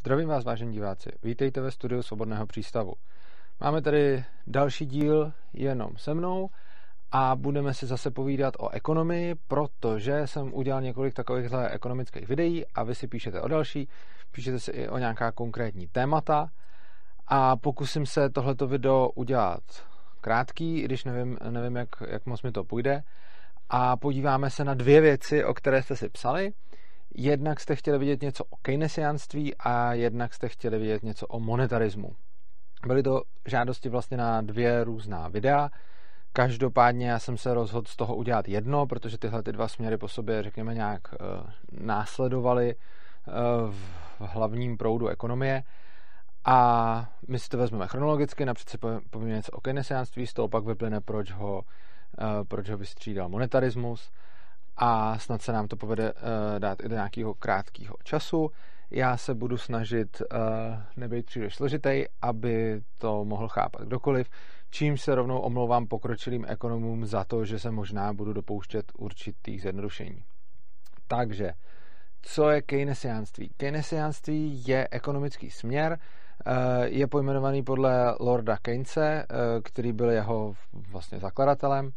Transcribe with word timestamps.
Zdravím 0.00 0.28
vás, 0.28 0.44
vážení 0.44 0.72
diváci. 0.72 1.10
Vítejte 1.22 1.60
ve 1.60 1.70
studiu 1.70 2.02
Svobodného 2.02 2.46
přístavu. 2.46 2.92
Máme 3.60 3.82
tady 3.82 4.24
další 4.46 4.86
díl 4.86 5.32
jenom 5.52 5.96
se 5.96 6.14
mnou 6.14 6.48
a 7.12 7.36
budeme 7.36 7.74
si 7.74 7.86
zase 7.86 8.10
povídat 8.10 8.54
o 8.58 8.68
ekonomii, 8.68 9.34
protože 9.48 10.26
jsem 10.26 10.54
udělal 10.54 10.82
několik 10.82 11.14
takovýchhle 11.14 11.70
ekonomických 11.70 12.28
videí 12.28 12.66
a 12.74 12.82
vy 12.82 12.94
si 12.94 13.06
píšete 13.06 13.40
o 13.40 13.48
další, 13.48 13.88
píšete 14.32 14.58
si 14.58 14.70
i 14.70 14.88
o 14.88 14.98
nějaká 14.98 15.32
konkrétní 15.32 15.86
témata 15.86 16.48
a 17.26 17.56
pokusím 17.56 18.06
se 18.06 18.30
tohleto 18.30 18.66
video 18.66 19.10
udělat 19.14 19.62
krátký, 20.20 20.78
i 20.78 20.84
když 20.84 21.04
nevím, 21.04 21.38
nevím 21.50 21.76
jak, 21.76 21.88
jak 22.08 22.26
moc 22.26 22.42
mi 22.42 22.52
to 22.52 22.64
půjde 22.64 23.02
a 23.68 23.96
podíváme 23.96 24.50
se 24.50 24.64
na 24.64 24.74
dvě 24.74 25.00
věci, 25.00 25.44
o 25.44 25.54
které 25.54 25.82
jste 25.82 25.96
si 25.96 26.08
psali 26.08 26.52
Jednak 27.14 27.60
jste 27.60 27.76
chtěli 27.76 27.98
vidět 27.98 28.22
něco 28.22 28.44
o 28.44 28.56
keynesianství 28.56 29.54
a 29.58 29.92
jednak 29.92 30.34
jste 30.34 30.48
chtěli 30.48 30.78
vidět 30.78 31.02
něco 31.02 31.26
o 31.26 31.40
monetarismu. 31.40 32.12
Byly 32.86 33.02
to 33.02 33.22
žádosti 33.46 33.88
vlastně 33.88 34.16
na 34.16 34.40
dvě 34.40 34.84
různá 34.84 35.28
videa. 35.28 35.70
Každopádně 36.32 37.10
já 37.10 37.18
jsem 37.18 37.36
se 37.36 37.54
rozhodl 37.54 37.88
z 37.88 37.96
toho 37.96 38.16
udělat 38.16 38.48
jedno, 38.48 38.86
protože 38.86 39.18
tyhle 39.18 39.42
ty 39.42 39.52
dva 39.52 39.68
směry 39.68 39.96
po 39.96 40.08
sobě, 40.08 40.42
řekněme, 40.42 40.74
nějak 40.74 41.00
uh, 41.12 41.50
následovaly 41.86 42.74
uh, 42.74 43.34
v 44.18 44.20
hlavním 44.20 44.76
proudu 44.76 45.08
ekonomie. 45.08 45.62
A 46.44 47.10
my 47.28 47.38
si 47.38 47.48
to 47.48 47.58
vezmeme 47.58 47.86
chronologicky, 47.86 48.44
napřed 48.44 48.68
si 48.68 48.78
povíme 49.10 49.32
něco 49.32 49.52
o 49.52 49.60
keynesianství, 49.60 50.26
z 50.26 50.32
toho 50.32 50.48
pak 50.48 50.64
vyplyne, 50.64 51.00
proč 51.00 51.32
ho, 51.32 51.54
uh, 51.58 52.26
proč 52.48 52.70
ho 52.70 52.76
vystřídal 52.76 53.28
monetarismus 53.28 54.10
a 54.80 55.18
snad 55.18 55.42
se 55.42 55.52
nám 55.52 55.68
to 55.68 55.76
povede 55.76 56.12
uh, 56.12 56.18
dát 56.58 56.80
i 56.84 56.88
do 56.88 56.94
nějakého 56.94 57.34
krátkého 57.34 57.96
času. 58.04 58.50
Já 58.90 59.16
se 59.16 59.34
budu 59.34 59.58
snažit 59.58 60.22
uh, 60.22 60.38
nebýt 60.96 61.26
příliš 61.26 61.54
složitý, 61.54 62.04
aby 62.22 62.82
to 62.98 63.24
mohl 63.24 63.48
chápat 63.48 63.82
kdokoliv, 63.82 64.30
čím 64.70 64.98
se 64.98 65.14
rovnou 65.14 65.38
omlouvám 65.38 65.86
pokročilým 65.86 66.44
ekonomům 66.48 67.06
za 67.06 67.24
to, 67.24 67.44
že 67.44 67.58
se 67.58 67.70
možná 67.70 68.12
budu 68.12 68.32
dopouštět 68.32 68.92
určitých 68.98 69.62
zjednodušení. 69.62 70.24
Takže, 71.08 71.52
co 72.22 72.50
je 72.50 72.62
keynesiánství? 72.62 73.50
Keynesiánství 73.56 74.62
je 74.66 74.88
ekonomický 74.90 75.50
směr, 75.50 75.98
eh, 76.46 76.52
je 76.88 77.06
pojmenovaný 77.06 77.62
podle 77.62 78.14
Lorda 78.20 78.56
Keynese, 78.62 79.24
který 79.62 79.92
byl 79.92 80.10
jeho 80.10 80.54
vlastně 80.72 81.18
zakladatelem 81.18 81.90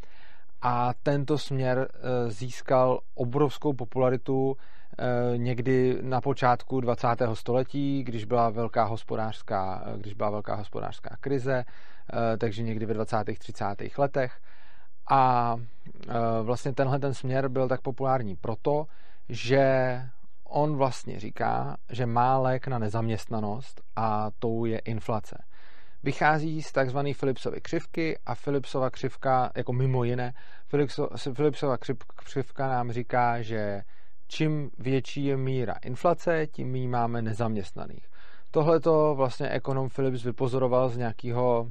a 0.64 0.94
tento 1.04 1.38
směr 1.38 1.88
eh, 1.94 2.32
získal 2.32 3.00
obrovskou 3.16 3.74
popularitu 3.74 4.58
eh, 4.58 5.38
někdy 5.38 5.98
na 6.02 6.22
počátku 6.22 6.82
20. 6.82 7.08
století, 7.34 8.04
když 8.04 8.26
byla 8.26 8.50
velká 8.50 8.84
hospodářská, 8.84 9.84
eh, 9.86 9.98
když 9.98 10.14
byla 10.14 10.30
velká 10.30 10.56
hospodářská 10.56 11.18
krize, 11.20 11.66
takže 12.38 12.64
někdy 12.64 12.86
ve 12.86 12.94
20. 12.94 13.18
30. 13.40 13.66
letech. 13.98 14.40
A 15.12 15.56
vlastně 16.44 16.74
tenhle 16.74 17.00
ten 17.00 17.14
směr 17.14 17.50
byl 17.50 17.68
tak 17.68 17.82
populární 17.82 18.36
proto, 18.36 18.86
že 19.30 20.02
on 20.44 20.76
vlastně 20.76 21.20
říká, 21.20 21.78
že 21.90 22.06
má 22.06 22.38
lék 22.38 22.68
na 22.68 22.80
nezaměstnanost 22.80 23.82
a 23.96 24.32
tou 24.40 24.66
je 24.66 24.80
inflace 24.80 25.44
vychází 26.04 26.62
z 26.62 26.72
takzvané 26.72 27.12
Philipsovy 27.20 27.62
křivky 27.62 28.18
a 28.26 28.36
Philipsova 28.36 28.90
křivka, 28.90 29.52
jako 29.56 29.74
mimo 29.74 30.04
jiné, 30.04 30.34
Philipsova 31.34 31.78
křivka 32.16 32.68
nám 32.68 32.92
říká, 32.92 33.42
že 33.42 33.82
čím 34.28 34.70
větší 34.80 35.26
je 35.26 35.38
míra 35.38 35.74
inflace, 35.84 36.48
tím 36.48 36.72
méně 36.72 36.90
máme 36.90 37.22
nezaměstnaných. 37.22 38.10
Tohle 38.52 38.80
to 38.80 39.16
vlastně 39.16 39.50
ekonom 39.50 39.90
Philips 39.90 40.24
vypozoroval 40.24 40.90
z 40.90 40.98
nějakého 40.98 41.68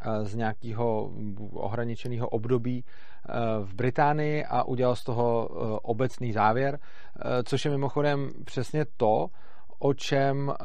eh, 0.00 0.24
z 0.24 0.34
nějakého 0.34 1.10
ohraničeného 1.52 2.28
období 2.28 2.84
eh, 2.84 3.32
v 3.62 3.74
Británii 3.74 4.44
a 4.44 4.62
udělal 4.62 4.96
z 4.96 5.04
toho 5.04 5.48
eh, 5.50 5.78
obecný 5.82 6.32
závěr, 6.32 6.78
což 7.44 7.64
je 7.64 7.70
mimochodem 7.70 8.30
přesně 8.44 8.84
to, 8.96 9.26
o 9.78 9.94
čem 9.94 10.50
eh, 10.50 10.64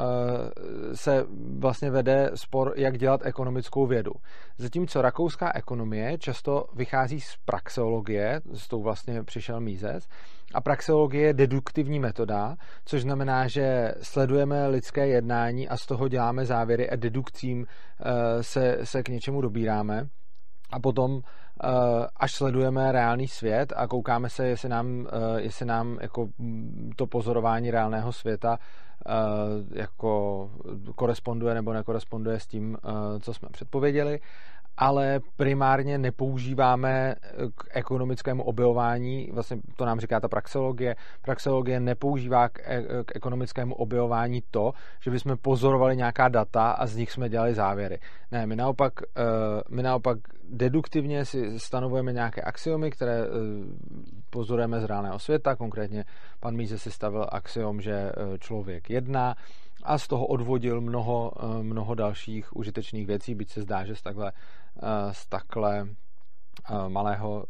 se 0.95 1.25
vlastně 1.59 1.91
vede 1.91 2.31
spor, 2.35 2.73
jak 2.75 2.97
dělat 2.97 3.25
ekonomickou 3.25 3.87
vědu. 3.87 4.11
Zatímco 4.57 5.01
rakouská 5.01 5.51
ekonomie 5.55 6.17
často 6.17 6.65
vychází 6.75 7.21
z 7.21 7.35
praxeologie, 7.45 8.41
s 8.53 8.67
tou 8.67 8.81
vlastně 8.81 9.23
přišel 9.23 9.59
Mízes, 9.59 10.07
a 10.53 10.61
praxeologie 10.61 11.27
je 11.27 11.33
deduktivní 11.33 11.99
metoda, 11.99 12.55
což 12.85 13.01
znamená, 13.01 13.47
že 13.47 13.93
sledujeme 14.01 14.67
lidské 14.67 15.07
jednání 15.07 15.69
a 15.69 15.77
z 15.77 15.85
toho 15.85 16.07
děláme 16.07 16.45
závěry 16.45 16.89
a 16.89 16.95
dedukcím 16.95 17.65
eh, 17.65 18.43
se, 18.43 18.77
se 18.83 19.03
k 19.03 19.09
něčemu 19.09 19.41
dobíráme. 19.41 20.07
A 20.71 20.79
potom 20.79 21.21
až 22.15 22.31
sledujeme 22.31 22.91
reálný 22.91 23.27
svět 23.27 23.73
a 23.75 23.87
koukáme 23.87 24.29
se, 24.29 24.47
jestli 24.47 24.69
nám, 24.69 25.07
jestli 25.37 25.65
nám 25.65 25.97
jako 26.01 26.29
to 26.95 27.07
pozorování 27.07 27.71
reálného 27.71 28.13
světa 28.13 28.59
Eh, 29.05 29.79
jako 29.79 30.49
koresponduje 30.95 31.53
nebo 31.53 31.73
nekoresponduje 31.73 32.39
s 32.39 32.47
tím, 32.47 32.77
eh, 32.83 33.19
co 33.19 33.33
jsme 33.33 33.49
předpověděli, 33.51 34.19
ale 34.77 35.19
primárně 35.37 35.97
nepoužíváme 35.97 37.15
k 37.55 37.63
ekonomickému 37.71 38.43
objevování, 38.43 39.29
vlastně 39.33 39.57
to 39.75 39.85
nám 39.85 39.99
říká 39.99 40.19
ta 40.19 40.27
praxeologie, 40.27 40.95
praxeologie 41.21 41.79
nepoužívá 41.79 42.49
k, 42.49 42.59
e, 42.59 42.83
k 43.05 43.15
ekonomickému 43.15 43.75
objevování 43.75 44.43
to, 44.51 44.71
že 45.03 45.11
bychom 45.11 45.37
pozorovali 45.41 45.97
nějaká 45.97 46.29
data 46.29 46.71
a 46.71 46.87
z 46.87 46.95
nich 46.95 47.11
jsme 47.11 47.29
dělali 47.29 47.53
závěry. 47.53 47.99
Ne, 48.31 48.45
my 48.45 48.55
naopak, 48.55 48.93
eh, 49.17 49.21
my 49.69 49.83
naopak 49.83 50.17
deduktivně 50.43 51.25
si 51.25 51.59
stanovujeme 51.59 52.13
nějaké 52.13 52.41
axiomy, 52.41 52.91
které 52.91 53.25
pozorujeme 54.29 54.79
z 54.79 54.83
reálného 54.83 55.19
světa, 55.19 55.55
konkrétně 55.55 56.05
pan 56.39 56.55
Míze 56.55 56.79
si 56.79 56.91
stavil 56.91 57.25
axiom, 57.31 57.81
že 57.81 58.11
člověk 58.39 58.89
jedná, 58.89 59.35
a 59.83 59.97
z 59.97 60.07
toho 60.07 60.25
odvodil 60.25 60.81
mnoho, 60.81 61.31
mnoho 61.61 61.95
dalších 61.95 62.55
užitečných 62.55 63.07
věcí, 63.07 63.35
byť 63.35 63.49
se 63.49 63.61
zdá, 63.61 63.85
že 63.85 63.95
z 63.95 64.01
takhle 64.01 64.31
Eh, 64.77 65.13
z 65.13 65.25
takhle 65.25 65.87
eh, 66.69 66.89
malého 66.89 67.45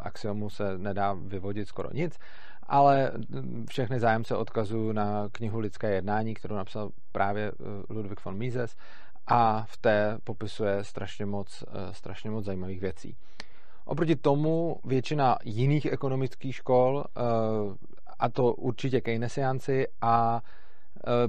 axiomu 0.00 0.50
se 0.50 0.78
nedá 0.78 1.12
vyvodit 1.12 1.68
skoro 1.68 1.88
nic, 1.92 2.18
ale 2.62 3.12
všechny 3.68 4.00
zájemce 4.00 4.36
odkazují 4.36 4.94
na 4.94 5.28
knihu 5.32 5.58
Lidské 5.58 5.94
jednání, 5.94 6.34
kterou 6.34 6.54
napsal 6.54 6.90
právě 7.12 7.52
eh, 7.52 7.92
Ludwig 7.92 8.24
von 8.24 8.36
Mises 8.36 8.76
a 9.26 9.64
v 9.68 9.76
té 9.76 10.18
popisuje 10.24 10.84
strašně 10.84 11.26
moc, 11.26 11.64
strašně 11.92 12.30
moc 12.30 12.44
zajímavých 12.44 12.80
věcí. 12.80 13.16
Oproti 13.84 14.16
tomu 14.16 14.80
většina 14.84 15.38
jiných 15.44 15.86
ekonomických 15.86 16.54
škol, 16.54 17.04
a 18.18 18.28
to 18.28 18.54
určitě 18.54 19.00
keynesiánci 19.00 19.86
a 20.00 20.42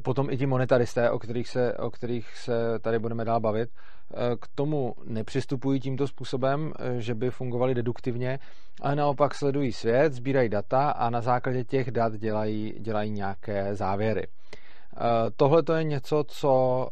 potom 0.04 0.30
i 0.30 0.38
ti 0.38 0.46
monetaristé, 0.46 1.10
o 1.10 1.20
kterých 1.20 1.48
se, 1.48 1.74
o 1.74 1.92
kterých 1.92 2.38
se 2.38 2.80
tady 2.80 3.00
budeme 3.00 3.26
dál 3.26 3.40
bavit, 3.40 3.70
Eh, 4.14 4.36
k 4.40 4.48
tomu 4.56 4.96
nepřistupují 5.06 5.80
tímto 5.80 6.08
způsobem, 6.08 6.74
eh, 6.80 7.02
že 7.02 7.16
by 7.16 7.30
fungovali 7.30 7.76
deduktivně, 7.76 8.40
ale 8.82 8.96
naopak 8.96 9.36
sledují 9.36 9.72
svět, 9.72 10.14
sbírají 10.14 10.50
data 10.50 10.90
a 10.90 11.10
na 11.10 11.22
základě 11.22 11.64
těch 11.64 11.92
dat 11.92 12.14
dělají, 12.14 12.74
dělají 12.80 13.12
nějaké 13.12 13.76
závěry. 13.76 14.28
Eh, 14.28 15.00
tohle 15.36 15.64
to 15.64 15.74
je 15.74 15.84
něco, 15.84 16.24
co 16.28 16.88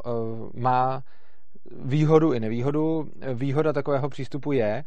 má 0.54 1.02
výhodu 1.84 2.32
i 2.32 2.40
nevýhodu. 2.40 3.08
Výhoda 3.34 3.72
takového 3.72 4.08
přístupu 4.08 4.52
je, 4.52 4.84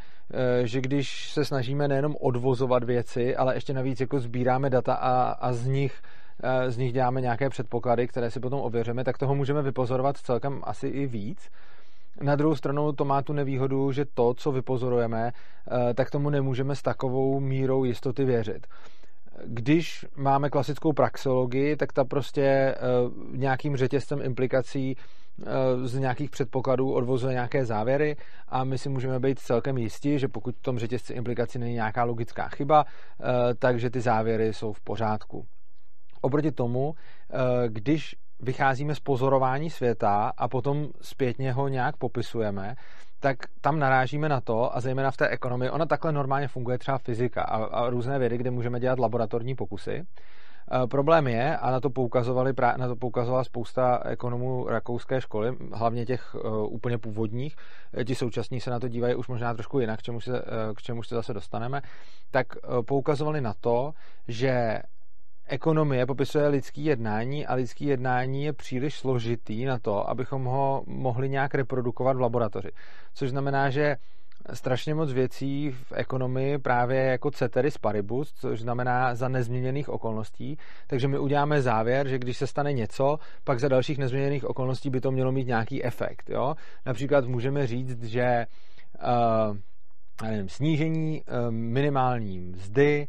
že 0.63 0.81
když 0.81 1.31
se 1.33 1.45
snažíme 1.45 1.87
nejenom 1.87 2.15
odvozovat 2.21 2.83
věci, 2.83 3.35
ale 3.35 3.55
ještě 3.55 3.73
navíc 3.73 4.01
jako 4.01 4.19
sbíráme 4.19 4.69
data 4.69 4.93
a, 4.93 5.31
a 5.31 5.53
z 5.53 5.67
nich 5.67 6.01
z 6.67 6.77
nich 6.77 6.93
děláme 6.93 7.21
nějaké 7.21 7.49
předpoklady, 7.49 8.07
které 8.07 8.31
si 8.31 8.39
potom 8.39 8.61
ověříme, 8.61 9.03
tak 9.03 9.17
toho 9.17 9.35
můžeme 9.35 9.61
vypozorovat 9.61 10.17
celkem 10.17 10.61
asi 10.63 10.87
i 10.87 11.07
víc. 11.07 11.49
Na 12.21 12.35
druhou 12.35 12.55
stranu 12.55 12.91
to 12.91 13.05
má 13.05 13.21
tu 13.21 13.33
nevýhodu, 13.33 13.91
že 13.91 14.05
to, 14.13 14.33
co 14.33 14.51
vypozorujeme, 14.51 15.31
eh, 15.31 15.93
tak 15.93 16.11
tomu 16.11 16.29
nemůžeme 16.29 16.75
s 16.75 16.81
takovou 16.81 17.39
mírou 17.39 17.83
jistoty 17.83 18.25
věřit. 18.25 18.67
Když 19.45 20.05
máme 20.15 20.49
klasickou 20.49 20.93
praxeologii, 20.93 21.75
tak 21.75 21.93
ta 21.93 22.05
prostě 22.05 22.41
eh, 22.41 22.75
nějakým 23.31 23.75
řetězcem 23.75 24.21
implikací 24.21 24.95
eh, 24.95 25.43
z 25.87 25.99
nějakých 25.99 26.29
předpokladů 26.29 26.93
odvozuje 26.93 27.33
nějaké 27.33 27.65
závěry 27.65 28.15
a 28.47 28.63
my 28.63 28.77
si 28.77 28.89
můžeme 28.89 29.19
být 29.19 29.39
celkem 29.39 29.77
jistí, 29.77 30.19
že 30.19 30.27
pokud 30.27 30.55
v 30.55 30.61
tom 30.61 30.79
řetězci 30.79 31.13
implikací 31.13 31.59
není 31.59 31.73
nějaká 31.73 32.03
logická 32.03 32.49
chyba, 32.49 32.85
takže 33.59 33.89
ty 33.89 34.01
závěry 34.01 34.53
jsou 34.53 34.73
v 34.73 34.81
pořádku. 34.81 35.45
Oproti 36.21 36.51
tomu, 36.51 36.95
když 37.67 38.15
vycházíme 38.39 38.95
z 38.95 38.99
pozorování 38.99 39.69
světa 39.69 40.31
a 40.37 40.47
potom 40.47 40.87
zpětně 41.01 41.51
ho 41.53 41.67
nějak 41.67 41.97
popisujeme, 41.97 42.75
tak 43.19 43.37
tam 43.61 43.79
narážíme 43.79 44.29
na 44.29 44.41
to, 44.41 44.75
a 44.75 44.81
zejména 44.81 45.11
v 45.11 45.17
té 45.17 45.27
ekonomii, 45.27 45.69
ona 45.69 45.85
takhle 45.85 46.11
normálně 46.11 46.47
funguje 46.47 46.77
třeba 46.77 46.97
fyzika 46.97 47.41
a, 47.41 47.65
a 47.65 47.89
různé 47.89 48.19
vědy, 48.19 48.37
kde 48.37 48.51
můžeme 48.51 48.79
dělat 48.79 48.99
laboratorní 48.99 49.55
pokusy. 49.55 50.03
E, 50.83 50.87
problém 50.87 51.27
je, 51.27 51.57
a 51.57 51.71
na 51.71 51.79
to, 51.79 51.89
poukazovali, 51.89 52.53
na 52.77 52.87
to 52.87 52.95
poukazovala 52.95 53.43
spousta 53.43 54.01
ekonomů 54.05 54.67
rakouské 54.67 55.21
školy, 55.21 55.57
hlavně 55.73 56.05
těch 56.05 56.35
e, 56.35 56.49
úplně 56.67 56.97
původních, 56.97 57.55
e, 57.97 58.05
ti 58.05 58.15
současní 58.15 58.61
se 58.61 58.69
na 58.69 58.79
to 58.79 58.87
dívají 58.87 59.15
už 59.15 59.27
možná 59.27 59.53
trošku 59.53 59.79
jinak, 59.79 59.99
k 59.99 60.03
čemu 60.03 60.21
se, 60.21 60.41
k 60.75 60.81
čemu 60.81 61.03
se 61.03 61.15
zase 61.15 61.33
dostaneme, 61.33 61.81
tak 62.31 62.47
poukazovali 62.87 63.41
na 63.41 63.53
to, 63.59 63.93
že 64.27 64.79
ekonomie 65.47 66.05
popisuje 66.05 66.47
lidský 66.47 66.85
jednání 66.85 67.45
a 67.45 67.53
lidský 67.53 67.85
jednání 67.85 68.43
je 68.43 68.53
příliš 68.53 68.97
složitý 68.97 69.65
na 69.65 69.79
to, 69.79 70.09
abychom 70.09 70.43
ho 70.45 70.83
mohli 70.87 71.29
nějak 71.29 71.55
reprodukovat 71.55 72.17
v 72.17 72.21
laboratoři. 72.21 72.71
Což 73.13 73.29
znamená, 73.29 73.69
že 73.69 73.95
strašně 74.53 74.95
moc 74.95 75.13
věcí 75.13 75.71
v 75.71 75.91
ekonomii 75.95 76.57
právě 76.57 77.03
jako 77.03 77.31
ceteris 77.31 77.77
paribus, 77.77 78.33
což 78.33 78.59
znamená 78.61 79.15
za 79.15 79.27
nezměněných 79.27 79.89
okolností. 79.89 80.57
Takže 80.87 81.07
my 81.07 81.19
uděláme 81.19 81.61
závěr, 81.61 82.07
že 82.07 82.19
když 82.19 82.37
se 82.37 82.47
stane 82.47 82.73
něco, 82.73 83.17
pak 83.43 83.59
za 83.59 83.67
dalších 83.67 83.97
nezměněných 83.97 84.45
okolností 84.45 84.89
by 84.89 85.01
to 85.01 85.11
mělo 85.11 85.31
mít 85.31 85.47
nějaký 85.47 85.83
efekt. 85.83 86.29
Jo? 86.29 86.55
Například 86.85 87.25
můžeme 87.25 87.67
říct, 87.67 88.03
že 88.03 88.45
uh, 89.03 89.57
nevím, 90.23 90.49
snížení 90.49 91.21
uh, 91.21 91.51
minimální 91.51 92.39
mzdy 92.39 93.07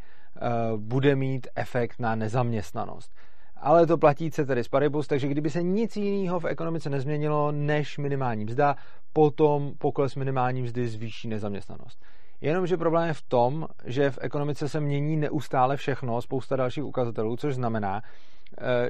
bude 0.76 1.17
mít 1.17 1.46
efekt 1.56 2.00
na 2.00 2.14
nezaměstnanost 2.14 3.12
ale 3.61 3.87
to 3.87 3.99
platí 3.99 4.31
ceteris 4.31 4.69
paribus, 4.69 5.06
takže 5.06 5.29
kdyby 5.29 5.50
se 5.50 5.62
nic 5.62 5.96
jiného 5.96 6.40
v 6.40 6.44
ekonomice 6.44 6.90
nezměnilo 6.90 7.52
než 7.52 7.99
minimální 7.99 8.44
mzda, 8.44 8.76
potom 9.12 9.73
pokles 9.79 10.17
minimální 10.17 10.62
mzdy 10.62 10.88
zvýší 10.88 11.29
nezaměstnanost. 11.29 12.05
Jenomže 12.40 12.76
problém 12.76 13.08
je 13.08 13.14
v 13.14 13.23
tom, 13.23 13.69
že 13.85 14.11
v 14.11 14.19
ekonomice 14.20 14.69
se 14.69 14.81
mění 14.81 15.17
neustále 15.17 15.76
všechno, 15.76 16.23
spousta 16.23 16.56
dalších 16.56 16.85
ukazatelů, 16.85 17.37
což 17.37 17.55
znamená, 17.55 18.02
eh, 18.05 18.08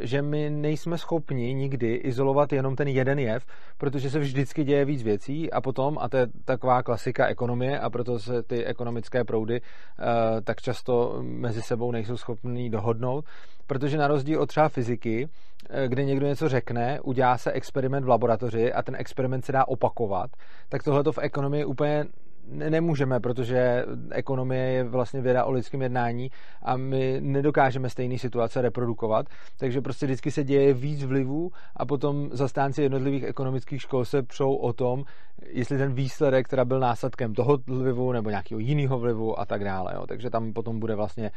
že 0.00 0.22
my 0.22 0.50
nejsme 0.50 0.98
schopni 0.98 1.54
nikdy 1.54 1.94
izolovat 1.94 2.52
jenom 2.52 2.76
ten 2.76 2.88
jeden 2.88 3.18
jev, 3.18 3.44
protože 3.78 4.10
se 4.10 4.18
vždycky 4.18 4.64
děje 4.64 4.84
víc 4.84 5.02
věcí 5.02 5.52
a 5.52 5.60
potom, 5.60 5.98
a 6.00 6.08
to 6.08 6.16
je 6.16 6.26
taková 6.44 6.82
klasika 6.82 7.26
ekonomie 7.26 7.80
a 7.80 7.90
proto 7.90 8.18
se 8.18 8.42
ty 8.42 8.64
ekonomické 8.64 9.24
proudy 9.24 9.60
eh, 9.60 10.40
tak 10.40 10.60
často 10.60 11.18
mezi 11.22 11.62
sebou 11.62 11.90
nejsou 11.90 12.16
schopní 12.16 12.70
dohodnout, 12.70 13.24
protože 13.66 13.98
na 13.98 14.08
rozdíl 14.08 14.42
od 14.42 14.46
třeba 14.46 14.68
fyziky, 14.68 15.28
eh, 15.70 15.88
kde 15.88 16.04
někdo 16.04 16.26
něco 16.26 16.48
řekne, 16.48 17.00
udělá 17.00 17.38
se 17.38 17.52
experiment 17.52 18.06
v 18.06 18.08
laboratoři 18.08 18.72
a 18.72 18.82
ten 18.82 18.96
experiment 18.98 19.44
se 19.44 19.52
dá 19.52 19.68
opakovat, 19.68 20.30
tak 20.68 20.82
tohle 20.82 21.04
to 21.04 21.12
v 21.12 21.18
ekonomii 21.18 21.64
úplně 21.64 22.04
nemůžeme, 22.50 23.20
protože 23.20 23.84
ekonomie 24.10 24.64
je 24.64 24.84
vlastně 24.84 25.20
věda 25.20 25.44
o 25.44 25.50
lidském 25.50 25.82
jednání 25.82 26.30
a 26.62 26.76
my 26.76 27.16
nedokážeme 27.20 27.90
stejné 27.90 28.18
situace 28.18 28.62
reprodukovat, 28.62 29.26
takže 29.56 29.80
prostě 29.80 30.06
vždycky 30.06 30.30
se 30.30 30.44
děje 30.44 30.74
víc 30.74 31.04
vlivů 31.04 31.50
a 31.76 31.86
potom 31.86 32.28
zastánci 32.32 32.82
jednotlivých 32.82 33.24
ekonomických 33.24 33.82
škol 33.82 34.04
se 34.04 34.22
přou 34.22 34.54
o 34.54 34.72
tom, 34.72 35.04
jestli 35.46 35.78
ten 35.78 35.94
výsledek 35.94 36.48
teda 36.48 36.64
byl 36.64 36.80
následkem 36.80 37.34
toho 37.34 37.58
vlivu 37.66 38.12
nebo 38.12 38.30
nějakého 38.30 38.58
jiného 38.58 38.98
vlivu 38.98 39.40
a 39.40 39.46
tak 39.46 39.64
dále. 39.64 39.92
Jo. 39.94 40.06
Takže 40.06 40.30
tam 40.30 40.52
potom 40.52 40.80
bude 40.80 40.94
vlastně 40.94 41.30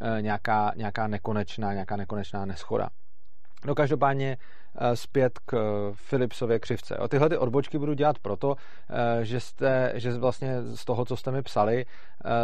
eh, 0.00 0.22
nějaká, 0.22 0.72
nějaká 0.76 1.06
nekonečná, 1.06 1.72
nějaká 1.72 1.96
nekonečná 1.96 2.44
neschoda. 2.44 2.88
No 3.66 3.74
každopádně 3.74 4.36
zpět 4.94 5.38
k 5.38 5.54
eh, 5.54 5.94
Philipsově 6.08 6.58
křivce. 6.58 6.96
O 6.96 7.08
tyhle 7.08 7.28
ty 7.28 7.36
odbočky 7.36 7.78
budu 7.78 7.94
dělat 7.94 8.18
proto, 8.18 8.56
eh, 8.90 9.24
že, 9.24 9.40
jste, 9.40 9.92
že 9.94 10.12
vlastně 10.12 10.62
z 10.62 10.84
toho, 10.84 11.04
co 11.04 11.16
jste 11.16 11.30
mi 11.30 11.42
psali, 11.42 11.86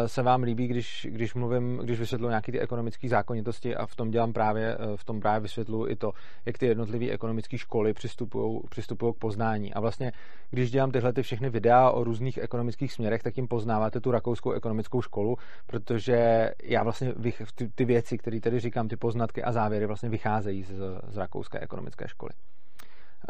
se 0.07 0.23
vám 0.23 0.43
líbí, 0.43 0.67
když, 0.67 1.07
když 1.11 1.35
mluvím, 1.35 1.77
když 1.77 2.01
vysvětluji 2.01 2.29
nějaké 2.29 2.53
ty 2.53 2.61
ekonomické 2.61 3.09
zákonitosti 3.09 3.77
a 3.77 3.87
v 3.87 3.97
tom 3.97 4.11
dělám 4.11 4.33
právě, 4.33 4.79
v 4.97 5.05
tom 5.05 5.21
právě 5.21 5.41
vysvětluji 5.41 5.93
i 5.93 5.97
to, 5.97 6.13
jak 6.47 6.59
ty 6.59 6.67
jednotlivé 6.67 7.11
ekonomické 7.11 7.59
školy 7.59 7.95
přistupují, 7.95 8.61
přistupují 8.71 9.15
k 9.15 9.19
poznání. 9.19 9.75
A 9.75 9.81
vlastně, 9.81 10.13
když 10.51 10.71
dělám 10.71 10.91
tyhle 10.91 11.13
ty 11.13 11.23
všechny 11.23 11.51
videa 11.51 11.91
o 11.91 12.05
různých 12.05 12.39
ekonomických 12.39 12.93
směrech, 12.93 13.23
tak 13.23 13.37
jim 13.37 13.49
poznáváte 13.49 14.01
tu 14.01 14.11
rakouskou 14.11 14.53
ekonomickou 14.53 15.03
školu, 15.03 15.37
protože 15.67 16.51
já 16.63 16.83
vlastně 16.83 17.15
ty, 17.55 17.69
ty 17.69 17.85
věci, 17.85 18.19
které 18.19 18.41
tady 18.41 18.61
říkám, 18.61 18.89
ty 18.89 18.97
poznatky 18.97 19.43
a 19.43 19.53
závěry 19.53 19.87
vlastně 19.87 20.09
vycházejí 20.09 20.63
z, 20.63 20.73
z 21.09 21.17
rakouské 21.17 21.59
ekonomické 21.59 22.09
školy 22.09 22.18
školy. 22.19 22.31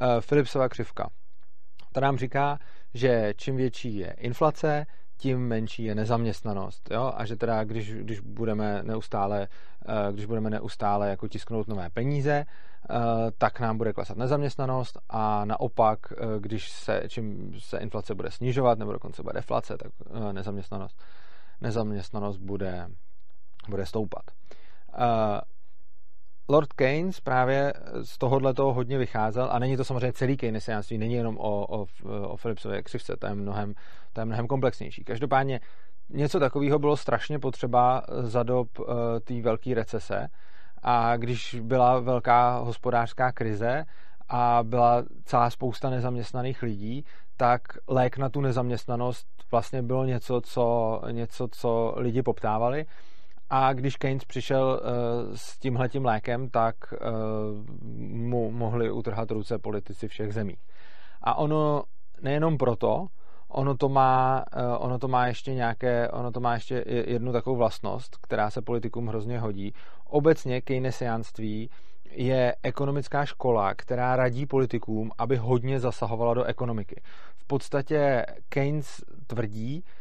Eh, 0.02 0.20
Philipsova 0.20 0.68
křivka. 0.68 1.10
Ta 1.92 2.00
nám 2.00 2.18
říká, 2.18 2.58
že 2.94 3.34
čím 3.36 3.56
větší 3.56 3.96
je 3.96 4.12
inflace, 4.12 4.86
tím 5.16 5.38
menší 5.38 5.84
je 5.84 5.94
nezaměstnanost. 5.94 6.90
Jo? 6.90 7.12
A 7.16 7.24
že 7.24 7.36
teda, 7.36 7.64
když, 7.64 7.94
když 7.94 8.20
budeme 8.20 8.82
neustále, 8.82 9.48
eh, 9.88 10.12
když 10.12 10.26
budeme 10.26 10.50
neustále 10.50 11.10
jako 11.10 11.28
tisknout 11.28 11.68
nové 11.68 11.90
peníze, 11.90 12.44
eh, 12.44 12.94
tak 13.38 13.60
nám 13.60 13.78
bude 13.78 13.92
klesat 13.92 14.16
nezaměstnanost 14.16 14.98
a 15.08 15.44
naopak, 15.44 15.98
když 16.38 16.68
se, 16.68 17.02
čím 17.08 17.52
se 17.58 17.78
inflace 17.78 18.14
bude 18.14 18.30
snižovat, 18.30 18.78
nebo 18.78 18.92
dokonce 18.92 19.22
bude 19.22 19.34
deflace, 19.34 19.76
tak 19.76 19.92
nezaměstnanost, 20.32 21.02
nezaměstnanost 21.60 22.38
bude, 22.38 22.88
bude 23.68 23.86
stoupat. 23.86 24.24
Lord 26.48 26.72
Keynes 26.72 27.20
právě 27.20 27.72
z 28.02 28.18
tohohle 28.18 28.54
toho 28.54 28.72
hodně 28.72 28.98
vycházel 28.98 29.48
a 29.50 29.58
není 29.58 29.76
to 29.76 29.84
samozřejmě 29.84 30.12
celý 30.12 30.36
keynesiánství, 30.36 30.98
není 30.98 31.14
jenom 31.14 31.38
o, 31.38 31.66
o, 31.78 31.86
o 32.22 32.36
Philipsově 32.36 32.82
křivce, 32.82 33.16
to 33.16 33.26
je, 33.26 33.34
mnohem, 33.34 33.74
to 34.12 34.20
je 34.20 34.24
mnohem 34.24 34.46
komplexnější. 34.46 35.04
Každopádně 35.04 35.60
něco 36.08 36.40
takového 36.40 36.78
bylo 36.78 36.96
strašně 36.96 37.38
potřeba 37.38 38.02
za 38.20 38.42
dob 38.42 38.78
uh, 38.78 38.86
té 39.24 39.42
velké 39.42 39.74
recese 39.74 40.28
a 40.82 41.16
když 41.16 41.56
byla 41.62 42.00
velká 42.00 42.58
hospodářská 42.58 43.32
krize 43.32 43.84
a 44.28 44.60
byla 44.62 45.04
celá 45.24 45.50
spousta 45.50 45.90
nezaměstnaných 45.90 46.62
lidí, 46.62 47.04
tak 47.36 47.62
lék 47.88 48.18
na 48.18 48.28
tu 48.28 48.40
nezaměstnanost 48.40 49.26
vlastně 49.50 49.82
bylo 49.82 50.04
něco, 50.04 50.40
co, 50.40 51.00
něco, 51.10 51.48
co 51.48 51.94
lidi 51.96 52.22
poptávali 52.22 52.86
a 53.50 53.72
když 53.72 53.96
Keynes 53.96 54.24
přišel 54.24 54.80
uh, 54.82 55.34
s 55.34 55.58
tímhletím 55.58 56.04
lékem, 56.04 56.50
tak 56.50 56.74
uh, 56.92 56.98
mu 58.16 58.50
mohli 58.50 58.90
utrhat 58.90 59.30
ruce 59.30 59.58
politici 59.58 60.08
všech 60.08 60.34
zemí. 60.34 60.56
A 61.22 61.34
ono 61.34 61.82
nejenom 62.20 62.58
proto, 62.58 63.06
ono 63.48 63.76
to 63.76 63.88
má, 63.88 64.44
uh, 64.56 64.84
ono 64.84 64.98
to 64.98 65.08
má 65.08 65.26
ještě 65.26 65.54
nějaké, 65.54 66.08
ono 66.08 66.32
to 66.32 66.40
má 66.40 66.54
ještě 66.54 66.84
jednu 66.86 67.32
takovou 67.32 67.56
vlastnost, 67.56 68.16
která 68.16 68.50
se 68.50 68.62
politikům 68.62 69.06
hrozně 69.06 69.38
hodí. 69.38 69.72
Obecně 70.04 70.60
keynesiánství 70.60 71.70
je 72.10 72.56
ekonomická 72.62 73.24
škola, 73.24 73.74
která 73.74 74.16
radí 74.16 74.46
politikům, 74.46 75.10
aby 75.18 75.36
hodně 75.36 75.80
zasahovala 75.80 76.34
do 76.34 76.44
ekonomiky. 76.44 77.02
V 77.36 77.46
podstatě 77.46 78.26
Keynes 78.48 79.04
tvrdí, 79.26 79.84
Eh, 79.84 79.97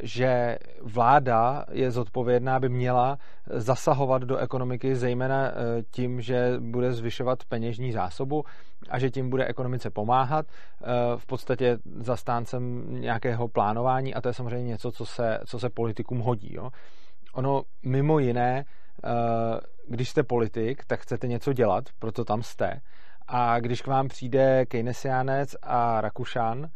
že 0.00 0.58
vláda 0.82 1.64
je 1.70 1.90
zodpovědná, 1.90 2.56
aby 2.56 2.68
měla 2.68 3.18
zasahovat 3.46 4.22
do 4.22 4.36
ekonomiky, 4.36 4.96
zejména 4.96 5.48
eh, 5.48 5.52
tím, 5.90 6.20
že 6.20 6.54
bude 6.60 6.92
zvyšovat 6.92 7.44
peněžní 7.44 7.92
zásobu 7.92 8.44
a 8.90 8.98
že 8.98 9.10
tím 9.10 9.30
bude 9.30 9.46
ekonomice 9.46 9.90
pomáhat. 9.90 10.46
Eh, 10.46 10.86
v 11.16 11.26
podstatě 11.26 11.78
zastáncem 11.84 12.84
nějakého 13.00 13.48
plánování 13.48 14.14
a 14.14 14.20
to 14.20 14.28
je 14.28 14.34
samozřejmě 14.34 14.68
něco, 14.68 14.92
co 14.92 15.06
se, 15.06 15.38
co 15.46 15.58
se 15.58 15.70
politikům 15.70 16.18
hodí. 16.18 16.54
Jo. 16.54 16.70
Ono 17.34 17.62
mimo 17.82 18.18
jiné, 18.18 18.64
když 19.88 20.08
jste 20.08 20.22
politik, 20.22 20.84
tak 20.84 21.00
chcete 21.00 21.26
něco 21.26 21.52
dělat, 21.52 21.84
proto 21.98 22.24
tam 22.24 22.42
jste. 22.42 22.80
A 23.28 23.60
když 23.60 23.82
k 23.82 23.86
vám 23.86 24.08
přijde 24.08 24.66
Keynesiánec 24.66 25.56
a 25.62 26.00
Rakušan, 26.00 26.66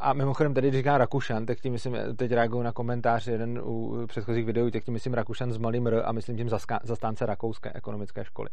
a 0.00 0.12
mimochodem 0.12 0.54
tady, 0.54 0.68
když 0.68 0.80
říká 0.80 0.98
Rakušan, 0.98 1.46
tak 1.46 1.60
tím 1.60 1.72
myslím, 1.72 1.96
teď 2.16 2.32
reaguju 2.32 2.62
na 2.62 2.72
komentář 2.72 3.26
jeden 3.26 3.60
u 3.64 4.06
předchozích 4.06 4.44
videí, 4.46 4.70
tak 4.70 4.84
tím 4.84 4.94
myslím 4.94 5.14
Rakušan 5.14 5.52
s 5.52 5.58
malým 5.58 5.86
R 5.86 6.02
a 6.04 6.12
myslím 6.12 6.36
tím 6.36 6.48
zastánce 6.82 7.26
rakouské 7.26 7.72
ekonomické 7.74 8.24
školy. 8.24 8.48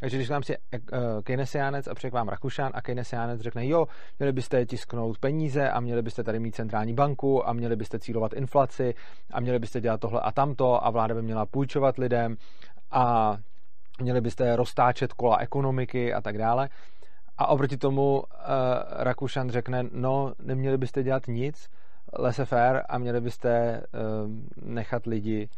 Takže 0.00 0.16
když 0.16 0.30
vám 0.30 0.42
si 0.42 0.56
uh, 0.56 0.78
Keynesiánec 1.24 1.86
a 1.86 1.94
přijde 1.94 2.14
vám 2.14 2.28
Rakušan 2.28 2.72
a 2.74 2.82
Keynesiánec 2.82 3.40
řekne, 3.40 3.66
jo, 3.66 3.86
měli 4.18 4.32
byste 4.32 4.66
tisknout 4.66 5.18
peníze 5.18 5.70
a 5.70 5.80
měli 5.80 6.02
byste 6.02 6.24
tady 6.24 6.40
mít 6.40 6.54
centrální 6.54 6.94
banku 6.94 7.48
a 7.48 7.52
měli 7.52 7.76
byste 7.76 7.98
cílovat 7.98 8.32
inflaci 8.32 8.94
a 9.32 9.40
měli 9.40 9.58
byste 9.58 9.80
dělat 9.80 10.00
tohle 10.00 10.20
a 10.20 10.32
tamto 10.32 10.86
a 10.86 10.90
vláda 10.90 11.14
by 11.14 11.22
měla 11.22 11.46
půjčovat 11.46 11.98
lidem 11.98 12.36
a 12.90 13.36
měli 14.00 14.20
byste 14.20 14.56
roztáčet 14.56 15.12
kola 15.12 15.36
ekonomiky 15.36 16.14
a 16.14 16.20
tak 16.20 16.38
dále, 16.38 16.68
a 17.38 17.46
oproti 17.46 17.76
tomu 17.76 18.20
uh, 18.20 18.24
Rakušan 18.90 19.50
řekne, 19.50 19.84
no, 19.92 20.32
neměli 20.42 20.78
byste 20.78 21.02
dělat 21.02 21.28
nic, 21.28 21.68
laissez-faire 22.18 22.82
a 22.88 22.98
měli 22.98 23.20
byste 23.20 23.82
uh, 23.82 24.30
nechat 24.64 25.06
lidi, 25.06 25.48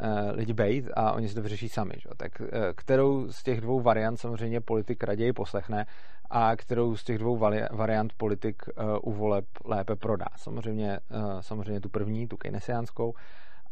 uh, 0.00 0.06
lidi 0.36 0.52
bejt 0.52 0.90
a 0.94 1.12
oni 1.12 1.28
si 1.28 1.34
to 1.34 1.42
vyřeší 1.42 1.68
sami. 1.68 1.94
Že? 1.98 2.08
Tak 2.16 2.40
uh, 2.40 2.46
kterou 2.74 3.32
z 3.32 3.42
těch 3.42 3.60
dvou 3.60 3.80
variant 3.80 4.16
samozřejmě 4.16 4.60
politik 4.60 5.04
raději 5.04 5.32
poslechne 5.32 5.86
a 6.30 6.56
kterou 6.56 6.96
z 6.96 7.04
těch 7.04 7.18
dvou 7.18 7.36
variant 7.70 8.12
politik 8.16 8.62
uh, 8.68 8.98
u 9.02 9.12
voleb 9.12 9.44
lépe 9.64 9.96
prodá. 9.96 10.26
Samozřejmě, 10.36 10.98
uh, 11.10 11.40
samozřejmě 11.40 11.80
tu 11.80 11.88
první, 11.88 12.28
tu 12.28 12.36
keynesiánskou, 12.36 13.14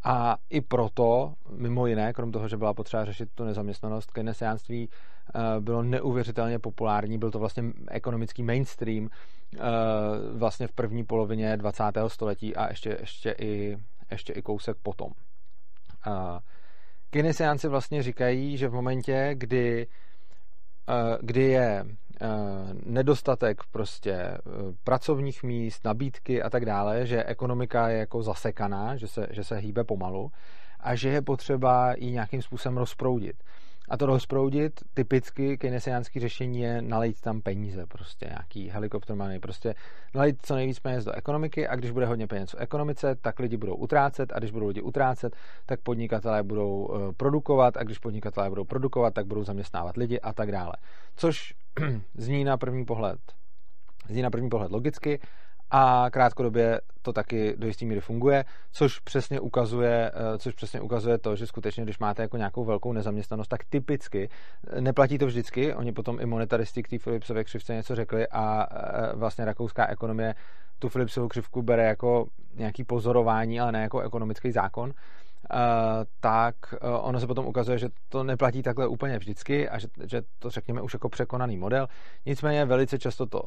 A 0.04 0.36
i 0.50 0.60
proto, 0.60 1.34
mimo 1.50 1.86
jiné, 1.86 2.12
krom 2.12 2.32
toho, 2.32 2.48
že 2.48 2.56
byla 2.56 2.74
potřeba 2.74 3.04
řešit 3.04 3.28
tu 3.34 3.44
nezaměstnanost, 3.44 4.10
keynesiánství 4.10 4.88
eh, 4.88 5.60
bylo 5.60 5.82
neuvěřitelně 5.82 6.58
populární, 6.58 7.18
byl 7.18 7.30
to 7.30 7.38
vlastně 7.38 7.64
ekonomický 7.88 8.42
mainstream 8.42 9.08
eh, 9.08 9.58
vlastně 10.32 10.66
v 10.66 10.72
první 10.72 11.04
polovině 11.04 11.56
20. 11.56 11.84
století 12.06 12.56
a 12.56 12.68
ještě, 12.68 12.96
ještě, 13.00 13.34
i, 13.38 13.78
ještě 14.10 14.32
i 14.32 14.42
kousek 14.42 14.76
potom. 14.82 15.12
Keynesiánci 17.10 17.68
vlastně 17.68 18.02
říkají, 18.02 18.56
že 18.56 18.68
v 18.68 18.72
momentě, 18.72 19.30
kdy, 19.34 19.86
kdy 21.20 21.42
je 21.42 21.84
nedostatek 22.84 23.60
prostě 23.70 24.38
pracovních 24.84 25.42
míst, 25.42 25.84
nabídky 25.84 26.42
a 26.42 26.50
tak 26.50 26.64
dále, 26.64 27.06
že 27.06 27.24
ekonomika 27.24 27.88
je 27.88 27.98
jako 27.98 28.22
zasekaná, 28.22 28.96
že 28.96 29.08
se, 29.08 29.26
že 29.30 29.44
se 29.44 29.56
hýbe 29.56 29.84
pomalu 29.84 30.30
a 30.80 30.94
že 30.94 31.08
je 31.08 31.22
potřeba 31.22 31.94
ji 31.98 32.10
nějakým 32.10 32.42
způsobem 32.42 32.78
rozproudit. 32.78 33.36
A 33.88 33.96
to 33.96 34.06
rozproudit, 34.06 34.80
typicky 34.94 35.58
keynesiánský 35.58 36.20
řešení 36.20 36.60
je 36.60 36.82
nalejt 36.82 37.20
tam 37.20 37.40
peníze, 37.40 37.86
prostě 37.86 38.26
nějaký 38.26 38.68
helikopter 38.68 39.16
money, 39.16 39.38
prostě 39.38 39.74
nalejt 40.14 40.36
co 40.42 40.54
nejvíc 40.54 40.80
peněz 40.80 41.04
do 41.04 41.12
ekonomiky 41.12 41.68
a 41.68 41.76
když 41.76 41.90
bude 41.90 42.06
hodně 42.06 42.26
peněz 42.26 42.50
v 42.50 42.56
ekonomice, 42.58 43.14
tak 43.14 43.38
lidi 43.38 43.56
budou 43.56 43.74
utrácet 43.74 44.32
a 44.32 44.38
když 44.38 44.50
budou 44.50 44.66
lidi 44.66 44.82
utrácet, 44.82 45.36
tak 45.66 45.80
podnikatelé 45.80 46.42
budou 46.42 46.90
eh, 46.94 47.12
produkovat 47.16 47.76
a 47.76 47.82
když 47.82 47.98
podnikatelé 47.98 48.48
budou 48.48 48.64
produkovat, 48.64 49.14
tak 49.14 49.26
budou 49.26 49.44
zaměstnávat 49.44 49.96
lidi 49.96 50.20
a 50.20 50.32
tak 50.32 50.52
dále. 50.52 50.72
Což 51.16 51.54
zní 52.14 52.44
na 52.44 52.56
první 52.56 52.84
pohled 52.84 53.20
zní 54.08 54.22
na 54.22 54.30
první 54.30 54.48
pohled 54.48 54.72
logicky, 54.72 55.20
a 55.70 56.06
krátkodobě 56.10 56.80
to 57.02 57.12
taky 57.12 57.54
do 57.56 57.66
jisté 57.66 57.84
míry 57.84 58.00
funguje, 58.00 58.44
což 58.72 58.98
přesně 58.98 59.40
ukazuje, 59.40 60.12
eh, 60.14 60.38
což 60.38 60.54
přesně 60.54 60.80
ukazuje 60.80 61.18
to, 61.18 61.36
že 61.36 61.46
skutečně, 61.46 61.84
když 61.84 61.98
máte 61.98 62.22
jako 62.22 62.36
nějakou 62.36 62.64
velkou 62.64 62.92
nezaměstnanost, 62.92 63.48
tak 63.48 63.64
typicky, 63.64 64.28
eh, 64.68 64.80
neplatí 64.80 65.18
to 65.18 65.26
vždycky, 65.26 65.74
oni 65.74 65.92
potom 65.92 66.20
i 66.20 66.26
monetaristi 66.26 66.82
k 66.82 66.88
té 66.88 66.98
Philipsově 66.98 67.44
křivce 67.44 67.74
něco 67.74 67.94
řekli 67.94 68.28
a 68.28 68.66
eh, 68.70 69.16
vlastně 69.16 69.44
rakouská 69.44 69.86
ekonomie 69.86 70.34
tu 70.78 70.88
Philipsovou 70.88 71.28
křivku 71.28 71.62
bere 71.62 71.84
jako 71.84 72.26
nějaký 72.54 72.84
pozorování, 72.84 73.60
ale 73.60 73.72
ne 73.72 73.82
jako 73.82 74.00
ekonomický 74.00 74.52
zákon, 74.52 74.92
tak 76.20 76.54
eh, 76.74 76.76
ono 76.88 77.20
se 77.20 77.26
potom 77.26 77.46
ukazuje, 77.46 77.78
že 77.78 77.88
to 78.08 78.24
neplatí 78.24 78.62
takhle 78.62 78.86
úplně 78.86 79.18
vždycky 79.18 79.68
a 79.68 79.78
že, 79.78 79.88
že 80.06 80.22
to 80.38 80.50
řekněme 80.50 80.82
už 80.82 80.92
jako 80.92 81.08
překonaný 81.08 81.56
model. 81.56 81.86
Nicméně 82.26 82.64
velice 82.64 82.98
často 82.98 83.26
to 83.26 83.42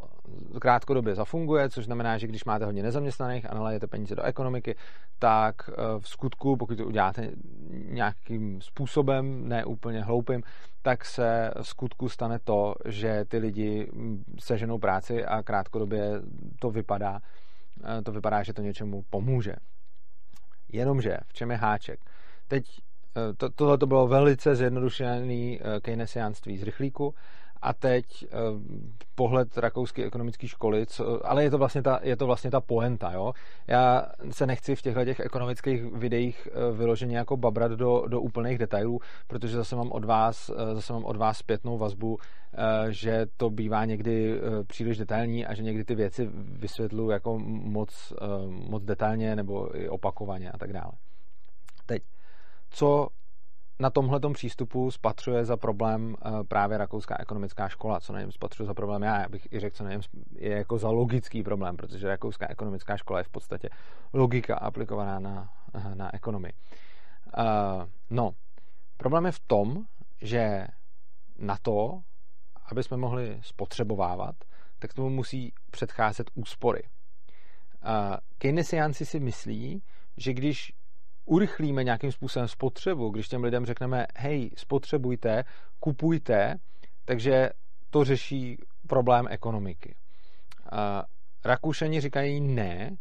krátkodobě 0.60 1.16
zafunguje, 1.16 1.70
což 1.70 1.86
znamená, 1.86 2.18
že 2.18 2.28
když 2.28 2.46
máte 2.46 2.66
hodně 2.66 2.84
nezaměstnaných 2.84 3.52
a 3.52 3.54
nalejete 3.54 3.88
peníze 3.88 4.16
do 4.16 4.24
ekonomiky, 4.24 4.76
tak 5.20 5.56
eh, 5.70 5.76
v 6.00 6.08
skutku, 6.08 6.58
pokud 6.58 6.78
to 6.78 6.86
uděláte 6.86 7.32
nějakým 7.70 8.62
způsobem, 8.62 9.50
ne 9.50 9.66
úplně 9.66 10.04
hloupým, 10.04 10.44
tak 10.82 11.06
se 11.06 11.52
v 11.62 11.68
skutku 11.68 12.10
stane 12.10 12.40
to, 12.44 12.76
že 12.86 13.26
ty 13.28 13.38
lidi 13.38 13.90
hm, 13.94 14.24
seženou 14.40 14.78
práci 14.78 15.26
a 15.26 15.44
krátkodobě 15.44 16.22
to 16.60 16.72
vypadá, 16.72 17.20
to 18.04 18.12
vypadá, 18.12 18.44
že 18.44 18.54
to 18.54 18.62
něčemu 18.62 19.04
pomůže. 19.10 19.56
Jenomže, 20.74 21.18
v 21.28 21.34
čem 21.34 21.52
je 21.52 21.58
háček? 21.58 22.00
Teď 22.48 22.66
eh, 23.18 23.34
to, 23.34 23.50
tohle 23.50 23.78
to 23.78 23.88
bylo 23.88 24.08
velice 24.08 24.56
zjednodušený 24.56 25.60
eh, 25.62 25.80
keynesiánství 25.82 26.58
z 26.58 26.64
rychlíku 26.64 27.16
a 27.62 27.74
teď 27.74 28.06
eh, 28.24 28.28
pohled 29.16 29.58
rakouské 29.58 30.06
ekonomické 30.06 30.48
školy, 30.48 30.86
co, 30.86 31.28
ale 31.30 31.44
je 31.44 31.50
to, 31.50 31.58
vlastně 31.58 31.82
ta, 31.82 32.00
je 32.04 32.16
to 32.16 32.26
vlastně 32.26 32.52
ta 32.52 32.62
poenta, 32.62 33.12
jo. 33.12 33.34
Já 33.68 34.06
se 34.32 34.48
nechci 34.48 34.76
v 34.76 34.82
těchto 34.82 35.06
těch 35.06 35.20
ekonomických 35.20 35.84
videích 35.84 36.48
vyloženě 36.74 37.18
jako 37.18 37.38
babrat 37.38 37.72
do, 37.72 38.04
do 38.08 38.22
úplných 38.22 38.58
detailů, 38.58 39.00
protože 39.28 39.58
zase 39.58 39.76
mám 39.76 39.92
od 39.92 40.06
vás, 40.06 40.52
zase 40.74 40.94
mám 40.94 41.06
od 41.06 41.16
vás 41.16 41.38
zpětnou 41.38 41.78
vazbu, 41.78 42.18
že 42.90 43.26
to 43.38 43.50
bývá 43.50 43.86
někdy 43.86 44.42
příliš 44.68 44.98
detailní 44.98 45.46
a 45.46 45.54
že 45.54 45.64
někdy 45.64 45.84
ty 45.84 45.96
věci 45.96 46.30
vysvětluji 46.34 47.10
jako 47.10 47.40
moc, 47.46 48.14
moc 48.48 48.84
detailně 48.84 49.36
nebo 49.36 49.78
i 49.78 49.90
opakovaně 49.90 50.52
a 50.52 50.58
tak 50.58 50.74
dále. 50.74 50.92
Teď, 51.86 52.04
co 52.70 53.08
na 53.82 53.90
tomhle 53.90 54.20
přístupu 54.34 54.92
spatřuje 54.92 55.46
za 55.46 55.58
problém 55.58 56.16
právě 56.48 56.78
rakouská 56.78 57.16
ekonomická 57.20 57.70
škola, 57.70 58.00
co 58.00 58.18
něm 58.18 58.32
spatřuje 58.32 58.68
za 58.68 58.74
problém 58.74 59.04
já, 59.04 59.30
bych 59.30 59.48
i 59.54 59.60
řekl, 59.60 59.76
co 59.76 59.88
něm 59.88 60.02
je 60.36 60.58
jako 60.58 60.78
za 60.78 60.90
logický 60.90 61.44
problém, 61.44 61.78
protože 61.78 62.08
rakouská 62.08 62.48
ekonomická 62.50 62.98
škola 62.98 63.20
je 63.20 63.24
v 63.24 63.30
podstatě 63.30 63.70
logika 64.14 64.56
aplikovaná 64.56 65.20
na, 65.20 65.50
na 65.94 66.16
ekonomii. 66.16 66.54
No, 68.10 68.32
problém 68.98 69.26
je 69.26 69.32
v 69.32 69.40
tom, 69.40 69.86
že 70.22 70.68
na 71.40 71.58
to, 71.62 72.02
aby 72.72 72.84
jsme 72.84 72.98
mohli 72.98 73.40
spotřebovávat, 73.42 74.36
tak 74.80 74.94
tomu 74.94 75.10
musí 75.10 75.54
předcházet 75.72 76.32
úspory. 76.34 76.82
Keynesiánci 78.38 79.06
si 79.06 79.20
myslí, 79.20 79.84
že 80.18 80.34
když 80.34 80.74
urychlíme 81.26 81.84
nějakým 81.84 82.12
způsobem 82.12 82.48
spotřebu, 82.48 83.10
když 83.10 83.28
těm 83.28 83.44
lidem 83.44 83.66
řekneme, 83.66 84.06
hej, 84.18 84.52
spotřebujte, 84.58 85.44
kupujte, 85.80 86.56
takže 87.06 87.50
to 87.90 88.04
řeší 88.04 88.58
problém 88.88 89.28
ekonomiky. 89.30 89.96
Rakušani 91.46 92.02
říkají 92.02 92.42
ne, 92.42 92.98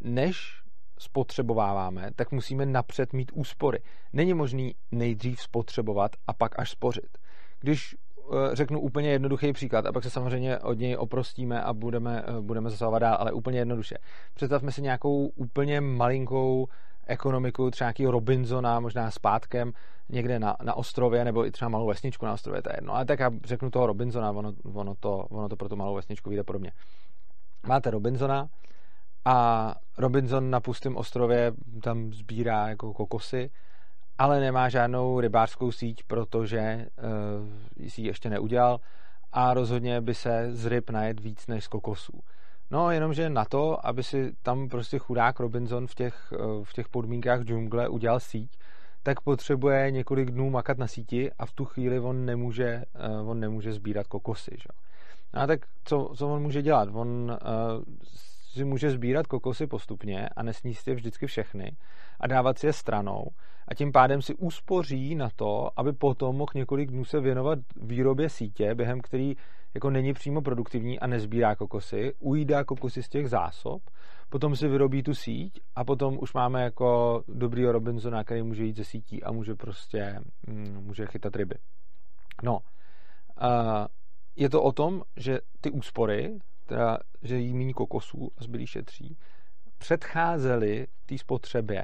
než 0.00 0.62
spotřebováváme, 0.98 2.10
tak 2.16 2.32
musíme 2.32 2.66
napřed 2.66 3.12
mít 3.12 3.32
úspory. 3.34 3.78
Není 4.12 4.34
možný 4.34 4.74
nejdřív 4.92 5.40
spotřebovat 5.40 6.10
a 6.26 6.32
pak 6.32 6.58
až 6.58 6.70
spořit. 6.70 7.18
Když 7.60 7.96
Eh, 8.32 8.56
řeknu 8.56 8.80
úplně 8.80 9.10
jednoduchý 9.10 9.52
příklad 9.52 9.86
a 9.86 9.92
pak 9.92 10.04
se 10.04 10.10
samozřejmě 10.10 10.58
od 10.58 10.78
něj 10.78 10.96
oprostíme 10.96 11.62
a 11.62 11.72
budeme, 11.72 12.22
eh, 12.26 12.40
budeme 12.40 12.70
zasahovat 12.70 12.98
dál, 12.98 13.16
ale 13.20 13.32
úplně 13.32 13.58
jednoduše. 13.58 13.96
Představme 14.34 14.72
si 14.72 14.82
nějakou 14.82 15.26
úplně 15.26 15.80
malinkou 15.80 16.66
ekonomiku, 17.08 17.70
třeba 17.70 17.86
nějaký 17.86 18.06
Robinsona, 18.06 18.80
možná 18.80 19.10
zpátkem 19.10 19.72
někde 20.08 20.38
na, 20.38 20.56
na 20.62 20.74
ostrově, 20.74 21.24
nebo 21.24 21.46
i 21.46 21.50
třeba 21.50 21.68
malou 21.68 21.86
vesničku 21.86 22.26
na 22.26 22.32
ostrově, 22.32 22.62
to 22.62 22.70
je 22.70 22.76
jedno. 22.76 22.94
Ale 22.94 23.04
tak 23.04 23.20
já 23.20 23.30
řeknu 23.44 23.70
toho 23.70 23.86
Robinsona, 23.86 24.30
ono, 24.30 24.52
ono, 24.74 24.94
to, 25.00 25.16
ono 25.30 25.48
to 25.48 25.56
pro 25.56 25.68
tu 25.68 25.76
malou 25.76 25.94
vesničku 25.94 26.30
vyjde 26.30 26.44
podobně. 26.44 26.72
Máte 27.66 27.90
Robinsona 27.90 28.46
a 29.24 29.74
Robinson 29.98 30.50
na 30.50 30.60
pustém 30.60 30.96
ostrově 30.96 31.52
tam 31.82 32.12
sbírá 32.12 32.68
jako 32.68 32.92
kokosy 32.92 33.50
ale 34.18 34.40
nemá 34.40 34.68
žádnou 34.68 35.20
rybářskou 35.20 35.72
síť, 35.72 36.02
protože 36.06 36.86
uh, 37.78 37.88
si 37.88 38.00
ji 38.00 38.06
ještě 38.06 38.30
neudělal 38.30 38.80
a 39.32 39.54
rozhodně 39.54 40.00
by 40.00 40.14
se 40.14 40.48
z 40.52 40.66
ryb 40.66 40.90
najet 40.90 41.20
víc 41.20 41.46
než 41.46 41.64
z 41.64 41.68
kokosů. 41.68 42.20
No, 42.70 42.90
jenomže 42.90 43.30
na 43.30 43.44
to, 43.44 43.86
aby 43.86 44.02
si 44.02 44.32
tam 44.42 44.68
prostě 44.68 44.98
chudák 44.98 45.40
Robinson 45.40 45.86
v 45.86 45.94
těch, 45.94 46.32
uh, 46.32 46.64
v 46.64 46.72
těch 46.72 46.88
podmínkách 46.88 47.42
džungle 47.42 47.88
udělal 47.88 48.20
síť, 48.20 48.58
tak 49.02 49.20
potřebuje 49.20 49.90
několik 49.90 50.30
dnů 50.30 50.50
makat 50.50 50.78
na 50.78 50.86
síti 50.86 51.32
a 51.38 51.46
v 51.46 51.52
tu 51.52 51.64
chvíli 51.64 52.00
on 52.00 52.24
nemůže, 52.24 52.84
uh, 53.20 53.30
on 53.30 53.40
nemůže 53.40 53.72
sbírat 53.72 54.06
kokosy. 54.06 54.50
Že? 54.58 54.68
No 55.34 55.40
a 55.40 55.46
tak 55.46 55.60
co, 55.84 56.12
co 56.16 56.28
on 56.28 56.42
může 56.42 56.62
dělat? 56.62 56.88
On 56.92 57.08
uh, 57.30 57.82
si 58.58 58.64
může 58.64 58.90
sbírat 58.90 59.26
kokosy 59.26 59.66
postupně 59.66 60.28
a 60.36 60.42
nesníst 60.42 60.88
je 60.88 60.94
vždycky 60.94 61.26
všechny 61.26 61.76
a 62.20 62.26
dávat 62.26 62.58
si 62.58 62.66
je 62.66 62.72
stranou 62.72 63.26
a 63.68 63.74
tím 63.74 63.92
pádem 63.92 64.22
si 64.22 64.34
uspoří 64.34 65.14
na 65.14 65.28
to, 65.36 65.70
aby 65.76 65.92
potom 65.92 66.36
mohl 66.36 66.52
několik 66.54 66.90
dnů 66.90 67.04
se 67.04 67.20
věnovat 67.20 67.58
výrobě 67.82 68.28
sítě, 68.28 68.74
během 68.74 69.00
který 69.00 69.36
jako 69.78 69.90
není 69.90 70.12
přímo 70.12 70.42
produktivní 70.42 71.00
a 71.00 71.06
nezbírá 71.06 71.56
kokosy, 71.56 72.14
ujídá 72.18 72.64
kokosy 72.64 73.02
z 73.02 73.08
těch 73.08 73.28
zásob, 73.28 73.82
potom 74.28 74.56
si 74.56 74.68
vyrobí 74.68 75.02
tu 75.02 75.14
síť 75.14 75.60
a 75.76 75.84
potom 75.84 76.18
už 76.20 76.34
máme 76.34 76.62
jako 76.62 77.22
dobrý 77.28 77.64
Robinsona, 77.64 78.24
který 78.24 78.42
může 78.42 78.64
jít 78.64 78.76
ze 78.76 78.84
sítí 78.84 79.22
a 79.22 79.32
může 79.32 79.54
prostě 79.54 80.20
mm, 80.46 80.84
může 80.84 81.06
chytat 81.06 81.36
ryby. 81.36 81.54
No, 82.42 82.58
je 84.36 84.50
to 84.50 84.62
o 84.62 84.72
tom, 84.72 85.02
že 85.16 85.38
ty 85.60 85.70
úspory, 85.70 86.38
teda, 86.66 86.98
že 87.22 87.36
jí 87.38 87.54
méně 87.54 87.72
kokosů 87.72 88.30
a 88.38 88.42
zbylý 88.44 88.66
šetří, 88.66 89.16
předcházely 89.78 90.86
té 91.06 91.18
spotřebě 91.18 91.82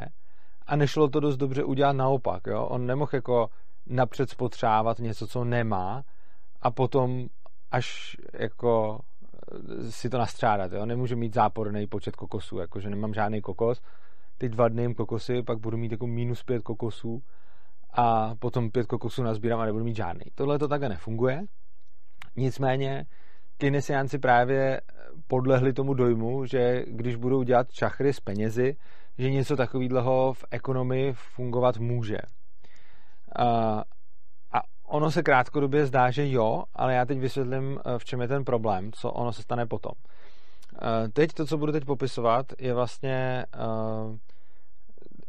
a 0.66 0.76
nešlo 0.76 1.08
to 1.08 1.20
dost 1.20 1.36
dobře 1.36 1.64
udělat 1.64 1.92
naopak. 1.92 2.46
Jo? 2.46 2.66
On 2.66 2.86
nemohl 2.86 3.10
jako 3.14 3.50
napřed 3.86 4.30
spotřávat 4.30 4.98
něco, 4.98 5.26
co 5.26 5.44
nemá 5.44 6.02
a 6.62 6.70
potom 6.70 7.28
až 7.75 8.16
jako 8.33 9.00
si 9.90 10.11
to 10.11 10.19
nastřádat. 10.19 10.73
Jo? 10.73 10.87
Nemůže 10.87 11.16
mít 11.16 11.35
záporný 11.35 11.87
počet 11.87 12.16
kokosů, 12.16 12.59
jakože 12.59 12.90
nemám 12.90 13.14
žádný 13.14 13.40
kokos, 13.40 13.83
ty 14.38 14.49
dva 14.49 14.69
dny 14.69 14.83
jim 14.83 14.95
kokosy, 14.95 15.43
pak 15.43 15.59
budu 15.59 15.76
mít 15.76 15.93
jako 15.93 16.07
minus 16.07 16.43
pět 16.43 16.62
kokosů 16.62 17.23
a 17.95 18.35
potom 18.35 18.71
pět 18.71 18.87
kokosů 18.87 19.23
nazbírám 19.23 19.61
a 19.61 19.64
nebudu 19.64 19.85
mít 19.85 19.97
žádný. 19.97 20.25
Tohle 20.35 20.59
to 20.59 20.69
takhle 20.69 20.88
nefunguje. 20.88 21.43
Nicméně 22.37 23.07
keynesiánci 23.59 24.19
právě 24.19 24.81
podlehli 25.26 25.73
tomu 25.73 25.95
dojmu, 25.95 26.47
že 26.47 26.85
když 26.87 27.16
budou 27.16 27.43
dělat 27.43 27.73
čachry 27.73 28.12
s 28.12 28.21
penězi, 28.21 28.76
že 29.19 29.31
něco 29.31 29.57
takového 29.57 30.33
v 30.33 30.45
ekonomii 30.50 31.12
fungovat 31.12 31.78
může. 31.78 32.19
Ono 34.86 35.10
se 35.10 35.22
krátkodobě 35.22 35.86
zdá, 35.86 36.10
že 36.10 36.30
jo, 36.30 36.64
ale 36.74 36.94
já 36.94 37.04
teď 37.04 37.18
vysvětlím, 37.18 37.80
v 37.98 38.04
čem 38.04 38.20
je 38.20 38.28
ten 38.28 38.44
problém, 38.44 38.92
co 38.92 39.10
ono 39.10 39.32
se 39.32 39.42
stane 39.42 39.66
potom. 39.66 39.92
Teď 41.12 41.32
to, 41.32 41.46
co 41.46 41.58
budu 41.58 41.72
teď 41.72 41.84
popisovat, 41.84 42.46
je 42.58 42.74
vlastně 42.74 43.46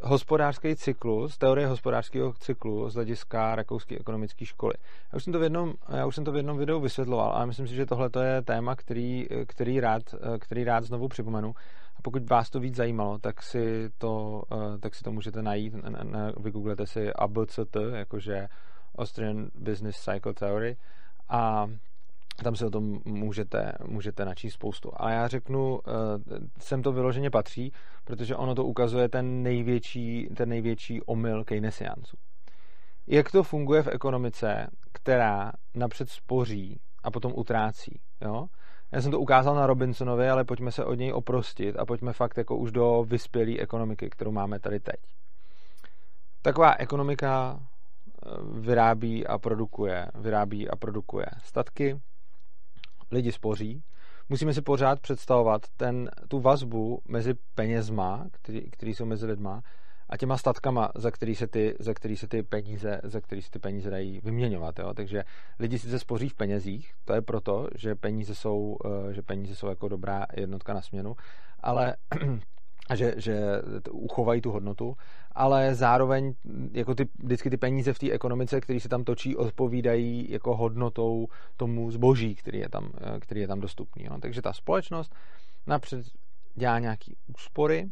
hospodářský 0.04 0.76
cyklus, 0.76 1.38
teorie 1.38 1.68
hospodářského 1.68 2.34
cyklu 2.34 2.90
z 2.90 2.94
hlediska 2.94 3.56
rakouské 3.56 3.96
ekonomické 4.00 4.46
školy. 4.46 4.74
Já 5.14 5.16
už, 5.16 5.24
jsem 5.24 5.34
to 5.34 5.40
v 5.40 5.44
jednom, 5.44 5.74
já 5.90 6.06
už 6.06 6.16
jsem 6.16 6.24
to 6.24 6.32
v 6.32 6.36
jednom 6.36 6.58
videu 6.58 6.80
vysvětloval, 6.80 7.32
ale 7.32 7.46
myslím 7.46 7.68
si, 7.68 7.76
že 7.76 7.86
tohle 7.86 8.10
je 8.24 8.42
téma, 8.42 8.76
který, 8.76 9.28
který, 9.48 9.80
rád, 9.80 10.02
který 10.40 10.64
rád 10.64 10.84
znovu 10.84 11.08
připomenu. 11.08 11.54
A 11.98 12.02
pokud 12.02 12.30
vás 12.30 12.50
to 12.50 12.60
víc 12.60 12.76
zajímalo, 12.76 13.18
tak 13.20 13.42
si 13.42 13.90
to, 13.98 14.44
tak 14.80 14.96
si 14.96 15.04
to 15.04 15.12
můžete 15.12 15.42
najít. 15.42 15.74
Vygooglete 16.38 16.88
si 16.88 17.14
ABCT, 17.14 17.78
jakože 17.94 18.48
Austrian 18.98 19.50
Business 19.56 19.98
Cycle 19.98 20.34
Theory 20.34 20.78
a 21.30 21.68
tam 22.44 22.56
se 22.56 22.66
o 22.66 22.70
tom 22.70 23.00
můžete, 23.06 23.72
můžete 23.88 24.26
načíst 24.26 24.54
spoustu. 24.54 24.92
A 24.96 25.12
já 25.12 25.28
řeknu, 25.28 25.80
eh, 25.88 25.92
sem 26.60 26.82
to 26.82 26.92
vyloženě 26.92 27.30
patří, 27.30 27.72
protože 28.04 28.36
ono 28.36 28.56
to 28.56 28.66
ukazuje 28.66 29.10
ten 29.10 29.44
největší, 29.44 30.30
ten 30.36 30.50
největší 30.50 31.02
omyl 31.02 31.44
Keynesianců. 31.44 32.18
Jak 33.08 33.32
to 33.32 33.44
funguje 33.44 33.84
v 33.84 33.88
ekonomice, 33.88 34.68
která 34.92 35.52
napřed 35.76 36.10
spoří 36.10 36.80
a 37.04 37.12
potom 37.12 37.34
utrácí. 37.36 38.00
Jo? 38.22 38.48
Já 38.92 39.02
jsem 39.02 39.12
to 39.12 39.20
ukázal 39.20 39.56
na 39.56 39.68
Robinsonovi, 39.68 40.30
ale 40.30 40.44
pojďme 40.44 40.72
se 40.72 40.86
od 40.86 40.94
něj 40.94 41.14
oprostit 41.14 41.76
a 41.80 41.86
pojďme 41.86 42.14
fakt 42.14 42.38
jako 42.38 42.58
už 42.58 42.72
do 42.72 43.06
vyspělé 43.08 43.58
ekonomiky, 43.60 44.10
kterou 44.10 44.32
máme 44.32 44.60
tady 44.60 44.80
teď. 44.80 44.96
Taková 46.42 46.74
ekonomika 46.74 47.60
vyrábí 48.52 49.28
a 49.28 49.38
produkuje, 49.38 50.08
vyrábí 50.16 50.70
a 50.70 50.76
produkuje 50.76 51.26
statky, 51.44 52.00
lidi 53.12 53.32
spoří, 53.32 53.84
musíme 54.30 54.54
si 54.54 54.62
pořád 54.62 55.00
představovat 55.00 55.62
ten, 55.78 56.10
tu 56.28 56.40
vazbu 56.40 57.02
mezi 57.08 57.34
penězma, 57.56 58.26
který, 58.32 58.72
který 58.72 58.94
jsou 58.94 59.06
mezi 59.06 59.26
lidma, 59.26 59.62
a 60.10 60.18
těma 60.18 60.38
statkama, 60.38 60.92
za 60.96 61.12
který 61.12 61.36
se 61.36 61.48
ty, 61.48 61.76
za 61.80 61.94
který 61.94 62.18
se 62.18 62.28
ty 62.28 62.44
peníze, 62.44 63.02
za 63.04 63.22
který 63.22 63.42
se 63.42 63.52
ty 63.52 63.60
peníze 63.60 63.90
dají 63.90 64.22
vyměňovat. 64.24 64.80
Jo? 64.80 64.94
Takže 64.94 65.24
lidi 65.60 65.80
sice 65.80 66.00
spoří 66.00 66.30
v 66.30 66.36
penězích, 66.36 66.94
to 67.06 67.14
je 67.14 67.22
proto, 67.22 67.68
že 67.76 67.96
peníze 67.96 68.36
jsou, 68.36 68.78
eh, 68.86 69.14
že 69.14 69.22
peníze 69.22 69.56
jsou 69.56 69.68
jako 69.68 69.88
dobrá 69.88 70.26
jednotka 70.36 70.74
na 70.74 70.82
směnu, 70.82 71.16
ale 71.60 71.96
že, 72.94 73.14
že 73.18 73.42
uchovají 73.92 74.42
tu 74.42 74.52
hodnotu, 74.52 74.98
ale 75.32 75.76
zároveň 75.76 76.34
jako 76.72 76.96
ty, 76.96 77.08
vždycky 77.24 77.50
ty 77.50 77.58
peníze 77.58 77.94
v 77.94 78.00
té 78.00 78.12
ekonomice, 78.12 78.62
které 78.62 78.80
se 78.80 78.90
tam 78.90 79.04
točí, 79.04 79.36
odpovídají 79.36 80.32
jako 80.32 80.56
hodnotou 80.56 81.28
tomu 81.58 81.92
zboží, 81.92 82.36
který 82.36 82.60
je 82.60 82.70
tam, 82.70 82.92
který 83.20 83.42
je 83.42 83.48
tam 83.48 83.60
dostupný. 83.60 84.06
No. 84.10 84.20
Takže 84.20 84.42
ta 84.42 84.54
společnost 84.54 85.16
napřed 85.68 86.06
dělá 86.56 86.80
nějaký 86.80 87.16
úspory. 87.28 87.90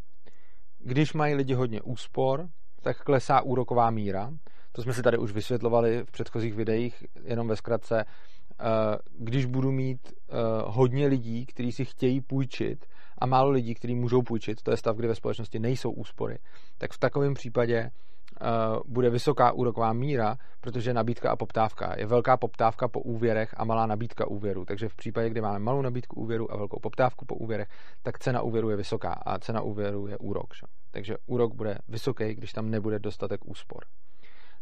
Když 0.80 1.14
mají 1.14 1.36
lidi 1.36 1.54
hodně 1.54 1.82
úspor, 1.82 2.50
tak 2.82 3.04
klesá 3.04 3.42
úroková 3.42 3.90
míra. 3.90 4.32
To 4.72 4.82
jsme 4.84 4.94
si 4.94 5.02
tady 5.02 5.18
už 5.18 5.32
vysvětlovali 5.32 6.04
v 6.04 6.12
předchozích 6.12 6.54
videích, 6.54 7.06
jenom 7.24 7.48
ve 7.48 7.56
zkratce. 7.56 8.06
Eh, 8.06 8.98
když 9.20 9.46
budu 9.46 9.72
mít 9.72 10.00
eh, 10.08 10.34
hodně 10.66 11.08
lidí, 11.08 11.46
kteří 11.46 11.72
si 11.72 11.86
chtějí 11.86 12.22
půjčit 12.22 12.86
a 13.24 13.26
málo 13.26 13.50
lidí, 13.50 13.76
kteří 13.76 13.96
můžou 13.96 14.22
půjčit, 14.22 14.62
to 14.62 14.72
je 14.72 14.78
stav, 14.78 14.96
kdy 14.96 15.08
ve 15.08 15.16
společnosti 15.16 15.60
nejsou 15.60 15.92
úspory, 15.92 16.38
tak 16.78 16.92
v 16.92 17.00
takovém 17.00 17.34
případě 17.34 17.78
eh, 17.78 18.46
bude 18.86 19.10
vysoká 19.10 19.52
úroková 19.52 19.94
míra, 19.94 20.38
protože 20.62 20.94
nabídka 20.94 21.32
a 21.32 21.36
poptávka. 21.36 21.96
Je 21.98 22.06
velká 22.06 22.38
poptávka 22.38 22.88
po 22.88 23.00
úvěrech 23.00 23.56
a 23.58 23.64
malá 23.66 23.86
nabídka 23.86 24.28
úvěru. 24.28 24.66
Takže 24.66 24.90
v 24.90 24.96
případě, 24.96 25.30
kdy 25.30 25.42
máme 25.42 25.60
malou 25.60 25.82
nabídku 25.82 26.22
úvěru 26.22 26.54
a 26.54 26.58
velkou 26.58 26.80
poptávku 26.80 27.26
po 27.26 27.36
úvěrech, 27.36 27.68
tak 28.02 28.20
cena 28.20 28.42
úvěru 28.42 28.70
je 28.70 28.78
vysoká 28.78 29.14
a 29.14 29.40
cena 29.40 29.62
úvěru 29.62 30.08
je 30.08 30.18
úrok. 30.18 30.54
Že? 30.56 30.68
Takže 30.92 31.16
úrok 31.26 31.56
bude 31.56 31.78
vysoký, 31.88 32.36
když 32.36 32.54
tam 32.54 32.70
nebude 32.70 33.00
dostatek 33.00 33.46
úspor. 33.46 33.84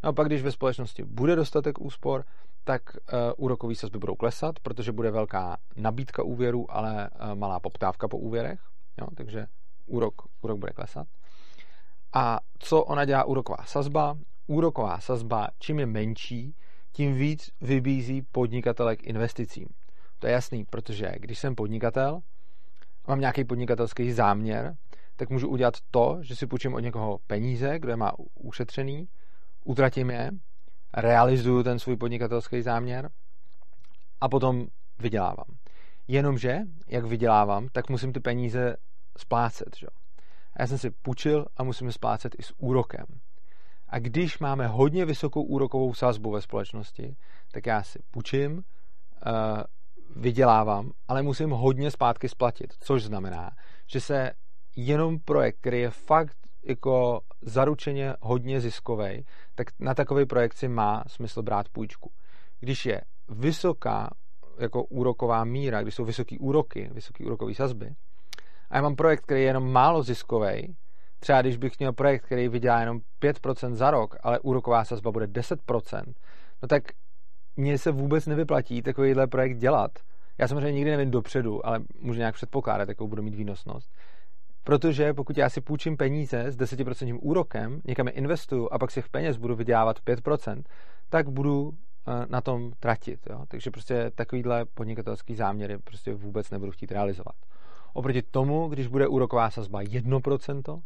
No 0.03 0.09
a 0.09 0.13
pak, 0.13 0.27
když 0.27 0.41
ve 0.41 0.51
společnosti 0.51 1.03
bude 1.03 1.36
dostatek 1.36 1.81
úspor, 1.81 2.23
tak 2.63 2.82
uh, 2.95 3.19
úrokové 3.38 3.76
sazby 3.76 3.97
budou 3.97 4.15
klesat, 4.15 4.60
protože 4.60 4.91
bude 4.91 5.12
velká 5.12 5.58
nabídka 5.76 6.24
úvěru, 6.24 6.71
ale 6.71 7.10
uh, 7.10 7.36
malá 7.36 7.60
poptávka 7.60 8.08
po 8.08 8.17
úvěrech. 8.17 8.60
Jo, 9.02 9.08
takže 9.15 9.45
úrok, 9.86 10.13
úrok 10.41 10.60
bude 10.60 10.71
klesat. 10.71 11.08
A 12.13 12.39
co 12.60 12.84
ona 12.84 13.06
dělá 13.06 13.24
úroková 13.24 13.65
sazba? 13.65 14.17
Úroková 14.47 15.00
sazba, 15.00 15.47
čím 15.60 15.80
je 15.80 15.86
menší, 15.86 16.56
tím 16.91 17.13
víc 17.13 17.50
vybízí 17.62 18.21
podnikatele 18.21 18.95
k 18.95 19.04
investicím. 19.04 19.67
To 20.19 20.28
je 20.28 20.34
jasný, 20.34 20.65
protože 20.65 21.12
když 21.17 21.39
jsem 21.39 21.56
podnikatel, 21.56 22.19
mám 23.08 23.19
nějaký 23.19 23.43
podnikatelský 23.43 24.12
záměr, 24.12 24.76
tak 25.15 25.30
můžu 25.30 25.47
udělat 25.47 25.74
to, 25.91 26.17
že 26.21 26.36
si 26.36 26.47
půjčím 26.47 26.74
od 26.74 26.80
někoho 26.80 27.19
peníze, 27.28 27.80
kdo 27.80 27.89
je 27.89 27.95
má 27.95 28.12
ušetřený, 28.36 29.08
utratím 29.65 30.10
je, 30.10 30.32
realizuju 30.93 31.63
ten 31.63 31.80
svůj 31.80 31.97
podnikatelský 31.97 32.62
záměr 32.62 33.10
a 34.21 34.30
potom 34.30 34.67
vydělávám. 34.99 35.47
Jenomže, 36.08 36.60
jak 36.88 37.06
vydělávám, 37.06 37.67
tak 37.71 37.89
musím 37.89 38.13
ty 38.13 38.19
peníze 38.19 38.75
splácet. 39.17 39.77
Že? 39.80 39.88
A 40.54 40.62
já 40.62 40.67
jsem 40.67 40.77
si 40.77 40.89
půjčil 40.91 41.45
a 41.58 41.63
musím 41.63 41.88
je 41.88 41.93
splácet 41.93 42.36
i 42.39 42.43
s 42.43 42.54
úrokem. 42.58 43.06
A 43.89 43.99
když 43.99 44.39
máme 44.39 44.67
hodně 44.67 45.06
vysokou 45.06 45.43
úrokovou 45.43 45.93
sazbu 45.93 46.32
ve 46.32 46.41
společnosti, 46.41 47.15
tak 47.51 47.65
já 47.65 47.84
si 47.84 47.99
půjčím, 48.12 48.63
eh, 49.25 49.63
vydělávám, 50.15 50.91
ale 51.08 51.21
musím 51.21 51.49
hodně 51.49 51.91
zpátky 51.91 52.30
splatit, 52.30 52.73
což 52.80 53.04
znamená, 53.04 53.51
že 53.88 54.01
se 54.01 54.32
jenom 54.75 55.19
projekt, 55.19 55.58
který 55.60 55.80
je 55.80 55.89
fakt 55.89 56.38
jako 56.63 57.21
zaručeně 57.41 58.13
hodně 58.21 58.62
ziskový, 58.62 59.26
tak 59.56 59.67
na 59.80 59.93
takový 59.93 60.26
projekt 60.26 60.54
si 60.54 60.67
má 60.67 61.04
smysl 61.08 61.41
brát 61.41 61.69
půjčku. 61.69 62.12
Když 62.60 62.86
je 62.86 63.02
vysoká 63.30 64.10
jako 64.60 64.84
úroková 64.84 65.43
míra, 65.43 65.82
když 65.82 65.95
jsou 65.95 66.06
vysoké 66.06 66.36
úroky, 66.39 66.89
vysoké 66.93 67.26
úrokové 67.26 67.54
sazby, 67.54 67.95
a 68.69 68.76
já 68.76 68.82
mám 68.82 68.95
projekt, 68.95 69.21
který 69.21 69.41
je 69.41 69.47
jenom 69.47 69.71
málo 69.71 70.04
ziskový, 70.04 70.76
třeba 71.19 71.41
když 71.41 71.58
bych 71.58 71.80
měl 71.80 71.93
projekt, 71.93 72.26
který 72.26 72.47
vydělá 72.47 72.80
jenom 72.80 73.00
5% 73.21 73.74
za 73.74 73.91
rok, 73.91 74.15
ale 74.24 74.39
úroková 74.39 74.86
sazba 74.86 75.12
bude 75.12 75.26
10%, 75.26 76.04
no 76.62 76.67
tak 76.67 76.84
mně 77.58 77.78
se 77.78 77.91
vůbec 77.91 78.26
nevyplatí 78.26 78.82
takovýhle 78.82 79.28
projekt 79.28 79.58
dělat. 79.58 79.91
Já 80.38 80.47
samozřejmě 80.47 80.71
nikdy 80.71 80.91
nevím 80.91 81.12
dopředu, 81.12 81.65
ale 81.65 81.80
můžu 82.00 82.19
nějak 82.19 82.36
předpokládat, 82.36 82.89
jakou 82.89 83.08
budu 83.08 83.24
mít 83.24 83.36
výnosnost. 83.36 83.91
Protože 84.63 85.13
pokud 85.13 85.38
já 85.38 85.50
si 85.50 85.62
půjčím 85.62 85.97
peníze 85.97 86.43
s 86.52 86.58
10% 86.58 87.17
úrokem, 87.21 87.82
někam 87.86 88.08
je 88.08 88.13
investuju 88.13 88.69
a 88.71 88.80
pak 88.80 88.91
si 88.91 89.02
v 89.02 89.10
peněz 89.10 89.38
budu 89.38 89.56
vydělávat 89.56 90.00
5%, 90.06 90.63
tak 91.10 91.30
budu 91.30 91.74
eh, 91.74 92.26
na 92.30 92.41
tom 92.41 92.71
tratit. 92.80 93.19
Jo? 93.30 93.45
Takže 93.47 93.71
prostě 93.71 94.12
takovýhle 94.15 94.65
podnikatelský 94.65 95.36
záměry 95.36 95.78
prostě 95.78 96.13
vůbec 96.13 96.52
nebudu 96.52 96.71
chtít 96.71 96.91
realizovat. 96.91 97.36
Oproti 97.93 98.21
tomu, 98.21 98.67
když 98.67 98.88
bude 98.88 99.08
úroková 99.08 99.50
sazba 99.50 99.82
1% 99.82 100.82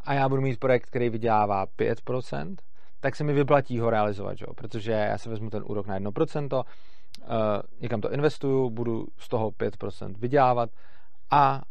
a 0.00 0.14
já 0.14 0.28
budu 0.28 0.42
mít 0.42 0.60
projekt, 0.60 0.86
který 0.86 1.08
vydělává 1.08 1.66
5%, 1.66 2.56
tak 3.00 3.16
se 3.16 3.24
mi 3.24 3.32
vyplatí 3.32 3.78
ho 3.78 3.90
realizovat, 3.90 4.40
jo? 4.40 4.54
protože 4.54 4.92
já 4.92 5.18
si 5.18 5.28
vezmu 5.28 5.50
ten 5.50 5.62
úrok 5.66 5.86
na 5.86 5.98
1%, 5.98 6.56
uh, 6.56 6.62
eh, 7.22 7.26
někam 7.80 8.00
to 8.00 8.12
investuju, 8.12 8.70
budu 8.70 9.06
z 9.18 9.28
toho 9.28 9.50
5% 9.50 10.14
vydělávat 10.18 10.70
a 11.30 11.62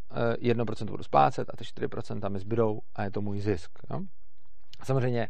1% 0.42 0.82
eh, 0.82 0.92
budu 0.92 1.04
splácet 1.04 1.50
a 1.54 1.58
ty 1.58 1.64
4% 1.64 2.30
mi 2.30 2.40
zbydou 2.40 2.80
a 2.96 3.04
je 3.04 3.12
to 3.12 3.22
můj 3.22 3.40
zisk. 3.40 3.72
Jo? 3.90 4.00
Samozřejmě 4.84 5.30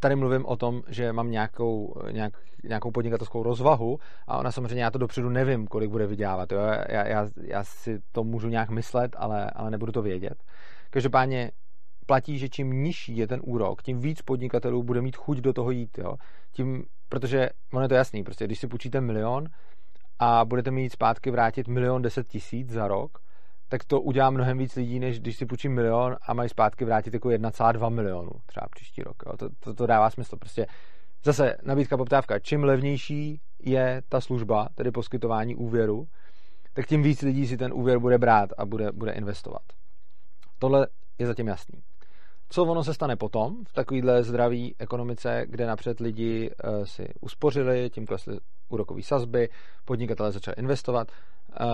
tady 0.00 0.16
mluvím 0.16 0.46
o 0.46 0.56
tom, 0.56 0.82
že 0.88 1.12
mám 1.12 1.30
nějakou, 1.30 1.94
nějak, 2.10 2.32
nějakou 2.64 2.90
podnikatelskou 2.90 3.42
rozvahu 3.42 3.98
a 4.26 4.38
ona 4.38 4.52
samozřejmě 4.52 4.84
já 4.84 4.90
to 4.90 4.98
dopředu 4.98 5.28
nevím, 5.28 5.66
kolik 5.66 5.90
bude 5.90 6.06
vydělávat. 6.06 6.52
Jo? 6.52 6.60
Já, 6.88 7.06
já, 7.06 7.28
já 7.42 7.64
si 7.64 8.00
to 8.12 8.24
můžu 8.24 8.48
nějak 8.48 8.70
myslet, 8.70 9.16
ale, 9.18 9.50
ale 9.50 9.70
nebudu 9.70 9.92
to 9.92 10.02
vědět. 10.02 10.44
Každopádně 10.90 11.50
platí, 12.06 12.38
že 12.38 12.48
čím 12.48 12.82
nižší 12.82 13.16
je 13.16 13.26
ten 13.26 13.40
úrok, 13.44 13.82
tím 13.82 14.00
víc 14.00 14.22
podnikatelů 14.22 14.82
bude 14.82 15.02
mít 15.02 15.16
chuť 15.16 15.38
do 15.38 15.52
toho 15.52 15.70
jít. 15.70 15.98
Jo? 15.98 16.16
Tím, 16.52 16.84
protože 17.08 17.50
ono 17.72 17.82
je 17.82 17.88
to 17.88 17.94
jasný, 17.94 18.24
prostě 18.24 18.44
když 18.44 18.58
si 18.58 18.66
půjčíte 18.66 19.00
milion 19.00 19.46
a 20.18 20.44
budete 20.44 20.70
mít 20.70 20.92
zpátky 20.92 21.30
vrátit 21.30 21.68
milion 21.68 22.02
deset 22.02 22.28
tisíc 22.28 22.70
za 22.70 22.88
rok, 22.88 23.18
tak 23.74 23.84
to 23.84 24.00
udělá 24.00 24.30
mnohem 24.30 24.58
víc 24.58 24.76
lidí, 24.76 25.00
než 25.00 25.20
když 25.20 25.36
si 25.36 25.46
půjčím 25.46 25.74
milion 25.74 26.16
a 26.22 26.34
mají 26.34 26.48
zpátky 26.48 26.84
vrátit 26.84 27.14
jako 27.14 27.28
1,2 27.28 27.90
milionu 27.90 28.30
třeba 28.46 28.66
příští 28.74 29.02
rok. 29.02 29.16
Jo. 29.26 29.36
To, 29.36 29.48
to, 29.60 29.74
to 29.74 29.86
dává 29.86 30.10
smysl. 30.10 30.36
Prostě 30.36 30.66
zase 31.24 31.56
nabídka, 31.62 31.96
poptávka. 31.96 32.38
Čím 32.38 32.64
levnější 32.64 33.40
je 33.58 34.02
ta 34.08 34.20
služba, 34.20 34.68
tedy 34.74 34.90
poskytování 34.90 35.56
úvěru, 35.56 36.06
tak 36.72 36.86
tím 36.86 37.02
víc 37.02 37.22
lidí 37.22 37.46
si 37.46 37.56
ten 37.56 37.72
úvěr 37.72 37.98
bude 37.98 38.18
brát 38.18 38.50
a 38.58 38.66
bude, 38.66 38.92
bude 38.92 39.12
investovat. 39.12 39.62
Tohle 40.58 40.86
je 41.18 41.26
zatím 41.26 41.48
jasný. 41.48 41.82
Co 42.48 42.64
ono 42.64 42.84
se 42.84 42.94
stane 42.94 43.16
potom 43.16 43.64
v 43.64 43.72
takovéhle 43.72 44.22
zdravé 44.22 44.68
ekonomice, 44.78 45.46
kde 45.48 45.66
napřed 45.66 46.00
lidi 46.00 46.50
uh, 46.50 46.84
si 46.84 47.08
uspořili, 47.20 47.90
tím 47.90 48.06
klesly 48.06 48.38
úrokové 48.68 49.02
sazby, 49.02 49.48
podnikatelé 49.84 50.32
začali 50.32 50.54
investovat 50.58 51.08
uh, 51.60 51.66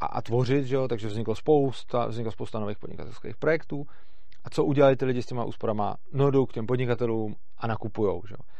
a, 0.00 0.06
a 0.06 0.22
tvořit, 0.22 0.64
že 0.64 0.76
jo? 0.76 0.88
takže 0.88 1.08
vzniklo 1.08 1.34
spousta, 1.34 2.06
vzniklo 2.06 2.32
spousta 2.32 2.58
nových 2.58 2.78
podnikatelských 2.78 3.36
projektů. 3.36 3.84
A 4.44 4.50
co 4.50 4.64
udělali 4.64 4.96
ty 4.96 5.04
lidi 5.04 5.22
s 5.22 5.26
těma 5.26 5.44
úsporama? 5.44 5.96
No 6.12 6.30
jdou 6.30 6.46
k 6.46 6.52
těm 6.52 6.66
podnikatelům 6.66 7.34
a 7.58 7.66
nakupujou. 7.66 8.22
Že 8.28 8.34
jo? 8.34 8.56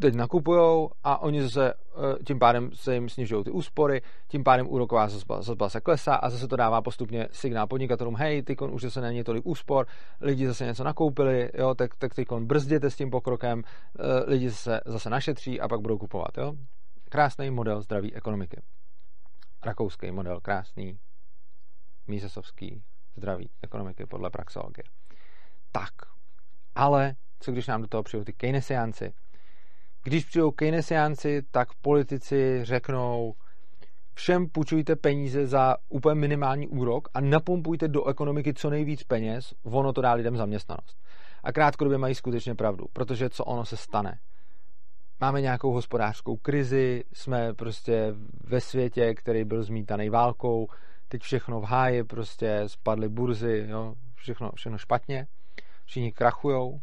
teď 0.00 0.14
nakupujou 0.14 0.90
a 1.04 1.22
oni 1.22 1.42
zase 1.42 1.72
eh, 1.72 2.24
tím 2.26 2.38
pádem 2.38 2.70
se 2.74 2.94
jim 2.94 3.08
snižují 3.08 3.44
ty 3.44 3.50
úspory, 3.50 4.02
tím 4.28 4.44
pádem 4.44 4.68
úroková 4.68 5.08
sazba, 5.08 5.42
sazba 5.42 5.68
se 5.68 5.80
klesá 5.80 6.14
a 6.14 6.30
zase 6.30 6.48
to 6.48 6.56
dává 6.56 6.82
postupně 6.82 7.28
signál 7.30 7.66
podnikatelům, 7.66 8.16
hej, 8.16 8.42
ty 8.42 8.56
už 8.56 8.82
zase 8.82 9.00
není 9.00 9.24
tolik 9.24 9.46
úspor, 9.46 9.86
lidi 10.20 10.46
zase 10.46 10.64
něco 10.64 10.84
nakoupili, 10.84 11.50
jo, 11.54 11.74
tak, 11.74 11.96
tak 11.98 12.14
ty 12.14 12.24
brzděte 12.40 12.90
s 12.90 12.96
tím 12.96 13.10
pokrokem, 13.10 13.62
eh, 13.64 14.30
lidi 14.30 14.50
se 14.50 14.80
zase 14.86 15.10
našetří 15.10 15.60
a 15.60 15.68
pak 15.68 15.80
budou 15.80 15.98
kupovat. 15.98 16.38
Jo. 16.38 16.52
Krásný 17.08 17.50
model 17.50 17.80
zdraví 17.80 18.14
ekonomiky. 18.14 18.60
Rakouský 19.68 20.10
model, 20.10 20.40
krásný, 20.40 20.98
mísesovský 22.06 22.82
zdraví 23.16 23.50
ekonomiky 23.62 24.06
podle 24.06 24.30
praxologie. 24.30 24.84
Tak, 25.72 25.92
ale 26.74 27.14
co 27.40 27.52
když 27.52 27.66
nám 27.66 27.82
do 27.82 27.88
toho 27.88 28.02
přijou 28.02 28.24
ty 28.24 28.32
keynesiánci, 28.32 29.12
když 30.02 30.24
přijdou 30.24 30.50
keynesiánci, 30.50 31.42
tak 31.50 31.68
politici 31.74 32.60
řeknou, 32.62 33.34
všem 34.14 34.48
půjčujte 34.48 34.96
peníze 34.96 35.46
za 35.46 35.76
úplně 35.88 36.14
minimální 36.14 36.68
úrok 36.68 37.08
a 37.14 37.20
napumpujte 37.20 37.88
do 37.88 38.08
ekonomiky 38.08 38.54
co 38.54 38.70
nejvíc 38.70 39.02
peněz, 39.02 39.54
ono 39.62 39.92
to 39.92 40.00
dá 40.00 40.12
lidem 40.12 40.36
zaměstnanost. 40.36 40.96
A 41.42 41.52
krátkodobě 41.52 41.98
mají 41.98 42.14
skutečně 42.14 42.54
pravdu, 42.54 42.86
protože 42.92 43.30
co 43.30 43.44
ono 43.44 43.64
se 43.64 43.76
stane? 43.76 44.18
Máme 45.20 45.40
nějakou 45.40 45.72
hospodářskou 45.72 46.36
krizi, 46.36 47.04
jsme 47.12 47.54
prostě 47.54 48.14
ve 48.44 48.60
světě, 48.60 49.14
který 49.14 49.44
byl 49.44 49.62
zmítaný 49.62 50.10
válkou, 50.10 50.68
teď 51.08 51.22
všechno 51.22 51.60
v 51.60 51.64
háji, 51.64 52.04
prostě 52.04 52.62
spadly 52.66 53.08
burzy, 53.08 53.66
jo, 53.68 53.94
všechno, 54.14 54.50
všechno 54.54 54.78
špatně, 54.78 55.26
všichni 55.84 56.12
krachujou, 56.12 56.80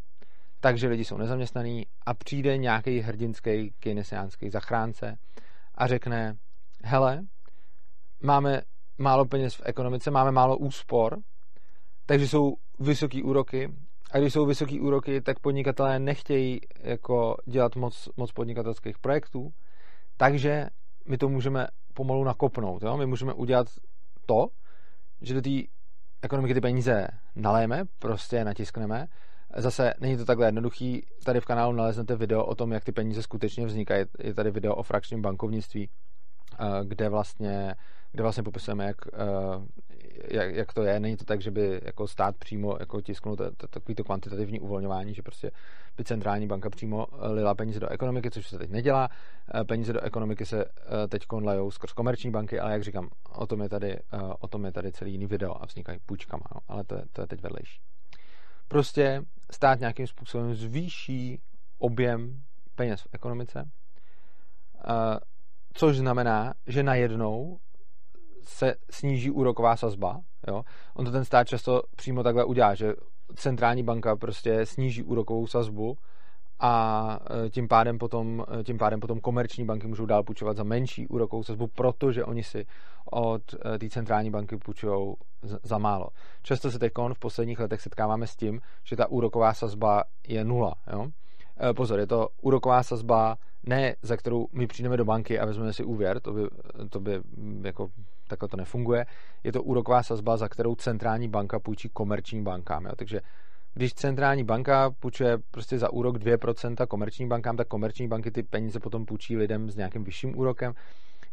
takže 0.59 0.87
lidi 0.87 1.05
jsou 1.05 1.17
nezaměstnaní 1.17 1.85
a 2.05 2.13
přijde 2.13 2.57
nějaký 2.57 2.99
hrdinský 2.99 3.73
keynesiánský 3.79 4.49
zachránce 4.49 5.17
a 5.75 5.87
řekne, 5.87 6.35
hele, 6.83 7.21
máme 8.23 8.61
málo 8.97 9.25
peněz 9.25 9.55
v 9.55 9.61
ekonomice, 9.65 10.11
máme 10.11 10.31
málo 10.31 10.57
úspor, 10.57 11.17
takže 12.05 12.27
jsou 12.27 12.55
vysoký 12.79 13.23
úroky 13.23 13.73
a 14.11 14.17
když 14.17 14.33
jsou 14.33 14.45
vysoký 14.45 14.79
úroky, 14.79 15.21
tak 15.21 15.39
podnikatelé 15.39 15.99
nechtějí 15.99 16.59
jako 16.79 17.35
dělat 17.45 17.75
moc, 17.75 18.09
moc 18.17 18.31
podnikatelských 18.31 18.99
projektů, 18.99 19.49
takže 20.17 20.67
my 21.07 21.17
to 21.17 21.29
můžeme 21.29 21.67
pomalu 21.93 22.23
nakopnout. 22.23 22.83
Jo? 22.83 22.97
My 22.97 23.05
můžeme 23.05 23.33
udělat 23.33 23.67
to, 24.25 24.47
že 25.21 25.33
do 25.33 25.41
té 25.41 25.61
ekonomiky 26.21 26.53
ty 26.53 26.61
peníze 26.61 27.07
naléme, 27.35 27.83
prostě 27.99 28.43
natiskneme 28.43 29.07
Zase 29.55 29.93
není 29.99 30.17
to 30.17 30.25
takhle 30.25 30.47
jednoduchý. 30.47 31.05
Tady 31.25 31.39
v 31.39 31.45
kanálu 31.45 31.73
naleznete 31.73 32.15
video 32.15 32.45
o 32.45 32.55
tom, 32.55 32.71
jak 32.71 32.83
ty 32.83 32.91
peníze 32.91 33.23
skutečně 33.23 33.65
vznikají. 33.65 34.05
Je 34.19 34.33
tady 34.33 34.51
video 34.51 34.75
o 34.75 34.83
frakčním 34.83 35.21
bankovnictví, 35.21 35.89
eh, 36.59 36.85
kde 36.85 37.09
vlastně, 37.09 37.75
kde 38.11 38.23
vlastně 38.23 38.43
popisujeme, 38.43 38.85
jak, 38.85 38.97
eh, 39.07 39.17
jak, 40.31 40.55
jak, 40.55 40.73
to 40.73 40.83
je. 40.83 40.99
Není 40.99 41.17
to 41.17 41.25
tak, 41.25 41.41
že 41.41 41.51
by 41.51 41.81
jako 41.83 42.07
stát 42.07 42.35
přímo 42.37 42.77
jako 42.79 43.01
tisknul 43.01 43.37
takovýto 43.69 44.03
kvantitativní 44.03 44.59
uvolňování, 44.59 45.13
že 45.13 45.21
prostě 45.21 45.51
by 45.97 46.03
centrální 46.03 46.47
banka 46.47 46.69
přímo 46.69 47.05
lila 47.33 47.55
peníze 47.55 47.79
do 47.79 47.89
ekonomiky, 47.89 48.31
což 48.31 48.47
se 48.47 48.57
teď 48.57 48.69
nedělá. 48.69 49.09
Eh, 49.53 49.63
peníze 49.63 49.93
do 49.93 50.01
ekonomiky 50.01 50.45
se 50.45 50.65
teď 51.09 51.23
lejou 51.31 51.71
skrz 51.71 51.93
komerční 51.93 52.31
banky, 52.31 52.59
ale 52.59 52.71
jak 52.71 52.83
říkám, 52.83 53.09
o 53.29 53.47
tom 53.47 53.61
je 53.61 53.69
tady, 53.69 53.99
o 54.39 54.47
tom 54.47 54.65
je 54.65 54.71
tady 54.71 54.91
celý 54.91 55.11
jiný 55.11 55.27
video 55.27 55.63
a 55.63 55.65
vznikají 55.65 55.99
půjčkama, 56.05 56.43
no. 56.55 56.61
ale 56.67 56.83
to 56.83 56.95
je, 56.95 57.03
to 57.13 57.21
je 57.21 57.27
teď 57.27 57.41
vedlejší. 57.41 57.81
Prostě 58.67 59.21
stát 59.51 59.79
nějakým 59.79 60.07
způsobem 60.07 60.55
zvýší 60.55 61.39
objem 61.77 62.41
peněz 62.75 63.01
v 63.01 63.07
ekonomice, 63.13 63.69
což 65.73 65.97
znamená, 65.97 66.53
že 66.67 66.83
najednou 66.83 67.57
se 68.45 68.75
sníží 68.89 69.31
úroková 69.31 69.75
sazba. 69.75 70.21
Jo? 70.47 70.63
On 70.93 71.05
to 71.05 71.11
ten 71.11 71.25
stát 71.25 71.47
často 71.47 71.81
přímo 71.95 72.23
takhle 72.23 72.45
udělá, 72.45 72.75
že 72.75 72.93
centrální 73.35 73.83
banka 73.83 74.15
prostě 74.15 74.65
sníží 74.65 75.03
úrokovou 75.03 75.47
sazbu 75.47 75.97
a 76.59 77.19
e, 77.45 77.49
tím 77.49 77.67
pádem 77.67 77.97
potom, 77.97 78.45
e, 78.59 78.63
tím 78.63 78.77
pádem 78.77 78.99
potom 78.99 79.19
komerční 79.19 79.65
banky 79.65 79.87
můžou 79.87 80.05
dál 80.05 80.23
půjčovat 80.23 80.57
za 80.57 80.63
menší 80.63 81.07
úrokovou 81.07 81.43
sazbu, 81.43 81.67
protože 81.67 82.25
oni 82.25 82.43
si 82.43 82.65
od 83.11 83.41
e, 83.53 83.79
té 83.79 83.89
centrální 83.89 84.31
banky 84.31 84.57
půjčují 84.57 85.15
za 85.63 85.77
málo. 85.77 86.07
Často 86.41 86.71
se 86.71 86.79
teď 86.79 86.91
v 87.13 87.19
posledních 87.19 87.59
letech 87.59 87.81
setkáváme 87.81 88.27
s 88.27 88.35
tím, 88.35 88.61
že 88.83 88.95
ta 88.95 89.07
úroková 89.07 89.53
sazba 89.53 90.03
je 90.27 90.43
nula. 90.43 90.73
Jo? 90.91 91.07
Pozor, 91.75 91.99
je 91.99 92.07
to 92.07 92.27
úroková 92.41 92.83
sazba 92.83 93.37
ne 93.65 93.95
za 94.01 94.17
kterou 94.17 94.47
my 94.53 94.67
přijdeme 94.67 94.97
do 94.97 95.05
banky 95.05 95.39
a 95.39 95.45
vezmeme 95.45 95.73
si 95.73 95.83
úvěr, 95.83 96.19
to 96.19 96.33
by, 96.33 96.41
to 96.89 96.99
by 96.99 97.21
jako 97.61 97.89
takhle 98.27 98.49
to 98.49 98.57
nefunguje. 98.57 99.05
Je 99.43 99.51
to 99.51 99.63
úroková 99.63 100.03
sazba, 100.03 100.37
za 100.37 100.49
kterou 100.49 100.75
centrální 100.75 101.27
banka 101.27 101.59
půjčí 101.59 101.89
komerčním 101.89 102.43
bankám. 102.43 102.85
Jo? 102.85 102.91
Takže 102.95 103.21
když 103.73 103.93
centrální 103.93 104.43
banka 104.43 104.91
půjčuje 104.99 105.37
prostě 105.51 105.79
za 105.79 105.93
úrok 105.93 106.17
2% 106.17 106.87
komerčním 106.87 107.29
bankám, 107.29 107.57
tak 107.57 107.67
komerční 107.67 108.07
banky 108.07 108.31
ty 108.31 108.43
peníze 108.43 108.79
potom 108.79 109.05
půjčí 109.05 109.37
lidem 109.37 109.69
s 109.69 109.75
nějakým 109.75 110.03
vyšším 110.03 110.39
úrokem. 110.39 110.73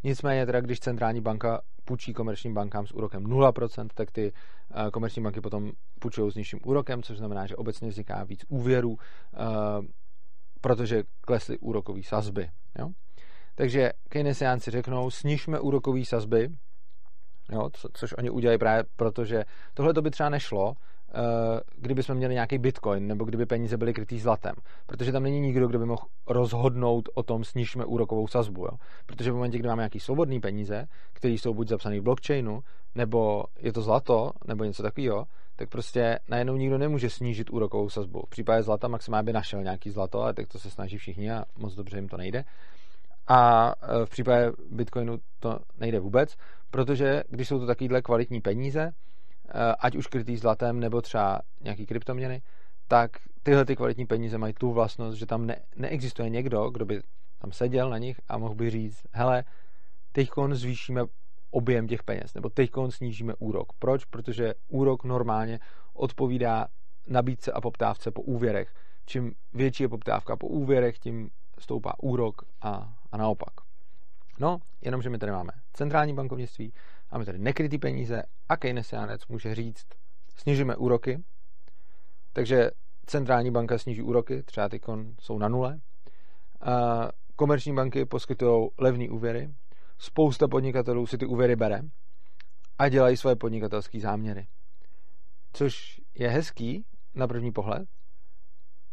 Nicméně 0.04 0.46
teda, 0.46 0.60
když 0.60 0.80
centrální 0.80 1.20
banka 1.20 1.60
půjčí 1.84 2.12
komerčním 2.12 2.54
bankám 2.54 2.86
s 2.86 2.92
úrokem 2.92 3.24
0%, 3.24 3.88
tak 3.94 4.10
ty 4.10 4.32
uh, 4.32 4.90
komerční 4.90 5.22
banky 5.22 5.40
potom 5.40 5.72
půjčují 6.00 6.32
s 6.32 6.34
nižším 6.34 6.60
úrokem, 6.64 7.02
což 7.02 7.18
znamená, 7.18 7.46
že 7.46 7.56
obecně 7.56 7.88
vzniká 7.88 8.24
víc 8.24 8.44
úvěrů, 8.48 8.90
uh, 8.90 8.98
protože 10.62 11.02
klesly 11.20 11.58
úrokové 11.58 12.02
sazby. 12.02 12.48
Jo? 12.78 12.88
Takže 13.54 13.92
keynesiánci 14.08 14.70
řeknou, 14.70 15.10
snižme 15.10 15.60
úrokové 15.60 16.04
sazby, 16.04 16.48
jo, 17.52 17.70
co, 17.72 17.88
což 17.92 18.14
oni 18.18 18.30
udělají 18.30 18.58
právě 18.58 18.84
proto, 18.96 19.24
že 19.24 19.44
tohle 19.74 19.94
to 19.94 20.02
by 20.02 20.10
třeba 20.10 20.28
nešlo, 20.28 20.74
Eh, 21.14 21.60
kdyby 21.76 22.02
jsme 22.02 22.14
měli 22.14 22.34
nějaký 22.34 22.58
bitcoin 22.58 23.06
nebo 23.06 23.24
kdyby 23.24 23.46
peníze 23.46 23.76
byly 23.76 23.92
krytý 23.94 24.20
zlatem. 24.20 24.54
Protože 24.86 25.12
tam 25.12 25.22
není 25.22 25.40
nikdo, 25.40 25.68
kdo 25.68 25.78
by 25.78 25.86
mohl 25.86 26.02
rozhodnout 26.26 27.08
o 27.14 27.22
tom, 27.22 27.44
snížíme 27.44 27.84
úrokovou 27.84 28.28
sazbu. 28.28 28.64
Jo? 28.64 28.70
Protože 29.06 29.32
v 29.32 29.34
momentě, 29.34 29.58
kdy 29.58 29.68
máme 29.68 29.80
nějaký 29.80 30.00
svobodný 30.00 30.40
peníze, 30.40 30.86
které 31.12 31.34
jsou 31.34 31.54
buď 31.54 31.68
zapsané 31.68 32.00
v 32.00 32.02
blockchainu, 32.02 32.62
nebo 32.94 33.44
je 33.58 33.72
to 33.72 33.82
zlato, 33.82 34.30
nebo 34.46 34.64
něco 34.64 34.82
takového, 34.82 35.26
tak 35.56 35.68
prostě 35.68 36.18
najednou 36.28 36.56
nikdo 36.56 36.78
nemůže 36.78 37.10
snížit 37.10 37.50
úrokovou 37.50 37.90
sazbu. 37.90 38.22
V 38.26 38.30
případě 38.30 38.62
zlata 38.62 38.88
maximálně 38.88 39.26
by 39.26 39.32
našel 39.32 39.62
nějaký 39.62 39.90
zlato, 39.90 40.20
ale 40.20 40.34
tak 40.34 40.48
to 40.48 40.58
se 40.58 40.70
snaží 40.70 40.98
všichni 40.98 41.30
a 41.30 41.44
moc 41.58 41.74
dobře 41.74 41.96
jim 41.96 42.08
to 42.08 42.16
nejde. 42.16 42.44
A 43.28 43.72
eh, 43.82 44.06
v 44.06 44.10
případě 44.10 44.52
Bitcoinu 44.70 45.18
to 45.40 45.58
nejde 45.78 46.00
vůbec, 46.00 46.36
protože 46.70 47.22
když 47.28 47.48
jsou 47.48 47.58
to 47.58 47.66
takovéhle 47.66 48.02
kvalitní 48.02 48.40
peníze, 48.40 48.92
Eh, 49.54 49.74
ať 49.78 49.96
už 49.96 50.06
krytý 50.06 50.36
zlatem 50.36 50.80
nebo 50.80 51.02
třeba 51.02 51.40
nějaký 51.60 51.86
kryptoměny, 51.86 52.42
tak 52.88 53.10
tyhle 53.42 53.64
ty 53.64 53.76
kvalitní 53.76 54.06
peníze 54.06 54.38
mají 54.38 54.54
tu 54.54 54.72
vlastnost, 54.72 55.18
že 55.18 55.26
tam 55.26 55.46
ne, 55.46 55.56
neexistuje 55.76 56.30
někdo, 56.30 56.70
kdo 56.70 56.86
by 56.86 57.00
tam 57.38 57.52
seděl 57.52 57.90
na 57.90 57.98
nich 57.98 58.20
a 58.28 58.38
mohl 58.38 58.54
by 58.54 58.70
říct, 58.70 59.06
hele, 59.12 59.44
teď 60.12 60.30
zvýšíme 60.52 61.04
objem 61.52 61.88
těch 61.88 62.02
peněz, 62.02 62.34
nebo 62.34 62.48
teď 62.48 62.70
snížíme 62.88 63.34
úrok. 63.38 63.72
Proč? 63.78 64.04
Protože 64.04 64.54
úrok 64.68 65.04
normálně 65.04 65.60
odpovídá 65.94 66.66
nabídce 67.08 67.52
a 67.52 67.60
poptávce 67.60 68.10
po 68.10 68.22
úvěrech. 68.22 68.74
Čím 69.06 69.32
větší 69.52 69.82
je 69.82 69.88
poptávka 69.88 70.36
po 70.36 70.48
úvěrech, 70.48 70.98
tím 70.98 71.30
stoupá 71.58 71.94
úrok 72.02 72.42
a, 72.62 72.94
a 73.12 73.16
naopak. 73.16 73.52
No, 74.40 74.58
jenomže 74.80 75.10
my 75.10 75.18
tady 75.18 75.32
máme 75.32 75.52
centrální 75.72 76.14
bankovnictví, 76.14 76.72
máme 77.12 77.24
tady 77.24 77.38
nekrytý 77.38 77.78
peníze 77.78 78.22
a 78.48 78.56
keynesiánec 78.56 79.26
může 79.26 79.54
říct, 79.54 79.86
snižíme 80.36 80.76
úroky, 80.76 81.24
takže 82.32 82.70
centrální 83.06 83.50
banka 83.50 83.78
sníží 83.78 84.02
úroky, 84.02 84.42
třeba 84.42 84.68
ty 84.68 84.80
jsou 85.20 85.38
na 85.38 85.48
nule, 85.48 85.80
komerční 87.36 87.74
banky 87.74 88.04
poskytují 88.04 88.68
levné 88.78 89.08
úvěry, 89.10 89.54
spousta 89.98 90.48
podnikatelů 90.48 91.06
si 91.06 91.18
ty 91.18 91.26
úvěry 91.26 91.56
bere 91.56 91.80
a 92.78 92.88
dělají 92.88 93.16
svoje 93.16 93.36
podnikatelské 93.36 94.00
záměry. 94.00 94.46
Což 95.52 96.00
je 96.14 96.28
hezký 96.28 96.84
na 97.14 97.28
první 97.28 97.52
pohled, 97.52 97.88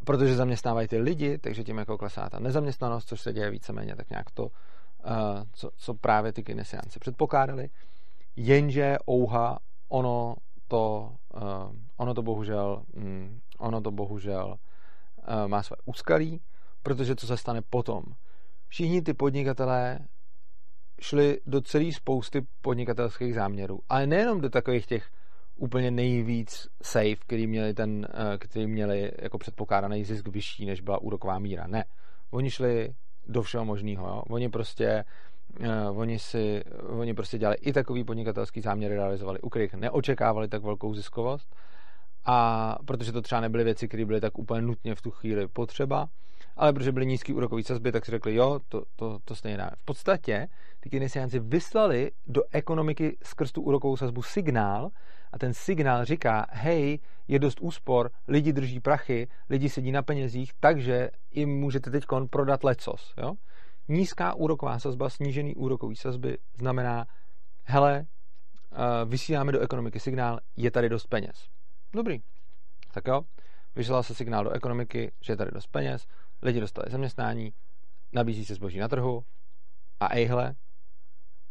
protože 0.06 0.36
zaměstnávají 0.36 0.88
ty 0.88 0.98
lidi, 0.98 1.38
takže 1.38 1.64
tím 1.64 1.78
jako 1.78 1.98
klesá 1.98 2.30
ta 2.30 2.40
nezaměstnanost, 2.40 3.08
což 3.08 3.22
se 3.22 3.34
děje 3.34 3.52
víceméně 3.52 3.96
tak 3.96 4.10
nějak 4.10 4.32
to, 4.32 4.48
co, 5.54 5.70
co 5.78 5.94
právě 5.94 6.34
ty 6.34 6.44
keynesiánci 6.44 7.00
předpokládali 7.00 7.70
jenže 8.40 8.98
ouha, 9.10 9.60
ono 9.90 10.36
to, 10.68 11.16
uh, 11.34 11.76
ono 11.98 12.14
to 12.14 12.22
bohužel, 12.22 12.84
um, 12.96 13.42
ono 13.58 13.82
to 13.82 13.92
bohužel 13.92 14.56
uh, 15.18 15.48
má 15.48 15.64
své 15.64 15.76
úskalí, 15.86 16.42
protože 16.84 17.16
co 17.16 17.28
se 17.28 17.38
stane 17.38 17.62
potom? 17.70 18.04
Všichni 18.68 19.02
ty 19.02 19.14
podnikatelé 19.14 20.00
šli 21.02 21.40
do 21.46 21.62
celé 21.62 21.92
spousty 21.92 22.42
podnikatelských 22.62 23.34
záměrů, 23.34 23.80
ale 23.90 24.08
nejenom 24.08 24.42
do 24.42 24.50
takových 24.50 24.86
těch 24.86 25.10
úplně 25.56 25.92
nejvíc 25.92 26.68
safe, 26.82 27.16
který 27.16 27.48
měli, 27.48 27.74
ten, 27.74 28.08
uh, 28.14 28.38
který 28.38 28.68
měli 28.68 29.12
jako 29.22 29.38
předpokládaný 29.38 30.06
zisk 30.06 30.28
vyšší, 30.28 30.66
než 30.66 30.82
byla 30.82 31.02
úroková 31.02 31.40
míra. 31.40 31.68
Ne. 31.68 31.86
Oni 32.32 32.52
šli 32.52 32.94
do 33.28 33.42
všeho 33.42 33.66
možného. 33.66 34.24
Oni 34.30 34.50
prostě 34.50 35.06
uh, 35.60 36.00
oni, 36.00 36.20
si, 36.20 36.64
oni 36.88 37.14
prostě 37.14 37.38
dělali 37.38 37.58
i 37.62 37.74
takový 37.74 38.04
podnikatelský 38.04 38.62
záměry, 38.62 38.96
realizovali, 38.96 39.40
u 39.42 39.50
kterých 39.50 39.74
neočekávali 39.74 40.48
tak 40.48 40.64
velkou 40.64 40.94
ziskovost, 40.94 41.56
a 42.26 42.76
protože 42.86 43.12
to 43.12 43.22
třeba 43.22 43.42
nebyly 43.42 43.64
věci, 43.64 43.88
které 43.88 44.06
byly 44.06 44.22
tak 44.22 44.40
úplně 44.40 44.62
nutně 44.62 44.96
v 44.96 45.02
tu 45.02 45.12
chvíli 45.12 45.48
potřeba, 45.48 46.08
ale 46.60 46.74
protože 46.74 46.92
byly 46.92 47.06
nízké 47.06 47.34
úrokové 47.34 47.64
sazby, 47.64 47.92
tak 47.92 48.06
si 48.06 48.12
řekli, 48.12 48.36
jo, 48.36 48.60
to, 48.68 48.84
to, 48.96 49.20
to 49.26 49.36
stejně 49.36 49.58
dá. 49.58 49.70
V 49.78 49.86
podstatě 49.86 50.48
ty 50.80 50.90
keynesiánci 50.90 51.40
vyslali 51.40 52.12
do 52.28 52.44
ekonomiky 52.52 53.18
skrz 53.24 53.52
tu 53.52 53.62
úrokovou 53.62 53.98
sazbu 53.98 54.22
signál 54.22 54.90
a 55.32 55.38
ten 55.38 55.54
signál 55.54 56.06
říká, 56.06 56.46
hej, 56.52 57.00
je 57.28 57.40
dost 57.40 57.58
úspor, 57.62 58.12
lidi 58.28 58.54
drží 58.54 58.80
prachy, 58.80 59.28
lidi 59.50 59.70
sedí 59.70 59.92
na 59.92 60.02
penězích, 60.02 60.52
takže 60.60 61.10
jim 61.32 61.50
můžete 61.50 61.92
teď 61.92 62.06
prodat 62.30 62.64
lecos. 62.64 63.14
Jo? 63.18 63.34
Nízká 63.88 64.34
úroková 64.34 64.80
sazba, 64.80 65.10
snížený 65.10 65.56
úrokový 65.56 65.96
sazby 65.96 66.38
znamená, 66.58 67.06
hele, 67.64 68.06
eh, 68.72 69.06
vysíláme 69.06 69.52
do 69.52 69.60
ekonomiky 69.60 70.00
signál, 70.00 70.40
je 70.58 70.72
tady 70.72 70.90
dost 70.90 71.08
peněz. 71.08 71.48
Dobrý. 71.94 72.20
Tak 72.94 73.08
jo, 73.08 73.22
vyšel 73.76 74.04
se 74.04 74.16
signál 74.16 74.44
do 74.44 74.52
ekonomiky, 74.52 75.12
že 75.22 75.34
je 75.34 75.38
tady 75.38 75.52
dost 75.52 75.68
peněz, 75.68 76.08
lidi 76.42 76.60
dostali 76.60 76.92
zaměstnání, 76.92 77.54
nabízí 78.12 78.46
se 78.46 78.56
zboží 78.56 78.80
na 78.80 78.88
trhu 78.88 79.24
a 80.00 80.16
ejhle, 80.16 80.56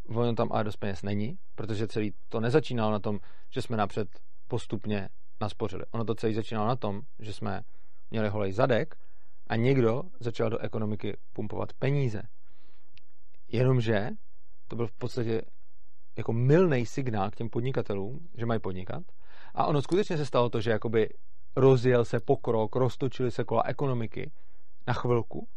ono 0.09 0.35
tam 0.35 0.53
ale 0.53 0.65
dost 0.65 0.77
peněz 0.77 1.03
není, 1.03 1.39
protože 1.55 1.89
celý 1.89 2.13
to 2.29 2.41
nezačínalo 2.41 2.93
na 2.93 2.99
tom, 2.99 3.21
že 3.51 3.63
jsme 3.63 3.77
napřed 3.77 4.09
postupně 4.49 5.09
naspořili. 5.41 5.83
Ono 5.91 6.05
to 6.05 6.15
celý 6.15 6.35
začínalo 6.35 6.69
na 6.69 6.77
tom, 6.77 7.01
že 7.19 7.33
jsme 7.33 7.63
měli 8.11 8.29
holej 8.29 8.53
zadek 8.53 8.95
a 9.47 9.57
někdo 9.57 10.03
začal 10.21 10.51
do 10.51 10.59
ekonomiky 10.59 11.17
pumpovat 11.33 11.73
peníze. 11.73 12.23
Jenomže 13.49 14.11
to 14.69 14.77
byl 14.77 14.87
v 14.87 14.93
podstatě 14.93 15.43
jako 16.17 16.33
milný 16.33 16.87
signál 16.87 17.31
k 17.31 17.37
těm 17.37 17.51
podnikatelům, 17.51 18.29
že 18.35 18.47
mají 18.47 18.61
podnikat. 18.61 19.03
A 19.55 19.67
ono 19.67 19.83
skutečně 19.83 20.17
se 20.17 20.27
stalo 20.27 20.51
to, 20.51 20.61
že 20.61 20.71
jakoby 20.71 21.09
rozjel 21.57 22.05
se 22.05 22.21
pokrok, 22.21 22.77
roztočily 22.77 23.31
se 23.31 23.45
kola 23.45 23.63
ekonomiky 23.67 24.31
na 24.87 24.95
chvilku, 24.95 25.49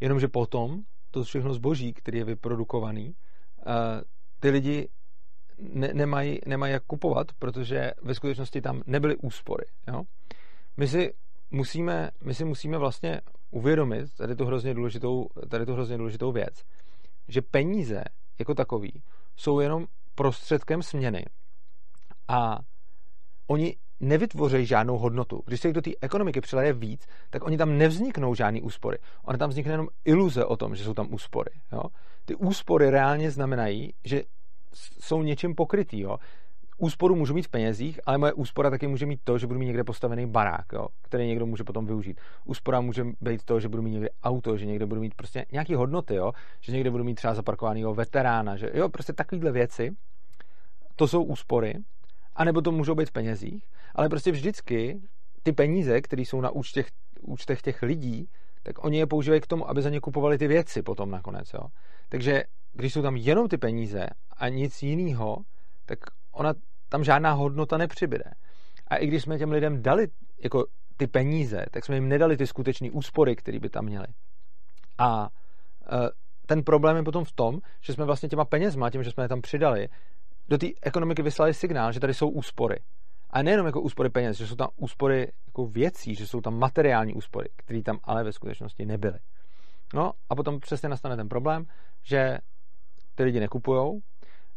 jenomže 0.00 0.28
potom 0.28 0.82
to 1.10 1.22
všechno 1.22 1.54
zboží, 1.54 1.92
který 1.92 2.18
je 2.18 2.24
vyprodukovaný, 2.24 3.14
eh, 3.60 4.00
ty 4.40 4.50
lidi 4.50 4.88
ne, 5.58 5.94
nemají, 5.94 6.38
nemají 6.46 6.72
jak 6.72 6.84
kupovat, 6.84 7.26
protože 7.38 7.92
ve 8.02 8.14
skutečnosti 8.14 8.60
tam 8.60 8.82
nebyly 8.86 9.16
úspory. 9.16 9.66
Jo? 9.88 10.02
My, 10.76 10.88
si 10.88 11.14
musíme, 11.50 12.10
my 12.24 12.34
si 12.34 12.44
musíme 12.44 12.78
vlastně 12.78 13.20
uvědomit 13.50 14.14
tady 14.16 14.36
tu 14.36 14.44
hrozně 14.44 14.74
důležitou, 14.74 15.26
tady 15.48 15.66
tu 15.66 15.72
hrozně 15.72 15.98
důležitou 15.98 16.32
věc, 16.32 16.64
že 17.28 17.42
peníze 17.42 18.04
jako 18.38 18.54
takový 18.54 19.02
jsou 19.36 19.60
jenom 19.60 19.86
prostředkem 20.14 20.82
směny 20.82 21.24
a 22.28 22.58
oni 23.46 23.76
nevytvoří 24.00 24.66
žádnou 24.66 24.98
hodnotu. 24.98 25.42
Když 25.46 25.60
se 25.60 25.68
jich 25.68 25.74
do 25.74 25.82
té 25.82 25.90
ekonomiky 26.00 26.40
přileje 26.40 26.72
víc, 26.72 27.06
tak 27.30 27.44
oni 27.44 27.56
tam 27.56 27.78
nevzniknou 27.78 28.34
žádný 28.34 28.62
úspory. 28.62 28.98
Ona 29.24 29.38
tam 29.38 29.50
vznikne 29.50 29.72
jenom 29.72 29.88
iluze 30.04 30.44
o 30.44 30.56
tom, 30.56 30.74
že 30.74 30.84
jsou 30.84 30.94
tam 30.94 31.14
úspory. 31.14 31.50
Jo? 31.72 31.82
Ty 32.24 32.34
úspory 32.34 32.90
reálně 32.90 33.30
znamenají, 33.30 33.94
že 34.04 34.22
jsou 35.00 35.22
něčím 35.22 35.54
pokrytý. 35.54 36.00
Jo? 36.00 36.16
Úsporu 36.80 37.14
můžu 37.16 37.34
mít 37.34 37.46
v 37.46 37.50
penězích, 37.50 38.00
ale 38.06 38.18
moje 38.18 38.32
úspora 38.32 38.70
taky 38.70 38.86
může 38.86 39.06
mít 39.06 39.20
to, 39.24 39.38
že 39.38 39.46
budu 39.46 39.58
mít 39.58 39.66
někde 39.66 39.84
postavený 39.84 40.26
barák, 40.26 40.66
jo? 40.72 40.88
který 41.02 41.26
někdo 41.26 41.46
může 41.46 41.64
potom 41.64 41.86
využít. 41.86 42.20
Úspora 42.44 42.80
může 42.80 43.06
být 43.20 43.44
to, 43.44 43.60
že 43.60 43.68
budu 43.68 43.82
mít 43.82 43.90
někde 43.90 44.08
auto, 44.22 44.56
že 44.56 44.66
někde 44.66 44.86
budu 44.86 45.00
mít 45.00 45.14
prostě 45.14 45.46
nějaké 45.52 45.76
hodnoty, 45.76 46.14
jo? 46.14 46.32
že 46.60 46.72
někde 46.72 46.90
budu 46.90 47.04
mít 47.04 47.14
třeba 47.14 47.34
zaparkovaného 47.34 47.94
veterána, 47.94 48.56
že 48.56 48.70
jo, 48.74 48.88
prostě 48.88 49.12
takovéhle 49.12 49.52
věci. 49.52 49.90
To 50.96 51.08
jsou 51.08 51.22
úspory, 51.22 51.74
anebo 52.38 52.60
to 52.60 52.72
můžou 52.72 52.94
být 52.94 53.08
v 53.08 53.12
penězích, 53.12 53.64
ale 53.94 54.08
prostě 54.08 54.30
vždycky 54.30 55.00
ty 55.42 55.52
peníze, 55.52 56.00
které 56.00 56.22
jsou 56.22 56.40
na 56.40 56.50
účtech, 56.50 56.86
účtech 57.20 57.62
těch 57.62 57.82
lidí, 57.82 58.28
tak 58.62 58.84
oni 58.84 58.98
je 58.98 59.06
používají 59.06 59.40
k 59.40 59.46
tomu, 59.46 59.70
aby 59.70 59.82
za 59.82 59.90
ně 59.90 60.00
kupovali 60.00 60.38
ty 60.38 60.46
věci 60.46 60.82
potom 60.82 61.10
nakonec. 61.10 61.52
Jo? 61.54 61.60
Takže 62.08 62.42
když 62.72 62.92
jsou 62.92 63.02
tam 63.02 63.16
jenom 63.16 63.48
ty 63.48 63.58
peníze 63.58 64.06
a 64.36 64.48
nic 64.48 64.82
jiného, 64.82 65.36
tak 65.86 65.98
ona 66.32 66.54
tam 66.88 67.04
žádná 67.04 67.32
hodnota 67.32 67.76
nepřibyde. 67.76 68.30
A 68.88 68.96
i 68.96 69.06
když 69.06 69.22
jsme 69.22 69.38
těm 69.38 69.50
lidem 69.50 69.82
dali 69.82 70.08
jako 70.42 70.64
ty 70.96 71.06
peníze, 71.06 71.64
tak 71.70 71.84
jsme 71.84 71.94
jim 71.94 72.08
nedali 72.08 72.36
ty 72.36 72.46
skutečné 72.46 72.90
úspory, 72.90 73.36
které 73.36 73.58
by 73.58 73.68
tam 73.68 73.84
měli. 73.84 74.06
A 74.98 75.28
e, 75.92 76.10
ten 76.46 76.62
problém 76.62 76.96
je 76.96 77.02
potom 77.02 77.24
v 77.24 77.32
tom, 77.32 77.58
že 77.80 77.92
jsme 77.92 78.04
vlastně 78.04 78.28
těma 78.28 78.44
penězma, 78.44 78.90
tím, 78.90 79.04
že 79.04 79.10
jsme 79.10 79.24
je 79.24 79.28
tam 79.28 79.40
přidali, 79.40 79.88
do 80.48 80.58
té 80.58 80.66
ekonomiky 80.82 81.22
vyslali 81.22 81.54
signál, 81.54 81.92
že 81.92 82.00
tady 82.00 82.14
jsou 82.14 82.28
úspory. 82.28 82.76
A 83.30 83.42
nejenom 83.42 83.66
jako 83.66 83.80
úspory 83.80 84.10
peněz, 84.10 84.36
že 84.36 84.46
jsou 84.46 84.56
tam 84.56 84.68
úspory 84.76 85.32
jako 85.46 85.66
věcí, 85.66 86.14
že 86.14 86.26
jsou 86.26 86.40
tam 86.40 86.58
materiální 86.58 87.14
úspory, 87.14 87.48
které 87.56 87.82
tam 87.82 87.98
ale 88.04 88.24
ve 88.24 88.32
skutečnosti 88.32 88.86
nebyly. 88.86 89.18
No 89.94 90.12
a 90.30 90.34
potom 90.34 90.60
přesně 90.60 90.88
nastane 90.88 91.16
ten 91.16 91.28
problém, 91.28 91.66
že 92.02 92.38
ty 93.14 93.24
lidi 93.24 93.40
nekupujou, 93.40 94.00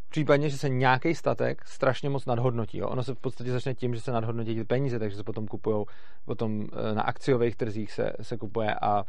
případně, 0.10 0.49
že 0.49 0.58
se 0.58 0.69
nějaký 0.69 1.15
statek 1.15 1.65
strašně 1.65 2.10
moc 2.10 2.25
nadhodnotí. 2.25 2.77
Jo. 2.77 2.88
Ono 2.88 3.04
se 3.04 3.15
v 3.15 3.19
podstatě 3.19 3.51
začne 3.51 3.73
tím, 3.73 3.95
že 3.95 4.01
se 4.01 4.12
nadhodnotí 4.12 4.56
ty 4.56 4.63
peníze, 4.63 4.99
takže 4.99 5.17
se 5.17 5.23
potom 5.23 5.47
kupují, 5.47 5.86
potom 6.25 6.62
e, 6.62 6.95
na 6.95 7.01
akciových 7.01 7.56
trzích 7.56 7.91
se, 7.91 8.12
se 8.21 8.38
kupuje 8.38 8.75
a 8.82 9.04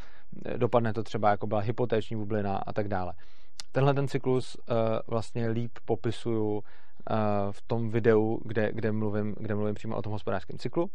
e, 0.44 0.58
dopadne 0.58 0.92
to 0.92 1.02
třeba 1.02 1.30
jako 1.30 1.46
byla 1.46 1.60
hypotéční 1.60 2.16
bublina 2.16 2.56
a 2.56 2.72
tak 2.72 2.88
dále. 2.88 3.12
Tenhle 3.72 3.94
ten 3.94 4.08
cyklus 4.08 4.56
uh, 4.56 4.76
vlastně 5.06 5.48
líp 5.48 5.78
popisuju 5.84 6.54
uh, 6.54 6.62
v 7.50 7.62
tom 7.62 7.90
videu, 7.90 8.40
kde, 8.44 8.72
kde, 8.72 8.92
mluvím, 8.92 9.34
kde 9.38 9.54
mluvím 9.54 9.74
přímo 9.74 9.96
o 9.96 10.02
tom 10.02 10.12
hospodářském 10.12 10.58
cyklu. 10.58 10.90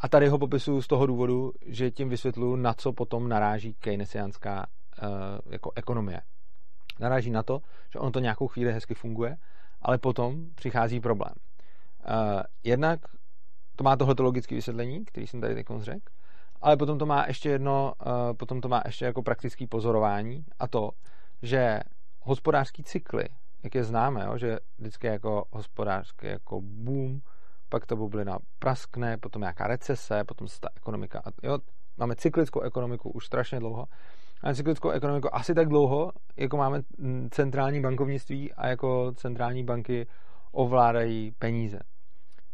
A 0.00 0.08
tady 0.08 0.28
ho 0.28 0.38
popisuju 0.38 0.82
z 0.82 0.86
toho 0.86 1.06
důvodu, 1.06 1.52
že 1.66 1.90
tím 1.90 2.08
vysvětluju, 2.08 2.56
na 2.56 2.74
co 2.74 2.92
potom 2.92 3.28
naráží 3.28 3.74
keynesiánská 3.74 4.66
uh, 5.02 5.52
jako 5.52 5.72
ekonomie. 5.76 6.20
Naráží 7.00 7.30
na 7.30 7.42
to, 7.42 7.60
že 7.92 7.98
ono 7.98 8.10
to 8.10 8.20
nějakou 8.20 8.48
chvíli 8.48 8.72
hezky 8.72 8.94
funguje, 8.94 9.36
ale 9.82 9.98
potom 9.98 10.46
přichází 10.54 11.00
problém. 11.00 11.32
Uh, 12.08 12.40
jednak 12.64 13.00
to 13.76 13.84
má 13.84 13.96
tohleto 13.96 14.22
logické 14.22 14.54
vysvětlení, 14.54 15.04
který 15.04 15.26
jsem 15.26 15.40
tady 15.40 15.54
teď 15.54 15.66
řekl, 15.78 16.12
ale 16.62 16.76
potom 16.76 16.98
to 16.98 17.06
má 17.06 17.24
ještě 17.26 17.48
jedno, 17.48 17.92
uh, 18.06 18.12
potom 18.36 18.60
to 18.60 18.68
má 18.68 18.82
ještě 18.84 19.04
jako 19.04 19.22
praktické 19.22 19.66
pozorování 19.66 20.44
a 20.58 20.68
to, 20.68 20.90
že 21.42 21.80
hospodářský 22.20 22.82
cykly, 22.82 23.24
jak 23.62 23.74
je 23.74 23.84
známe, 23.84 24.24
jo, 24.24 24.38
že 24.38 24.58
vždycky 24.78 25.06
jako 25.06 25.44
hospodářský 25.50 26.26
jako 26.26 26.60
boom, 26.60 27.20
pak 27.68 27.86
ta 27.86 27.96
bublina 27.96 28.38
praskne, 28.58 29.18
potom 29.18 29.42
nějaká 29.42 29.66
recese, 29.66 30.24
potom 30.24 30.48
se 30.48 30.60
ta 30.60 30.68
ekonomika, 30.76 31.22
jo, 31.42 31.58
máme 31.96 32.16
cyklickou 32.16 32.60
ekonomiku 32.60 33.10
už 33.10 33.26
strašně 33.26 33.58
dlouho, 33.60 33.86
máme 34.42 34.54
cyklickou 34.54 34.90
ekonomiku 34.90 35.34
asi 35.34 35.54
tak 35.54 35.68
dlouho, 35.68 36.12
jako 36.36 36.56
máme 36.56 36.82
centrální 37.30 37.80
bankovnictví 37.80 38.52
a 38.52 38.68
jako 38.68 39.12
centrální 39.16 39.64
banky 39.64 40.06
ovládají 40.52 41.30
peníze. 41.38 41.78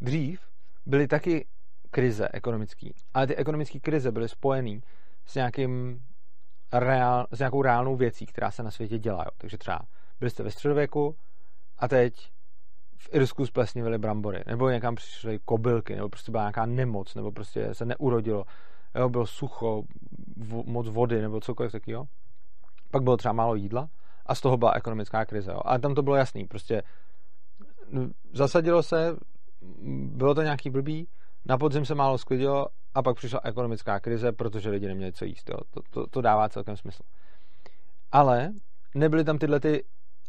Dřív 0.01 0.41
byly 0.87 1.09
taky 1.09 1.47
krize 1.91 2.29
ekonomické, 2.33 2.89
ale 3.15 3.27
ty 3.27 3.37
ekonomické 3.37 3.81
krize 3.81 4.13
byly 4.13 4.29
spojené 4.29 4.81
s 5.25 5.35
nějakým 5.35 6.03
reál, 6.73 7.27
s 7.31 7.39
nějakou 7.39 7.63
reálnou 7.63 7.97
věcí, 7.97 8.27
která 8.27 8.51
se 8.51 8.63
na 8.63 8.71
světě 8.71 8.99
dělá. 8.99 9.23
Jo. 9.25 9.31
Takže 9.39 9.59
třeba 9.59 9.81
byli 10.21 10.31
jste 10.31 10.43
ve 10.43 10.51
středověku 10.51 11.17
a 11.79 11.89
teď 11.89 12.33
v 12.99 13.09
Irsku 13.13 13.47
splesnivily 13.47 13.99
brambory, 13.99 14.43
nebo 14.47 14.71
někam 14.71 14.95
přišly 14.95 15.39
kobylky, 15.45 15.97
nebo 15.97 16.09
prostě 16.09 16.33
byla 16.33 16.43
nějaká 16.43 16.67
nemoc, 16.67 17.15
nebo 17.15 17.33
prostě 17.33 17.75
se 17.75 17.85
neurodilo, 17.85 18.45
jo, 18.95 19.09
bylo 19.09 19.27
sucho, 19.27 19.83
v, 20.37 20.63
moc 20.67 20.89
vody, 20.89 21.23
nebo 21.23 21.41
cokoliv 21.41 21.73
takového. 21.73 22.05
Pak 22.91 23.03
bylo 23.03 23.17
třeba 23.17 23.33
málo 23.33 23.55
jídla 23.55 23.89
a 24.27 24.35
z 24.35 24.41
toho 24.41 24.57
byla 24.57 24.73
ekonomická 24.73 25.25
krize. 25.25 25.53
Jo. 25.53 25.61
A 25.65 25.79
tam 25.79 25.95
to 25.95 26.03
bylo 26.03 26.17
jasný, 26.17 26.47
prostě 26.47 26.83
zasadilo 28.33 28.83
se, 28.83 29.17
bylo 30.07 30.35
to 30.35 30.43
nějaký 30.43 30.71
blbý, 30.71 31.09
na 31.45 31.59
podzim 31.59 31.85
se 31.85 31.95
málo 31.95 32.19
sklidilo 32.19 32.67
a 32.95 33.03
pak 33.03 33.17
přišla 33.17 33.41
ekonomická 33.45 34.01
krize, 34.01 34.33
protože 34.33 34.71
lidi 34.71 34.87
neměli 34.87 35.13
co 35.13 35.25
jíst. 35.25 35.51
Jo. 35.51 35.57
To, 35.71 35.81
to, 35.91 36.07
to 36.07 36.21
dává 36.21 36.49
celkem 36.49 36.77
smysl. 36.77 37.03
Ale 38.13 38.53
nebyly 38.95 39.25
tam 39.25 39.39
tyhle 39.39 39.61
ty 39.61 39.85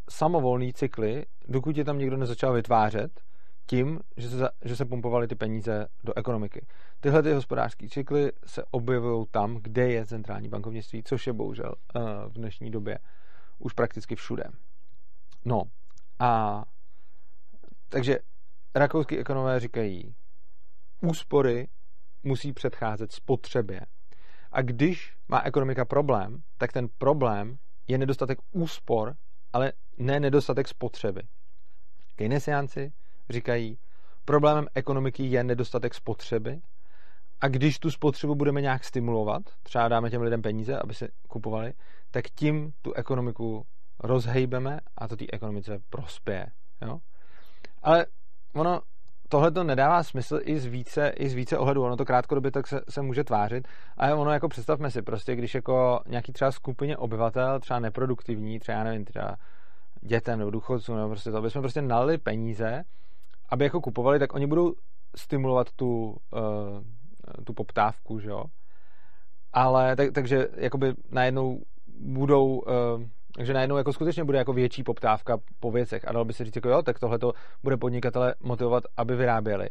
samovolné 0.09 0.73
cykly, 0.73 1.25
dokud 1.47 1.77
je 1.77 1.85
tam 1.85 1.97
někdo 1.97 2.17
nezačal 2.17 2.53
vytvářet 2.53 3.21
tím, 3.65 3.99
že 4.17 4.29
se, 4.29 4.49
že 4.65 4.75
se 4.75 4.85
pumpovaly 4.85 5.27
ty 5.27 5.35
peníze 5.35 5.87
do 6.03 6.17
ekonomiky. 6.17 6.65
Tyhle 6.99 7.23
ty 7.23 7.33
hospodářské 7.33 7.87
cykly 7.89 8.31
se 8.45 8.63
objevují 8.71 9.25
tam, 9.31 9.55
kde 9.55 9.91
je 9.91 10.05
centrální 10.05 10.49
bankovnictví, 10.49 11.03
což 11.03 11.27
je 11.27 11.33
bohužel 11.33 11.73
uh, 11.95 12.01
v 12.03 12.33
dnešní 12.33 12.71
době 12.71 12.99
už 13.59 13.73
prakticky 13.73 14.15
všude. 14.15 14.43
No 15.45 15.63
a 16.19 16.63
takže 17.89 18.19
rakouský 18.75 19.17
ekonomové 19.17 19.59
říkají, 19.59 20.15
úspory 21.03 21.67
musí 22.23 22.53
předcházet 22.53 23.11
spotřebě. 23.11 23.81
A 24.51 24.61
když 24.61 25.13
má 25.27 25.41
ekonomika 25.41 25.85
problém, 25.85 26.43
tak 26.57 26.71
ten 26.73 26.87
problém 26.97 27.57
je 27.87 27.97
nedostatek 27.97 28.39
úspor, 28.51 29.15
ale 29.53 29.73
ne 29.97 30.19
nedostatek 30.19 30.67
spotřeby. 30.67 31.21
Keynesiánci 32.15 32.91
říkají, 33.29 33.77
problémem 34.25 34.67
ekonomiky 34.75 35.23
je 35.23 35.43
nedostatek 35.43 35.93
spotřeby 35.93 36.61
a 37.41 37.47
když 37.47 37.79
tu 37.79 37.91
spotřebu 37.91 38.35
budeme 38.35 38.61
nějak 38.61 38.83
stimulovat, 38.83 39.41
třeba 39.63 39.87
dáme 39.87 40.09
těm 40.09 40.21
lidem 40.21 40.41
peníze, 40.41 40.79
aby 40.79 40.93
se 40.93 41.07
kupovali, 41.27 41.73
tak 42.11 42.25
tím 42.29 42.73
tu 42.81 42.93
ekonomiku 42.93 43.65
rozhejbeme 43.99 44.79
a 44.97 45.07
to 45.07 45.15
té 45.15 45.25
ekonomice 45.33 45.79
prospěje. 45.89 46.45
Jo? 46.81 46.99
Ale 47.81 48.05
ono 48.55 48.81
tohle 49.33 49.51
to 49.51 49.63
nedává 49.63 50.03
smysl 50.03 50.39
i 50.43 50.59
z 50.59 50.65
více, 50.65 51.09
i 51.09 51.29
z 51.29 51.33
více 51.33 51.57
ohledů. 51.57 51.83
Ono 51.83 51.97
to 51.97 52.05
krátkodobě 52.05 52.51
tak 52.51 52.67
se, 52.67 52.81
se 52.89 53.01
může 53.01 53.23
tvářit, 53.23 53.67
ale 53.97 54.13
ono 54.13 54.31
jako 54.31 54.49
představme 54.49 54.91
si 54.91 55.01
prostě, 55.01 55.35
když 55.35 55.55
jako 55.55 55.99
nějaký 56.07 56.33
třeba 56.33 56.51
skupině 56.51 56.97
obyvatel, 56.97 57.59
třeba 57.59 57.79
neproduktivní, 57.79 58.59
třeba 58.59 58.77
já 58.77 58.83
nevím, 58.83 59.05
třeba 59.05 59.35
dětem 60.01 60.39
nebo 60.39 60.51
důchodcům, 60.51 60.95
nebo 60.97 61.09
prostě 61.09 61.31
to, 61.31 61.37
aby 61.37 61.49
jsme 61.49 61.61
prostě 61.61 61.81
nalili 61.81 62.17
peníze, 62.17 62.83
aby 63.49 63.63
jako 63.63 63.81
kupovali, 63.81 64.19
tak 64.19 64.33
oni 64.33 64.47
budou 64.47 64.73
stimulovat 65.15 65.67
tu, 65.75 66.17
uh, 66.33 67.43
tu 67.43 67.53
poptávku, 67.53 68.19
že 68.19 68.29
jo. 68.29 68.43
Ale 69.53 69.95
tak, 69.95 70.11
takže 70.11 70.47
jakoby 70.55 70.93
najednou 71.11 71.61
budou 71.99 72.45
uh, 72.47 72.71
takže 73.35 73.53
najednou 73.53 73.77
jako 73.77 73.93
skutečně 73.93 74.23
bude 74.23 74.37
jako 74.37 74.53
větší 74.53 74.83
poptávka 74.83 75.37
po 75.59 75.71
věcech 75.71 76.07
a 76.07 76.11
dalo 76.11 76.25
by 76.25 76.33
se 76.33 76.45
říct 76.45 76.55
jako 76.55 76.69
jo, 76.69 76.81
tak 76.81 76.99
tohle 76.99 77.19
to 77.19 77.33
bude 77.63 77.77
podnikatele 77.77 78.35
motivovat, 78.43 78.83
aby 78.97 79.15
vyráběli. 79.15 79.69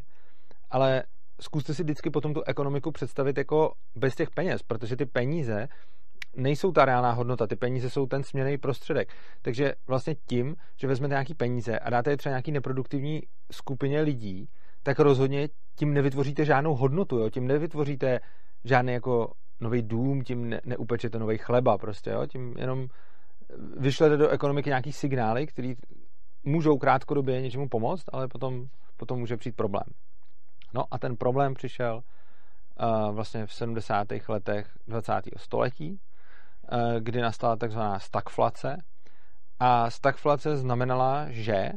Ale 0.70 1.03
zkuste 1.40 1.75
si 1.75 1.83
vždycky 1.83 2.11
potom 2.11 2.35
tu 2.35 2.42
ekonomiku 2.42 2.92
představit 2.92 3.38
jako 3.38 3.72
bez 3.94 4.14
těch 4.14 4.31
peněz, 4.31 4.62
protože 4.62 4.96
ty 4.96 5.07
peníze 5.07 5.68
nejsou 6.37 6.72
ta 6.72 6.85
reálná 6.85 7.12
hodnota, 7.12 7.46
ty 7.46 7.57
peníze 7.57 7.90
jsou 7.90 8.07
ten 8.07 8.22
směný 8.22 8.59
prostředek. 8.59 9.09
Takže 9.42 9.75
vlastně 9.87 10.14
tím, 10.29 10.57
že 10.77 10.87
vezmete 10.87 11.12
nějaký 11.12 11.35
peníze 11.35 11.79
a 11.79 11.90
dáte 11.90 12.11
je 12.11 12.16
třeba 12.16 12.31
nějaký 12.31 12.53
neproduktivní 12.53 13.22
skupině 13.51 14.01
lidí, 14.01 14.48
tak 14.83 14.98
rozhodně 14.98 15.48
tím 15.77 15.94
nevytvoříte 15.94 16.44
žádnou 16.44 16.75
hodnotu, 16.75 17.18
jo? 17.18 17.31
tím 17.31 17.46
nevytvoříte 17.46 18.20
žádný 18.64 18.92
jako 18.92 19.33
nový 19.61 19.83
dům, 19.83 20.22
tím 20.22 20.48
ne, 20.48 20.61
neupečete 20.64 21.18
nový 21.18 21.38
chleba 21.38 21.79
prostě, 21.79 22.11
jo? 22.11 22.27
tím 22.27 22.55
jenom 22.59 22.88
vyšlete 23.77 24.17
do 24.17 24.29
ekonomiky 24.29 24.71
nějaký 24.71 24.93
signály, 24.93 25.47
které 25.47 25.75
můžou 26.45 26.79
krátkodobě 26.79 27.41
něčemu 27.41 27.69
pomoct, 27.69 28.05
ale 28.12 28.29
potom, 28.29 28.67
potom 28.97 29.19
může 29.19 29.37
přijít 29.37 29.57
problém. 29.57 29.85
No 30.75 30.85
a 30.91 30.99
ten 30.99 31.17
problém 31.17 31.55
přišel 31.55 31.95
uh, 31.97 33.15
vlastně 33.15 33.47
v 33.47 33.53
70. 33.53 34.07
letech 34.29 34.67
20. 34.87 35.12
století, 35.37 35.91
uh, 36.73 36.79
kdy 37.01 37.21
nastala 37.21 37.57
takzvaná 37.57 37.99
stagflace. 37.99 38.77
A 39.61 39.91
stagflace 39.91 40.57
znamenala, 40.57 41.27
že 41.31 41.71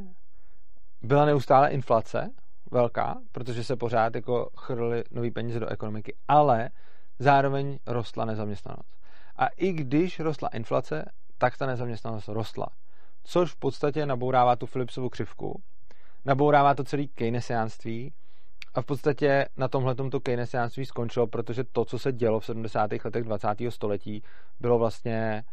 byla 1.01 1.25
neustále 1.25 1.69
inflace 1.69 2.29
velká, 2.71 3.15
protože 3.31 3.63
se 3.63 3.75
pořád 3.75 4.15
jako 4.15 4.49
chrly 4.57 5.03
nový 5.11 5.31
peníze 5.31 5.59
do 5.59 5.67
ekonomiky, 5.67 6.15
ale 6.27 6.69
zároveň 7.19 7.77
rostla 7.87 8.25
nezaměstnanost. 8.25 8.95
A 9.35 9.47
i 9.47 9.73
když 9.73 10.19
rostla 10.19 10.49
inflace, 10.49 11.05
tak 11.37 11.57
ta 11.57 11.65
nezaměstnanost 11.65 12.27
rostla. 12.27 12.67
Což 13.23 13.51
v 13.51 13.55
podstatě 13.55 14.05
nabourává 14.05 14.55
tu 14.55 14.65
Philipsovu 14.65 15.09
křivku, 15.09 15.61
nabourává 16.25 16.75
to 16.75 16.83
celý 16.83 17.07
keynesiánství 17.07 18.13
a 18.73 18.81
v 18.81 18.85
podstatě 18.85 19.45
na 19.57 19.67
tomhle 19.67 19.95
to 19.95 20.19
keynesiánství 20.19 20.85
skončilo, 20.85 21.27
protože 21.27 21.63
to, 21.63 21.85
co 21.85 21.99
se 21.99 22.11
dělo 22.11 22.39
v 22.39 22.45
70. 22.45 22.91
letech 23.05 23.23
20. 23.23 23.47
století, 23.69 24.23
bylo 24.59 24.79
vlastně 24.79 25.43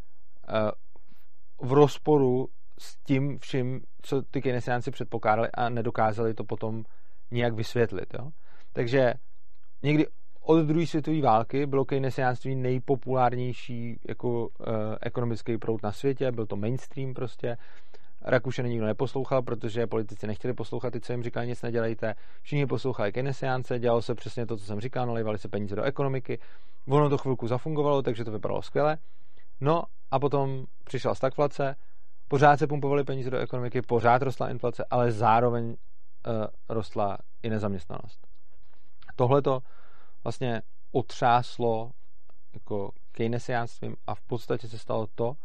uh, 1.61 1.69
v 1.69 1.73
rozporu 1.73 2.49
s 2.79 2.97
tím 2.97 3.39
vším, 3.39 3.81
co 4.03 4.23
ty 4.23 4.43
keynesiánci 4.43 4.91
předpokládali 4.91 5.49
a 5.55 5.69
nedokázali 5.69 6.35
to 6.35 6.45
potom 6.45 6.85
nijak 7.31 7.55
vysvětlit. 7.55 8.15
Jo? 8.19 8.31
Takže 8.73 9.15
někdy 9.83 10.07
od 10.43 10.63
druhé 10.63 10.87
světové 10.87 11.21
války 11.21 11.67
bylo 11.67 11.85
keynesiánství 11.85 12.57
nejpopulárnější 12.57 14.01
jako 14.09 14.49
e, 14.61 14.73
ekonomický 15.01 15.59
proud 15.59 15.83
na 15.83 15.93
světě, 15.93 16.33
byl 16.33 16.47
to 16.47 16.57
mainstream 16.57 17.15
prostě. 17.15 17.57
Rakušany 18.25 18.69
nikdo 18.69 18.87
neposlouchal, 18.87 19.43
protože 19.43 19.87
politici 19.87 20.27
nechtěli 20.27 20.55
poslouchat 20.55 20.93
ty, 20.93 21.01
co 21.01 21.13
jim 21.13 21.23
říkali, 21.23 21.47
nic 21.47 21.63
nedělejte. 21.63 22.15
Všichni 22.43 22.67
poslouchali 22.67 23.13
keynesiánce, 23.13 23.79
dělalo 23.79 24.03
se 24.03 24.15
přesně 24.15 24.47
to, 24.47 24.57
co 24.57 24.65
jsem 24.65 24.81
říkal, 24.81 25.07
nalivali 25.07 25.39
se 25.39 25.49
peníze 25.49 25.77
do 25.77 25.83
ekonomiky. 25.83 26.39
Ono 26.89 27.09
to 27.09 27.19
chvilku 27.19 27.47
zafungovalo, 27.47 28.03
takže 28.03 28.25
to 28.25 28.31
vypadalo 28.31 28.63
skvěle. 28.63 28.99
No 29.61 29.83
a 30.11 30.19
potom 30.19 30.65
přišla 30.85 31.15
stagflace, 31.15 31.77
pořád 32.29 32.57
se 32.59 32.67
pumpovaly 32.67 33.05
peníze 33.05 33.31
do 33.31 33.39
ekonomiky, 33.39 33.83
pořád 33.83 34.23
rostla 34.23 34.51
inflace, 34.51 34.85
ale 34.91 35.13
zároveň 35.13 35.71
e, 35.71 35.77
rostla 36.69 37.19
i 37.43 37.51
nezaměstnanost. 37.51 38.27
Tohle 39.17 39.43
to 39.43 39.59
vlastně 40.25 40.63
otřáslo 40.93 41.91
jako 42.55 42.91
keynesiánstvím 43.13 43.97
a 44.07 44.15
v 44.15 44.21
podstatě 44.21 44.69
se 44.69 44.79
stalo 44.79 45.07
to, 45.15 45.37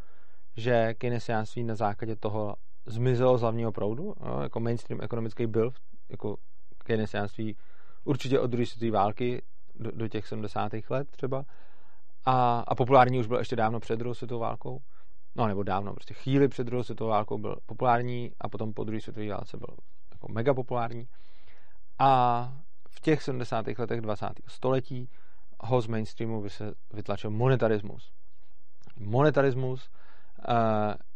že 0.57 0.93
keynesiánství 0.93 1.63
na 1.63 1.75
základě 1.75 2.15
toho 2.15 2.55
zmizelo 2.85 3.37
z 3.37 3.41
hlavního 3.41 3.71
proudu, 3.71 4.13
no, 4.19 4.41
jako 4.43 4.59
mainstream 4.59 5.01
ekonomický 5.01 5.47
byl 5.47 5.71
jako 6.09 6.37
keynesiánství 6.83 7.57
určitě 8.03 8.39
od 8.39 8.47
druhé 8.47 8.65
světové 8.65 8.91
války 8.91 9.41
do, 9.75 9.91
do 9.91 10.07
těch 10.07 10.27
70. 10.27 10.71
let 10.89 11.07
třeba 11.11 11.45
a, 12.25 12.59
a 12.67 12.75
populární 12.75 13.19
už 13.19 13.27
byl 13.27 13.37
ještě 13.37 13.55
dávno 13.55 13.79
před 13.79 13.99
druhou 13.99 14.13
světovou 14.13 14.41
válkou, 14.41 14.79
no 15.35 15.47
nebo 15.47 15.63
dávno, 15.63 15.93
prostě 15.93 16.13
chvíli 16.13 16.47
před 16.47 16.63
druhou 16.63 16.83
světovou 16.83 17.09
válkou 17.09 17.37
byl 17.37 17.57
populární 17.65 18.31
a 18.41 18.49
potom 18.49 18.73
po 18.73 18.83
druhé 18.83 19.01
světové 19.01 19.29
válce 19.29 19.57
byl 19.57 19.77
jako 20.11 20.27
mega 20.31 20.53
populární 20.53 21.07
a 21.99 22.53
v 22.97 22.99
těch 22.99 23.23
70. 23.23 23.65
letech 23.77 24.01
20. 24.01 24.27
století 24.47 25.09
ho 25.59 25.81
z 25.81 25.87
mainstreamu 25.87 26.49
se 26.49 26.73
vytlačil 26.93 27.29
monetarismus. 27.29 28.11
Monetarismus 28.99 29.89
uh, 29.89 30.55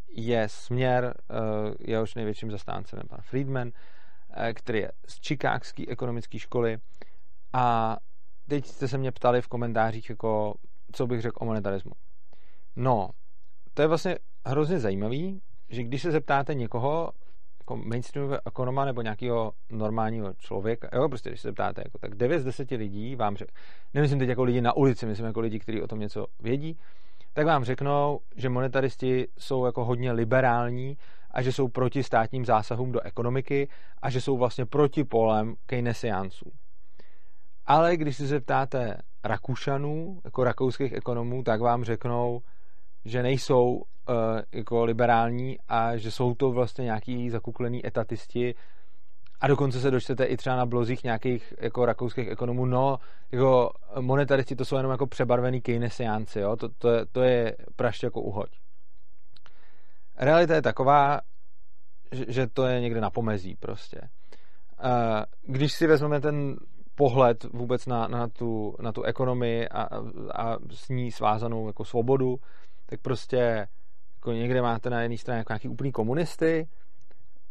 je 0.08 0.48
směr, 0.48 1.14
uh, 1.30 1.74
jehož 1.80 2.14
největším 2.14 2.50
zastáncem 2.50 2.98
je 2.98 3.08
pan 3.08 3.18
Friedman, 3.22 3.68
uh, 3.68 4.44
který 4.54 4.78
je 4.78 4.92
z 5.08 5.26
Chicagské 5.26 5.84
ekonomické 5.88 6.38
školy 6.38 6.78
a 7.52 7.96
teď 8.48 8.66
jste 8.66 8.88
se 8.88 8.98
mě 8.98 9.12
ptali 9.12 9.42
v 9.42 9.48
komentářích, 9.48 10.10
jako, 10.10 10.54
co 10.92 11.06
bych 11.06 11.20
řekl 11.20 11.38
o 11.40 11.44
monetarismu. 11.44 11.92
No, 12.76 13.10
to 13.74 13.82
je 13.82 13.88
vlastně 13.88 14.18
hrozně 14.46 14.78
zajímavý, 14.78 15.42
že 15.68 15.82
když 15.82 16.02
se 16.02 16.10
zeptáte 16.10 16.54
někoho, 16.54 17.12
jako 17.62 17.76
mainstreamového 17.76 18.40
ekonoma 18.46 18.84
nebo 18.84 19.02
nějakého 19.02 19.52
normálního 19.70 20.34
člověka, 20.34 20.88
jo, 20.94 21.08
prostě 21.08 21.30
když 21.30 21.40
se 21.40 21.52
ptáte, 21.52 21.82
jako, 21.84 21.98
tak 21.98 22.14
9 22.14 22.40
z 22.40 22.44
10 22.44 22.70
lidí 22.70 23.16
vám 23.16 23.36
řekne, 23.36 23.60
nemyslím 23.94 24.18
teď 24.18 24.28
jako 24.28 24.44
lidi 24.44 24.60
na 24.60 24.76
ulici, 24.76 25.06
myslím 25.06 25.26
jako 25.26 25.40
lidi, 25.40 25.58
kteří 25.58 25.82
o 25.82 25.86
tom 25.86 25.98
něco 25.98 26.26
vědí, 26.40 26.78
tak 27.32 27.46
vám 27.46 27.64
řeknou, 27.64 28.20
že 28.36 28.48
monetaristi 28.48 29.28
jsou 29.38 29.66
jako 29.66 29.84
hodně 29.84 30.12
liberální 30.12 30.96
a 31.30 31.42
že 31.42 31.52
jsou 31.52 31.68
proti 31.68 32.02
státním 32.02 32.44
zásahům 32.44 32.92
do 32.92 33.00
ekonomiky 33.00 33.68
a 34.02 34.10
že 34.10 34.20
jsou 34.20 34.36
vlastně 34.38 34.66
proti 34.66 35.04
polem 35.04 35.54
keynesiánců. 35.66 36.52
Ale 37.66 37.96
když 37.96 38.16
se 38.16 38.26
zeptáte 38.26 38.96
Rakušanů, 39.24 40.20
jako 40.24 40.44
rakouských 40.44 40.92
ekonomů, 40.92 41.42
tak 41.42 41.60
vám 41.60 41.84
řeknou, 41.84 42.42
že 43.04 43.22
nejsou 43.22 43.74
uh, 43.74 43.84
jako 44.52 44.84
liberální 44.84 45.58
a 45.68 45.96
že 45.96 46.10
jsou 46.10 46.34
to 46.34 46.50
vlastně 46.50 46.84
nějaký 46.84 47.30
zakuklený 47.30 47.86
etatisti 47.86 48.54
a 49.40 49.46
dokonce 49.46 49.80
se 49.80 49.90
dočtete 49.90 50.24
i 50.24 50.36
třeba 50.36 50.56
na 50.56 50.66
blozích 50.66 51.04
nějakých 51.04 51.54
jako 51.60 51.86
rakouských 51.86 52.28
ekonomů, 52.28 52.66
no, 52.66 52.98
jako 53.32 53.70
monetaristi 54.00 54.56
to 54.56 54.64
jsou 54.64 54.76
jenom 54.76 54.92
jako 54.92 55.06
přebarvený 55.06 55.60
keynesiánci, 55.60 56.40
jo, 56.40 56.56
to, 56.56 56.68
to, 56.68 56.90
je, 56.90 57.06
to 57.12 57.22
je 57.22 57.56
praště 57.76 58.06
jako 58.06 58.20
uhoď. 58.20 58.50
Realita 60.16 60.54
je 60.54 60.62
taková, 60.62 61.20
že, 62.28 62.46
to 62.46 62.66
je 62.66 62.80
někde 62.80 63.00
na 63.00 63.10
pomezí 63.10 63.56
prostě. 63.56 64.00
Uh, 64.84 65.22
když 65.42 65.72
si 65.72 65.86
vezmeme 65.86 66.20
ten 66.20 66.56
pohled 66.94 67.44
vůbec 67.44 67.86
na, 67.86 68.08
na, 68.08 68.28
tu, 68.28 68.76
na 68.80 68.92
tu 68.92 69.02
ekonomii 69.02 69.68
a, 69.68 69.88
a 70.34 70.58
s 70.70 70.88
ní 70.88 71.12
svázanou 71.12 71.66
jako 71.66 71.84
svobodu, 71.84 72.36
tak 72.92 73.00
prostě 73.00 73.68
jako 74.16 74.32
někde 74.32 74.62
máte 74.62 74.90
na 74.90 75.02
jedné 75.02 75.18
straně 75.18 75.38
jako 75.38 75.52
nějaký 75.52 75.68
úplný 75.68 75.92
komunisty, 75.92 76.68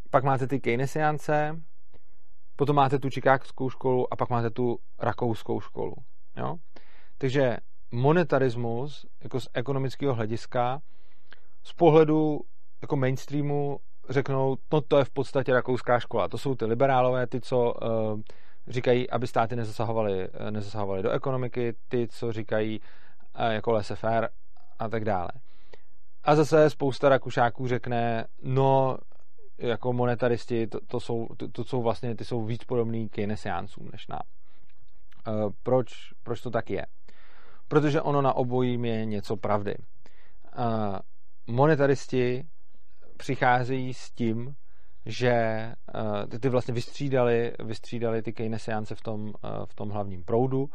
pak 0.09 0.23
máte 0.23 0.47
ty 0.47 0.59
keynesiance 0.59 1.61
potom 2.55 2.75
máte 2.75 2.99
tu 2.99 3.09
čikákskou 3.09 3.69
školu 3.69 4.13
a 4.13 4.15
pak 4.15 4.29
máte 4.29 4.49
tu 4.49 4.77
rakouskou 4.99 5.61
školu. 5.61 5.95
Jo? 6.37 6.55
Takže 7.17 7.57
monetarismus 7.91 9.05
jako 9.23 9.39
z 9.39 9.47
ekonomického 9.53 10.13
hlediska 10.13 10.81
z 11.63 11.73
pohledu 11.73 12.41
jako 12.81 12.95
mainstreamu 12.95 13.79
řeknou, 14.09 14.57
no 14.73 14.81
to 14.81 14.97
je 14.97 15.05
v 15.05 15.09
podstatě 15.09 15.53
rakouská 15.53 15.99
škola. 15.99 16.27
To 16.27 16.37
jsou 16.37 16.55
ty 16.55 16.65
liberálové, 16.65 17.27
ty, 17.27 17.41
co 17.41 17.73
uh, 17.73 18.21
říkají, 18.67 19.09
aby 19.09 19.27
státy 19.27 19.55
nezasahovaly, 19.55 20.27
nezasahovaly 20.49 21.03
do 21.03 21.11
ekonomiky, 21.11 21.73
ty, 21.87 22.07
co 22.07 22.31
říkají 22.31 22.79
uh, 22.79 23.45
jako 23.45 23.71
laissez-faire 23.71 24.29
a 24.81 24.89
tak 24.89 25.05
dále. 25.05 25.29
A 26.23 26.35
zase 26.35 26.69
spousta 26.69 27.09
Rakušáků 27.09 27.67
řekne, 27.67 28.25
no, 28.43 28.97
jako 29.57 29.93
monetaristi, 29.93 30.67
to, 30.67 30.79
to, 30.87 30.99
jsou, 30.99 31.27
to, 31.37 31.47
to 31.47 31.63
jsou 31.63 31.81
vlastně, 31.81 32.15
ty 32.15 32.25
jsou 32.25 32.45
víc 32.45 32.63
podobný 32.63 33.09
Keynesiáncům 33.09 33.89
než 33.91 34.07
nám. 34.07 34.21
Uh, 35.27 35.51
proč, 35.63 35.91
proč 36.23 36.41
to 36.41 36.49
tak 36.51 36.69
je? 36.69 36.85
Protože 37.67 38.01
ono 38.01 38.21
na 38.21 38.33
obojím 38.33 38.85
je 38.85 39.05
něco 39.05 39.37
pravdy. 39.37 39.75
Uh, 40.57 40.97
monetaristi 41.47 42.43
přicházejí 43.17 43.93
s 43.93 44.11
tím, 44.11 44.55
že 45.05 45.33
uh, 46.31 46.39
ty 46.39 46.49
vlastně 46.49 46.73
vystřídali, 46.73 47.53
vystřídali 47.63 48.21
ty 48.21 48.33
Keynesiánce 48.33 48.95
v 48.95 49.01
tom, 49.01 49.21
uh, 49.25 49.31
v 49.65 49.73
tom 49.75 49.89
hlavním 49.89 50.23
proudu, 50.23 50.69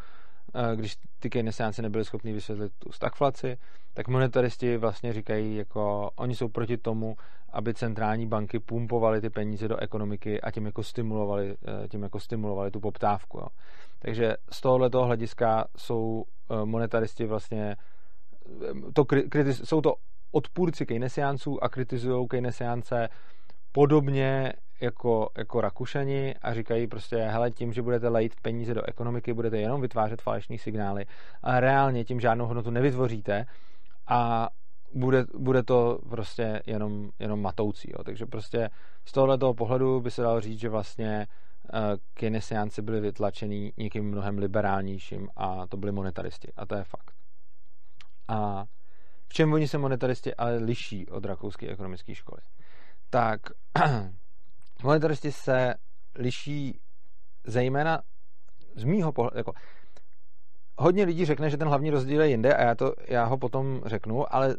když 0.75 0.97
ty 1.19 1.31
Keynesiánci 1.31 1.83
nebyli 1.83 2.05
schopni 2.05 2.33
vysvětlit 2.33 2.73
tu 2.79 2.93
stagflaci, 2.93 3.59
tak 3.95 4.09
monetaristi 4.09 4.77
vlastně 4.77 5.13
říkají, 5.13 5.57
jako 5.57 6.11
oni 6.17 6.35
jsou 6.35 6.49
proti 6.49 6.77
tomu, 6.77 7.17
aby 7.53 7.75
centrální 7.75 8.27
banky 8.27 8.59
pumpovaly 8.59 9.21
ty 9.21 9.31
peníze 9.31 9.69
do 9.69 9.77
ekonomiky 9.77 10.41
a 10.41 10.51
tím 10.51 10.67
jako 10.67 10.83
stimulovali, 10.83 11.57
tím 11.91 12.03
jako 12.03 12.21
stimulovali 12.21 12.71
tu 12.71 12.81
poptávku. 12.81 13.39
Jo. 13.39 13.47
Takže 13.99 14.37
z 14.53 14.61
tohoto 14.61 15.05
hlediska 15.05 15.65
jsou 15.77 16.25
monetaristi 16.65 17.27
vlastně 17.27 17.77
to 18.93 19.05
kritiz, 19.05 19.63
jsou 19.65 19.81
to 19.81 19.95
odpůrci 20.33 20.87
keynesiánců 20.87 21.65
a 21.65 21.69
kritizují 21.69 22.29
keynesiánce 22.29 23.09
podobně 23.73 24.53
jako, 24.81 25.29
jako 25.39 25.61
Rakušani 25.61 26.35
a 26.43 26.55
říkají 26.55 26.87
prostě, 26.87 27.17
hele, 27.17 27.51
tím, 27.51 27.73
že 27.73 27.83
budete 27.83 28.09
lejt 28.09 28.41
peníze 28.43 28.75
do 28.75 28.83
ekonomiky, 28.89 29.33
budete 29.33 29.59
jenom 29.59 29.81
vytvářet 29.81 30.23
falešní 30.23 30.59
signály 30.59 31.07
a 31.43 31.61
reálně 31.61 32.05
tím 32.05 32.21
žádnou 32.21 32.47
hodnotu 32.47 32.71
nevytvoříte 32.71 33.47
a 34.07 34.49
bude, 34.95 35.25
bude 35.39 35.63
to 35.63 35.99
prostě 36.11 36.63
jenom, 36.67 37.11
jenom 37.19 37.43
matoucí. 37.43 37.91
Jo. 37.99 38.05
Takže 38.05 38.27
prostě 38.27 38.71
z 39.05 39.13
tohoto 39.13 39.55
pohledu 39.55 40.01
by 40.01 40.11
se 40.11 40.23
dalo 40.23 40.41
říct, 40.41 40.61
že 40.61 40.69
vlastně 40.69 41.27
uh, 41.73 41.81
keynesiánci 42.15 42.83
byli 42.83 43.01
vytlačený 43.01 43.73
někým 43.77 44.05
mnohem 44.05 44.39
liberálnějším 44.39 45.29
a 45.37 45.67
to 45.67 45.77
byli 45.77 45.93
monetaristi. 45.93 46.53
A 46.57 46.67
to 46.67 46.75
je 46.75 46.85
fakt. 46.85 47.15
A 48.29 48.65
v 49.29 49.33
čem 49.33 49.53
oni 49.53 49.69
se 49.69 49.79
monetaristi 49.79 50.35
ale 50.35 50.57
liší 50.57 51.09
od 51.09 51.25
rakouské 51.25 51.69
ekonomické 51.69 52.15
školy? 52.15 52.41
Tak 53.11 53.41
monetaristi 54.83 55.33
se 55.33 55.75
liší 56.15 56.81
zejména 57.45 58.03
z 58.75 58.85
mýho 58.85 59.13
pohledu, 59.13 59.39
jako 59.39 59.53
hodně 60.79 61.05
lidí 61.05 61.25
řekne, 61.25 61.51
že 61.51 61.57
ten 61.57 61.69
hlavní 61.69 61.91
rozdíl 61.91 62.23
je 62.23 62.29
jinde 62.29 62.55
a 62.55 62.63
já, 62.63 62.75
to, 62.75 62.95
já 63.09 63.25
ho 63.25 63.39
potom 63.39 63.81
řeknu, 63.87 64.35
ale 64.35 64.57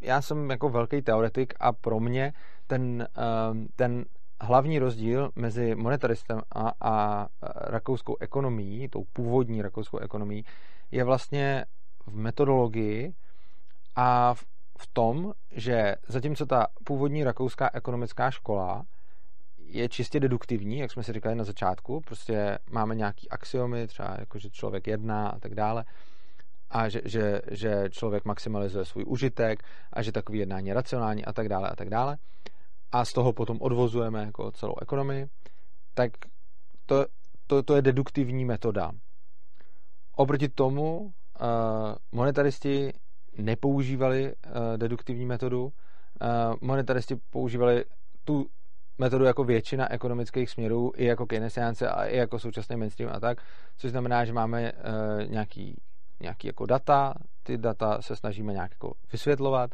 já 0.00 0.22
jsem 0.22 0.50
jako 0.50 0.68
velký 0.68 1.02
teoretik 1.02 1.54
a 1.60 1.72
pro 1.72 2.00
mě 2.00 2.32
ten, 2.66 3.08
ehm, 3.16 3.66
ten 3.76 4.04
hlavní 4.40 4.78
rozdíl 4.78 5.30
mezi 5.36 5.74
monetaristem 5.74 6.40
a, 6.54 6.72
a 6.80 7.26
rakouskou 7.54 8.16
ekonomií, 8.20 8.88
tou 8.88 9.04
původní 9.12 9.62
rakouskou 9.62 9.98
ekonomií, 9.98 10.44
je 10.90 11.04
vlastně 11.04 11.64
v 12.06 12.16
metodologii 12.16 13.14
a 13.96 14.34
v, 14.34 14.44
v 14.78 14.86
tom, 14.92 15.32
že 15.50 15.94
zatímco 16.08 16.46
ta 16.46 16.66
původní 16.84 17.24
rakouská 17.24 17.70
ekonomická 17.72 18.30
škola 18.30 18.82
je 19.68 19.88
čistě 19.88 20.20
deduktivní, 20.20 20.78
jak 20.78 20.92
jsme 20.92 21.02
si 21.02 21.12
říkali 21.12 21.34
na 21.34 21.44
začátku, 21.44 22.00
prostě 22.00 22.58
máme 22.70 22.94
nějaký 22.94 23.28
axiomy, 23.28 23.86
třeba 23.86 24.16
jako, 24.18 24.38
že 24.38 24.50
člověk 24.50 24.86
jedná 24.86 25.28
a 25.28 25.38
tak 25.38 25.54
dále, 25.54 25.84
a 26.70 26.88
že, 26.88 27.00
že, 27.04 27.40
že 27.50 27.84
člověk 27.90 28.24
maximalizuje 28.24 28.84
svůj 28.84 29.04
užitek 29.06 29.62
a 29.92 30.02
že 30.02 30.12
takový 30.12 30.38
jednání 30.38 30.68
je 30.68 30.74
racionální 30.74 31.24
a 31.24 31.32
tak 31.32 31.48
dále 31.48 31.68
a 31.68 31.76
tak 31.76 31.90
dále. 31.90 32.16
A 32.92 33.04
z 33.04 33.12
toho 33.12 33.32
potom 33.32 33.58
odvozujeme 33.60 34.24
jako 34.24 34.52
celou 34.52 34.74
ekonomii, 34.82 35.26
tak 35.94 36.10
to, 36.86 37.06
to, 37.46 37.62
to 37.62 37.76
je 37.76 37.82
deduktivní 37.82 38.44
metoda. 38.44 38.90
Oproti 40.16 40.48
tomu 40.48 40.98
uh, 41.00 41.10
monetaristi 42.12 42.92
nepoužívali 43.38 44.34
uh, 44.34 44.52
deduktivní 44.76 45.26
metodu. 45.26 45.64
Uh, 45.64 45.70
monetaristi 46.60 47.16
používali 47.30 47.84
tu 48.24 48.46
metodu 48.98 49.24
jako 49.24 49.44
většina 49.44 49.92
ekonomických 49.92 50.50
směrů, 50.50 50.92
i 50.96 51.04
jako 51.04 51.26
keynesiánce 51.26 51.88
a 51.88 52.04
i 52.04 52.16
jako 52.16 52.38
současný 52.38 52.76
mainstream 52.76 53.12
a 53.14 53.20
tak, 53.20 53.38
což 53.76 53.90
znamená, 53.90 54.24
že 54.24 54.32
máme 54.32 54.72
uh, 54.72 55.30
nějaký, 55.30 55.80
nějaký 56.20 56.46
jako 56.46 56.66
data, 56.66 57.14
ty 57.42 57.58
data 57.58 58.02
se 58.02 58.16
snažíme 58.16 58.52
nějak 58.52 58.70
jako 58.70 58.92
vysvětlovat, 59.12 59.70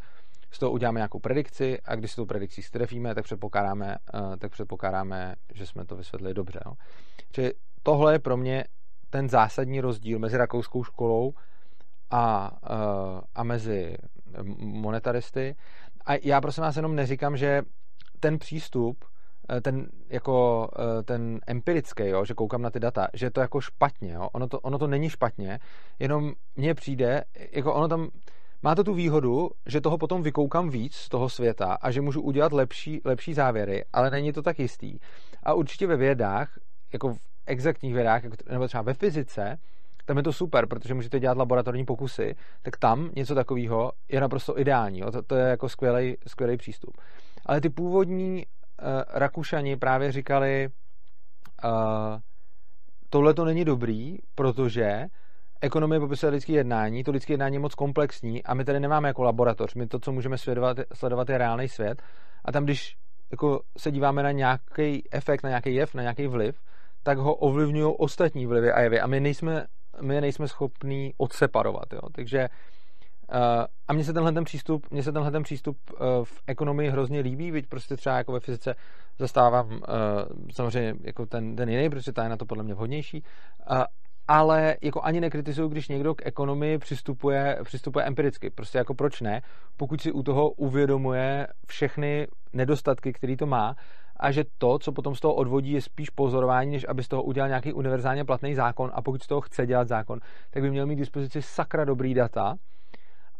z 0.50 0.58
toho 0.58 0.72
uděláme 0.72 0.98
nějakou 0.98 1.18
predikci 1.18 1.78
a 1.84 1.94
když 1.94 2.10
si 2.10 2.16
tu 2.16 2.26
predikci 2.26 2.62
strefíme, 2.62 3.14
tak 3.14 3.24
předpokládáme, 3.24 3.96
uh, 4.14 4.36
tak 4.36 4.52
předpokládáme, 4.52 5.34
že 5.54 5.66
jsme 5.66 5.84
to 5.84 5.96
vysvětlili 5.96 6.34
dobře. 6.34 6.60
No. 6.66 6.72
Čili 7.32 7.52
tohle 7.82 8.14
je 8.14 8.18
pro 8.18 8.36
mě 8.36 8.64
ten 9.10 9.28
zásadní 9.28 9.80
rozdíl 9.80 10.18
mezi 10.18 10.36
rakouskou 10.36 10.84
školou 10.84 11.32
a, 12.10 12.52
uh, 12.70 13.20
a 13.34 13.44
mezi 13.44 13.96
monetaristy. 14.58 15.56
A 16.06 16.12
já 16.22 16.40
prosím 16.40 16.62
vás 16.62 16.76
jenom 16.76 16.96
neříkám, 16.96 17.36
že 17.36 17.62
ten 18.20 18.38
přístup 18.38 19.04
ten 19.62 19.86
jako 20.08 20.68
eh, 20.78 21.02
ten 21.02 21.40
empirický, 21.46 22.06
jo, 22.06 22.24
že 22.24 22.34
koukám 22.34 22.62
na 22.62 22.70
ty 22.70 22.80
data, 22.80 23.08
že 23.14 23.26
je 23.26 23.30
to 23.30 23.40
jako 23.40 23.60
špatně, 23.60 24.12
jo. 24.12 24.28
Ono 24.32 24.48
to, 24.48 24.60
ono 24.60 24.78
to 24.78 24.86
není 24.86 25.10
špatně, 25.10 25.58
jenom 25.98 26.32
mně 26.56 26.74
přijde, 26.74 27.24
jako 27.52 27.74
ono 27.74 27.88
tam, 27.88 28.08
má 28.62 28.74
to 28.74 28.84
tu 28.84 28.94
výhodu, 28.94 29.50
že 29.66 29.80
toho 29.80 29.98
potom 29.98 30.22
vykoukám 30.22 30.70
víc 30.70 30.94
z 30.94 31.08
toho 31.08 31.28
světa 31.28 31.78
a 31.80 31.90
že 31.90 32.00
můžu 32.00 32.22
udělat 32.22 32.52
lepší, 32.52 33.00
lepší 33.04 33.34
závěry, 33.34 33.84
ale 33.92 34.10
není 34.10 34.32
to 34.32 34.42
tak 34.42 34.58
jistý. 34.58 34.98
A 35.42 35.54
určitě 35.54 35.86
ve 35.86 35.96
vědách, 35.96 36.58
jako 36.92 37.14
v 37.14 37.18
exaktních 37.46 37.94
vědách, 37.94 38.24
jako, 38.24 38.36
nebo 38.50 38.68
třeba 38.68 38.82
ve 38.82 38.94
fyzice, 38.94 39.58
tam 40.04 40.16
je 40.16 40.22
to 40.22 40.32
super, 40.32 40.66
protože 40.66 40.94
můžete 40.94 41.20
dělat 41.20 41.38
laboratorní 41.38 41.84
pokusy, 41.84 42.34
tak 42.62 42.76
tam 42.76 43.10
něco 43.16 43.34
takového 43.34 43.92
je 44.08 44.20
naprosto 44.20 44.60
ideální. 44.60 44.98
Jo? 44.98 45.10
To, 45.10 45.22
to 45.22 45.36
je 45.36 45.48
jako 45.48 45.68
skvělý 46.26 46.56
přístup. 46.56 46.96
Ale 47.46 47.60
ty 47.60 47.68
původní 47.68 48.46
Rakušani 49.08 49.76
právě 49.76 50.12
říkali, 50.12 50.68
uh, 51.64 51.70
tohle 53.10 53.34
to 53.34 53.44
není 53.44 53.64
dobrý, 53.64 54.18
protože 54.34 55.06
ekonomie 55.60 56.00
popisuje 56.00 56.32
lidské 56.32 56.52
jednání, 56.52 57.04
to 57.04 57.10
lidské 57.10 57.32
jednání 57.32 57.56
je 57.56 57.60
moc 57.60 57.74
komplexní 57.74 58.44
a 58.44 58.54
my 58.54 58.64
tady 58.64 58.80
nemáme 58.80 59.08
jako 59.08 59.22
laboratoř. 59.22 59.74
My 59.74 59.86
to, 59.86 59.98
co 59.98 60.12
můžeme 60.12 60.38
sledovat, 60.38 60.76
sledovat 60.94 61.28
je 61.28 61.38
reálný 61.38 61.68
svět 61.68 62.02
a 62.44 62.52
tam, 62.52 62.64
když 62.64 62.96
jako 63.30 63.60
se 63.78 63.90
díváme 63.90 64.22
na 64.22 64.30
nějaký 64.30 65.02
efekt, 65.12 65.42
na 65.42 65.48
nějaký 65.48 65.74
jev, 65.74 65.94
na 65.94 66.02
nějaký 66.02 66.26
vliv, 66.26 66.60
tak 67.02 67.18
ho 67.18 67.34
ovlivňují 67.34 67.94
ostatní 67.98 68.46
vlivy 68.46 68.72
a 68.72 68.80
jevy 68.80 69.00
a 69.00 69.06
my 69.06 69.20
nejsme, 69.20 69.66
my 70.00 70.20
nejsme 70.20 70.48
schopní 70.48 71.14
odseparovat. 71.18 71.92
Jo? 71.92 72.00
Takže 72.12 72.48
Uh, 72.48 72.48
a 73.88 73.92
mně 73.92 74.04
se 74.04 74.12
tenhle 74.12 74.32
ten 74.32 74.44
přístup, 74.44 74.86
mně 74.90 75.02
se 75.02 75.12
tenhle 75.12 75.30
ten 75.30 75.42
přístup 75.42 75.76
uh, 75.90 75.98
v 76.24 76.42
ekonomii 76.46 76.90
hrozně 76.90 77.20
líbí, 77.20 77.52
byť 77.52 77.66
prostě 77.66 77.96
třeba 77.96 78.16
jako 78.16 78.32
ve 78.32 78.40
fyzice 78.40 78.74
zastávám 79.18 79.72
uh, 79.72 79.78
samozřejmě 80.52 80.94
jako 81.00 81.26
ten, 81.26 81.56
ten 81.56 81.68
jiný, 81.68 81.90
protože 81.90 82.12
ta 82.12 82.22
je 82.22 82.28
na 82.28 82.36
to 82.36 82.46
podle 82.46 82.64
mě 82.64 82.74
vhodnější, 82.74 83.24
ale 84.28 84.76
jako 84.82 85.02
ani 85.02 85.20
nekritizuju, 85.20 85.68
když 85.68 85.88
někdo 85.88 86.14
k 86.14 86.26
ekonomii 86.26 86.78
přistupuje, 86.78 87.58
přistupuje 87.64 88.04
empiricky. 88.04 88.50
Prostě 88.50 88.78
jako 88.78 88.94
proč 88.94 89.20
ne, 89.20 89.42
pokud 89.76 90.00
si 90.00 90.12
u 90.12 90.22
toho 90.22 90.50
uvědomuje 90.50 91.46
všechny 91.66 92.26
nedostatky, 92.52 93.12
který 93.12 93.36
to 93.36 93.46
má 93.46 93.74
a 94.16 94.30
že 94.30 94.44
to, 94.58 94.78
co 94.78 94.92
potom 94.92 95.14
z 95.14 95.20
toho 95.20 95.34
odvodí, 95.34 95.72
je 95.72 95.80
spíš 95.80 96.10
pozorování, 96.10 96.70
než 96.70 96.86
aby 96.88 97.02
z 97.02 97.08
toho 97.08 97.22
udělal 97.22 97.48
nějaký 97.48 97.72
univerzálně 97.72 98.24
platný 98.24 98.54
zákon 98.54 98.90
a 98.94 99.02
pokud 99.02 99.22
z 99.22 99.26
toho 99.26 99.40
chce 99.40 99.66
dělat 99.66 99.88
zákon, 99.88 100.20
tak 100.50 100.62
by 100.62 100.70
měl 100.70 100.86
mít 100.86 100.96
k 100.96 100.98
dispozici 100.98 101.42
sakra 101.42 101.84
dobrý 101.84 102.14
data, 102.14 102.54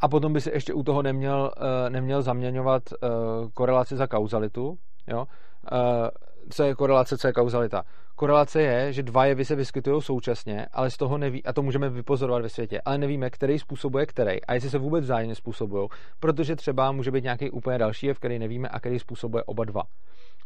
a 0.03 0.09
potom 0.09 0.33
by 0.33 0.41
se 0.41 0.53
ještě 0.53 0.75
u 0.75 0.83
toho 0.83 1.03
neměl, 1.03 1.53
uh, 1.57 1.91
neměl 1.91 2.23
zaměňovat 2.23 2.83
uh, 2.93 3.09
korelaci 3.55 3.97
za 3.97 4.07
kauzalitu. 4.07 4.79
Jo? 5.07 5.19
Uh, 5.19 6.09
co 6.51 6.63
je 6.63 6.75
korelace, 6.75 7.19
co 7.19 7.27
je 7.27 7.33
kauzalita. 7.33 7.83
Korelace 8.15 8.63
je, 8.63 8.93
že 8.93 9.03
dva 9.03 9.25
jevy 9.25 9.45
se 9.45 9.55
vyskytují 9.55 10.03
současně, 10.03 10.67
ale 10.73 10.91
z 10.91 10.97
toho 10.97 11.19
neví, 11.19 11.45
a 11.45 11.53
to 11.53 11.63
můžeme 11.63 11.91
vypozorovat 11.91 12.43
ve 12.43 12.49
světě, 12.49 12.81
ale 12.85 12.99
nevíme, 12.99 13.31
který 13.31 13.59
způsobuje 13.59 14.07
který 14.07 14.45
a 14.45 14.55
jestli 14.55 14.71
se 14.71 14.79
vůbec 14.79 15.05
vzájemně 15.05 15.35
způsobují, 15.35 15.89
protože 16.21 16.57
třeba 16.57 16.93
může 16.93 17.11
být 17.11 17.25
nějaký 17.25 17.51
úplně 17.51 17.79
další 17.79 18.07
jev, 18.07 18.19
který 18.19 18.39
nevíme 18.39 18.69
a 18.69 18.81
který 18.81 18.99
způsobuje 18.99 19.45
oba 19.45 19.65
dva. 19.65 19.83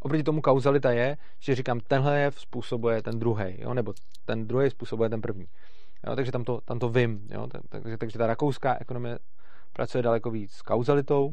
Oproti 0.01 0.23
tomu 0.23 0.41
kauzalita 0.41 0.91
je, 0.91 1.17
že 1.39 1.55
říkám, 1.55 1.79
tenhle 1.79 2.19
jev 2.19 2.39
způsobuje 2.39 3.01
ten 3.01 3.19
druhý, 3.19 3.57
nebo 3.73 3.93
ten 4.25 4.47
druhý 4.47 4.69
způsobuje 4.69 5.09
ten 5.09 5.21
první. 5.21 5.45
Jo, 6.07 6.15
takže 6.15 6.31
tam 6.31 6.43
to, 6.43 6.59
tam 6.65 6.79
to 6.79 6.89
vím. 6.89 7.27
Jo, 7.31 7.47
takže, 7.69 7.97
takže 7.97 8.17
ta 8.17 8.27
rakouská 8.27 8.77
ekonomie 8.79 9.19
pracuje 9.73 10.01
daleko 10.01 10.31
víc 10.31 10.51
s 10.51 10.61
kauzalitou, 10.61 11.31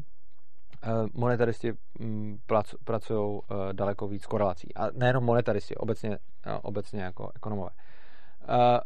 eh, 0.83 0.89
monetaristi 1.13 1.73
mm, 1.99 2.37
pracují 2.83 3.41
eh, 3.51 3.73
daleko 3.73 4.07
víc 4.07 4.23
s 4.23 4.25
korelací. 4.25 4.75
A 4.75 4.87
nejenom 4.93 5.23
monetaristi, 5.23 5.75
obecně, 5.75 6.17
obecně 6.61 7.03
jako 7.03 7.31
ekonomové. 7.35 7.69
Eh, 8.49 8.79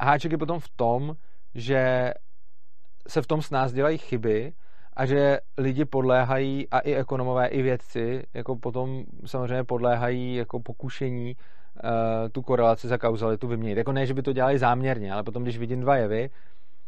háček 0.00 0.32
je 0.32 0.38
potom 0.38 0.60
v 0.60 0.68
tom, 0.76 1.16
že 1.54 2.12
se 3.08 3.22
v 3.22 3.26
tom 3.26 3.42
s 3.42 3.50
nás 3.50 3.72
dělají 3.72 3.98
chyby 3.98 4.52
a 4.96 5.06
že 5.06 5.38
lidi 5.58 5.84
podléhají, 5.84 6.68
a 6.68 6.78
i 6.78 6.94
ekonomové, 6.94 7.46
i 7.46 7.62
vědci, 7.62 8.22
jako 8.34 8.56
potom 8.56 9.04
samozřejmě 9.26 9.64
podléhají 9.64 10.34
jako 10.34 10.60
pokušení 10.60 11.36
tu 12.32 12.42
korelaci 12.42 12.88
za 12.88 12.98
kauzalitu 12.98 13.48
vyměnit. 13.48 13.78
Jako 13.78 13.92
ne, 13.92 14.06
že 14.06 14.14
by 14.14 14.22
to 14.22 14.32
dělali 14.32 14.58
záměrně, 14.58 15.12
ale 15.12 15.22
potom, 15.22 15.42
když 15.42 15.58
vidím 15.58 15.80
dva 15.80 15.96
jevy 15.96 16.30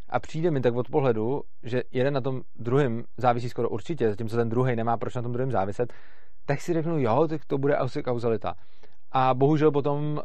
a 0.09 0.21
přijde 0.21 0.51
mi 0.51 0.61
tak 0.61 0.75
od 0.75 0.89
pohledu, 0.89 1.43
že 1.63 1.83
jeden 1.93 2.15
na 2.15 2.21
tom 2.21 2.41
druhém 2.57 3.05
závisí 3.17 3.49
skoro 3.49 3.69
určitě, 3.69 4.11
zatímco 4.11 4.37
ten 4.37 4.49
druhý 4.49 4.77
nemá 4.77 4.97
proč 4.97 5.15
na 5.15 5.23
tom 5.23 5.33
druhém 5.33 5.51
záviset, 5.51 5.93
tak 6.47 6.61
si 6.61 6.73
řeknu, 6.73 6.99
jo, 6.99 7.27
tak 7.29 7.45
to 7.45 7.59
bude 7.59 7.77
asi 7.77 8.03
kauzalita. 8.03 8.55
A 9.13 9.35
bohužel 9.35 9.71
potom 9.73 10.13
uh, 10.13 10.23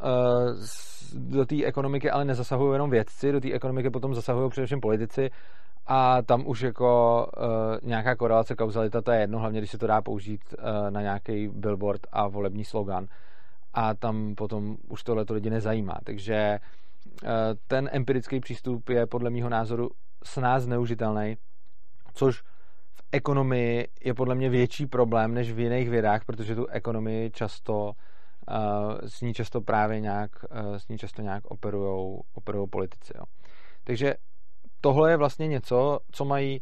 do 1.14 1.46
té 1.46 1.66
ekonomiky 1.66 2.12
ale 2.12 2.26
nezasahují 2.26 2.74
jenom 2.74 2.90
vědci, 2.90 3.32
do 3.32 3.40
té 3.40 3.52
ekonomiky 3.52 3.90
potom 3.90 4.14
zasahují 4.14 4.50
především 4.50 4.80
politici 4.80 5.30
a 5.88 6.22
tam 6.22 6.48
už 6.48 6.62
jako 6.62 7.26
uh, 7.38 7.90
nějaká 7.90 8.16
korelace, 8.16 8.56
kauzalita, 8.56 9.02
to 9.02 9.12
je 9.12 9.20
jedno, 9.20 9.40
hlavně 9.40 9.60
když 9.60 9.72
se 9.72 9.78
to 9.78 9.88
dá 9.88 10.02
použít 10.02 10.42
uh, 10.54 10.92
na 10.92 11.02
nějaký 11.02 11.48
billboard 11.48 12.02
a 12.12 12.28
volební 12.28 12.66
slogan. 12.66 13.06
A 13.74 13.94
tam 13.94 14.36
potom 14.36 14.78
už 14.88 15.04
tohle 15.04 15.26
to 15.26 15.34
lidi 15.34 15.50
nezajímá. 15.50 15.94
Takže 16.04 16.60
uh, 16.62 16.79
ten 17.68 17.89
empirický 17.91 18.39
přístup 18.39 18.89
je 18.89 19.08
podle 19.08 19.30
mého 19.30 19.50
názoru 19.50 19.89
s 20.24 20.38
nás 20.38 20.64
zneužitelný, 20.64 21.38
což 22.14 22.41
v 22.93 23.04
ekonomii 23.12 23.88
je 24.06 24.14
podle 24.14 24.36
mě 24.36 24.50
větší 24.50 24.86
problém 24.86 25.34
než 25.34 25.52
v 25.52 25.60
jiných 25.60 25.89
vědách, 25.89 26.26
protože 26.26 26.56
tu 26.56 26.68
ekonomii 26.68 27.32
často 27.32 27.84
uh, 27.84 27.93
s 29.06 29.22
ní 29.22 29.34
často 29.34 29.62
právě 29.62 30.00
nějak, 30.00 30.32
uh, 30.52 30.76
s 30.76 30.88
ní 30.88 30.97
často 30.97 31.22
nějak 31.22 31.45
operujou, 31.45 32.22
operujou 32.34 32.68
politici. 32.68 33.14
Jo. 33.16 33.24
Takže 33.84 34.14
tohle 34.82 35.12
je 35.12 35.18
vlastně 35.18 35.47
něco, 35.47 36.00
co 36.12 36.26
mají 36.26 36.62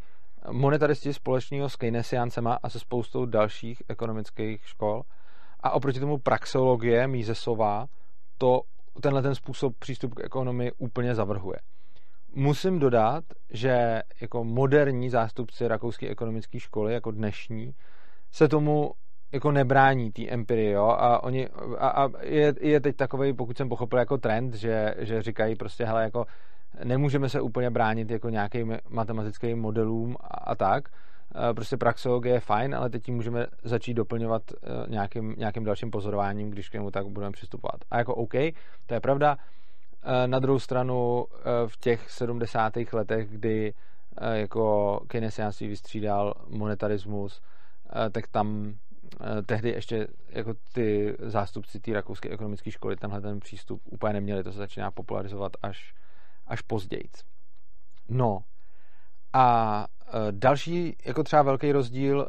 monetaristi 0.51 1.13
společného 1.13 1.69
s 1.69 1.75
Keynesiancema 1.75 2.59
a 2.63 2.69
se 2.69 2.79
spoustou 2.79 3.25
dalších 3.25 3.83
ekonomických 3.89 4.67
škol. 4.67 5.01
A 5.59 5.71
oproti 5.71 5.99
tomu 5.99 6.17
praxeologie 6.17 7.07
Mízesová 7.07 7.87
to, 8.37 8.61
tenhle 9.01 9.21
ten 9.21 9.35
způsob 9.35 9.75
přístup 9.79 10.13
k 10.13 10.23
ekonomii 10.23 10.71
úplně 10.77 11.15
zavrhuje. 11.15 11.57
Musím 12.35 12.79
dodat, 12.79 13.23
že 13.49 14.01
jako 14.21 14.43
moderní 14.43 15.09
zástupci 15.09 15.67
rakouské 15.67 16.09
ekonomické 16.09 16.59
školy, 16.59 16.93
jako 16.93 17.11
dnešní, 17.11 17.73
se 18.31 18.47
tomu 18.47 18.91
jako 19.31 19.51
nebrání 19.51 20.11
té 20.11 20.27
empirie, 20.27 20.71
jo, 20.71 20.85
a 20.85 21.23
oni, 21.23 21.47
a, 21.77 21.87
a 21.87 22.09
je, 22.21 22.53
je, 22.61 22.79
teď 22.79 22.95
takový, 22.95 23.33
pokud 23.33 23.57
jsem 23.57 23.69
pochopil, 23.69 23.99
jako 23.99 24.17
trend, 24.17 24.53
že, 24.53 24.95
že 24.97 25.21
říkají 25.21 25.55
prostě, 25.55 25.85
hele, 25.85 26.03
jako 26.03 26.25
nemůžeme 26.83 27.29
se 27.29 27.41
úplně 27.41 27.69
bránit 27.69 28.11
jako 28.11 28.29
nějakým 28.29 28.77
matematickým 28.89 29.59
modelům 29.59 30.15
a, 30.21 30.27
a 30.27 30.55
tak. 30.55 30.89
E, 31.49 31.53
prostě 31.53 31.77
praxeologie 31.77 32.35
je 32.35 32.39
fajn, 32.39 32.75
ale 32.75 32.89
teď 32.89 33.03
tím 33.03 33.15
můžeme 33.15 33.47
začít 33.63 33.93
doplňovat 33.93 34.41
e, 34.51 34.55
nějakým, 34.89 35.35
nějakým 35.37 35.63
dalším 35.63 35.91
pozorováním, 35.91 36.49
když 36.49 36.69
k 36.69 36.73
němu 36.73 36.91
tak 36.91 37.07
budeme 37.07 37.31
přistupovat. 37.31 37.81
A 37.91 37.97
jako 37.97 38.15
OK, 38.15 38.33
to 38.85 38.93
je 38.93 38.99
pravda. 38.99 39.37
E, 40.03 40.27
na 40.27 40.39
druhou 40.39 40.59
stranu 40.59 41.25
v 41.67 41.77
těch 41.77 42.11
70. 42.11 42.73
letech, 42.93 43.29
kdy 43.29 43.73
jako 44.33 44.99
keynesiánství 45.07 45.67
vystřídal 45.67 46.33
monetarismus, 46.47 47.41
tak 48.11 48.27
tam 48.27 48.73
tehdy 49.45 49.69
ještě 49.69 50.07
jako 50.29 50.53
ty 50.73 51.15
zástupci 51.19 51.79
té 51.79 51.93
rakouské 51.93 52.29
ekonomické 52.29 52.71
školy 52.71 52.95
tenhle 52.95 53.21
ten 53.21 53.39
přístup 53.39 53.81
úplně 53.85 54.13
neměli. 54.13 54.43
To 54.43 54.51
se 54.51 54.57
začíná 54.57 54.91
popularizovat 54.91 55.51
až 55.61 55.93
až 56.47 56.61
později. 56.61 57.09
No 58.09 58.39
a 59.37 59.87
e, 60.07 60.31
další, 60.31 60.95
jako 61.05 61.23
třeba 61.23 61.41
velký 61.41 61.71
rozdíl 61.71 62.27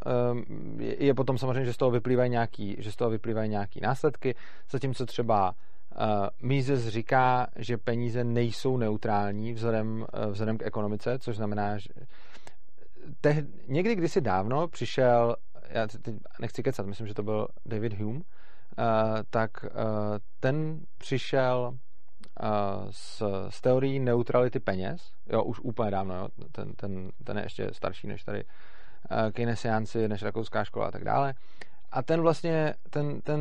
e, 0.81 1.05
je 1.05 1.15
potom 1.15 1.39
samozřejmě, 1.39 1.65
že 1.65 1.73
z 1.73 1.77
toho 1.77 1.91
vyplývají 1.91 2.31
nějaký, 2.31 2.77
že 2.79 2.93
z 2.93 2.97
toho 2.97 3.11
vyplývají 3.11 3.51
nějaký 3.51 3.81
následky, 3.81 4.35
zatímco 4.71 5.07
třeba 5.07 5.55
e, 5.55 6.47
Mises 6.47 6.89
říká, 6.89 7.47
že 7.57 7.79
peníze 7.79 8.25
nejsou 8.25 8.77
neutrální 8.77 9.53
vzhledem, 9.53 10.07
vzhledem 10.31 10.59
k 10.59 10.67
ekonomice, 10.67 11.19
což 11.19 11.37
znamená, 11.37 11.79
že 11.79 11.89
te, 13.21 13.47
někdy 13.69 13.95
kdysi 13.95 14.21
dávno 14.21 14.69
přišel, 14.69 15.37
já 15.69 15.87
teď 15.87 16.15
nechci 16.41 16.63
kecat, 16.63 16.87
myslím, 16.87 17.07
že 17.07 17.15
to 17.15 17.23
byl 17.23 17.49
David 17.67 18.01
Hume, 18.01 18.21
tak 19.31 19.51
ten 20.41 20.81
přišel 20.99 21.79
s, 22.91 23.23
s 23.49 23.61
teorií 23.61 23.99
neutrality 24.01 24.61
peněz, 24.61 25.13
jo, 25.27 25.43
už 25.43 25.61
úplně 25.61 25.91
dávno, 25.91 26.15
jo, 26.15 26.29
ten, 26.53 26.73
ten, 26.73 27.11
ten 27.25 27.37
je 27.37 27.45
ještě 27.45 27.69
starší 27.73 28.07
než 28.07 28.25
tady 28.25 28.45
uh, 28.45 29.31
Keynesiánci, 29.33 30.09
než 30.09 30.23
rakouská 30.23 30.65
škola 30.65 30.87
a 30.87 30.91
tak 30.91 31.05
dále. 31.05 31.35
A 31.93 32.03
ten 32.03 32.21
vlastně, 32.21 32.75
ten, 32.91 33.21
ten 33.21 33.41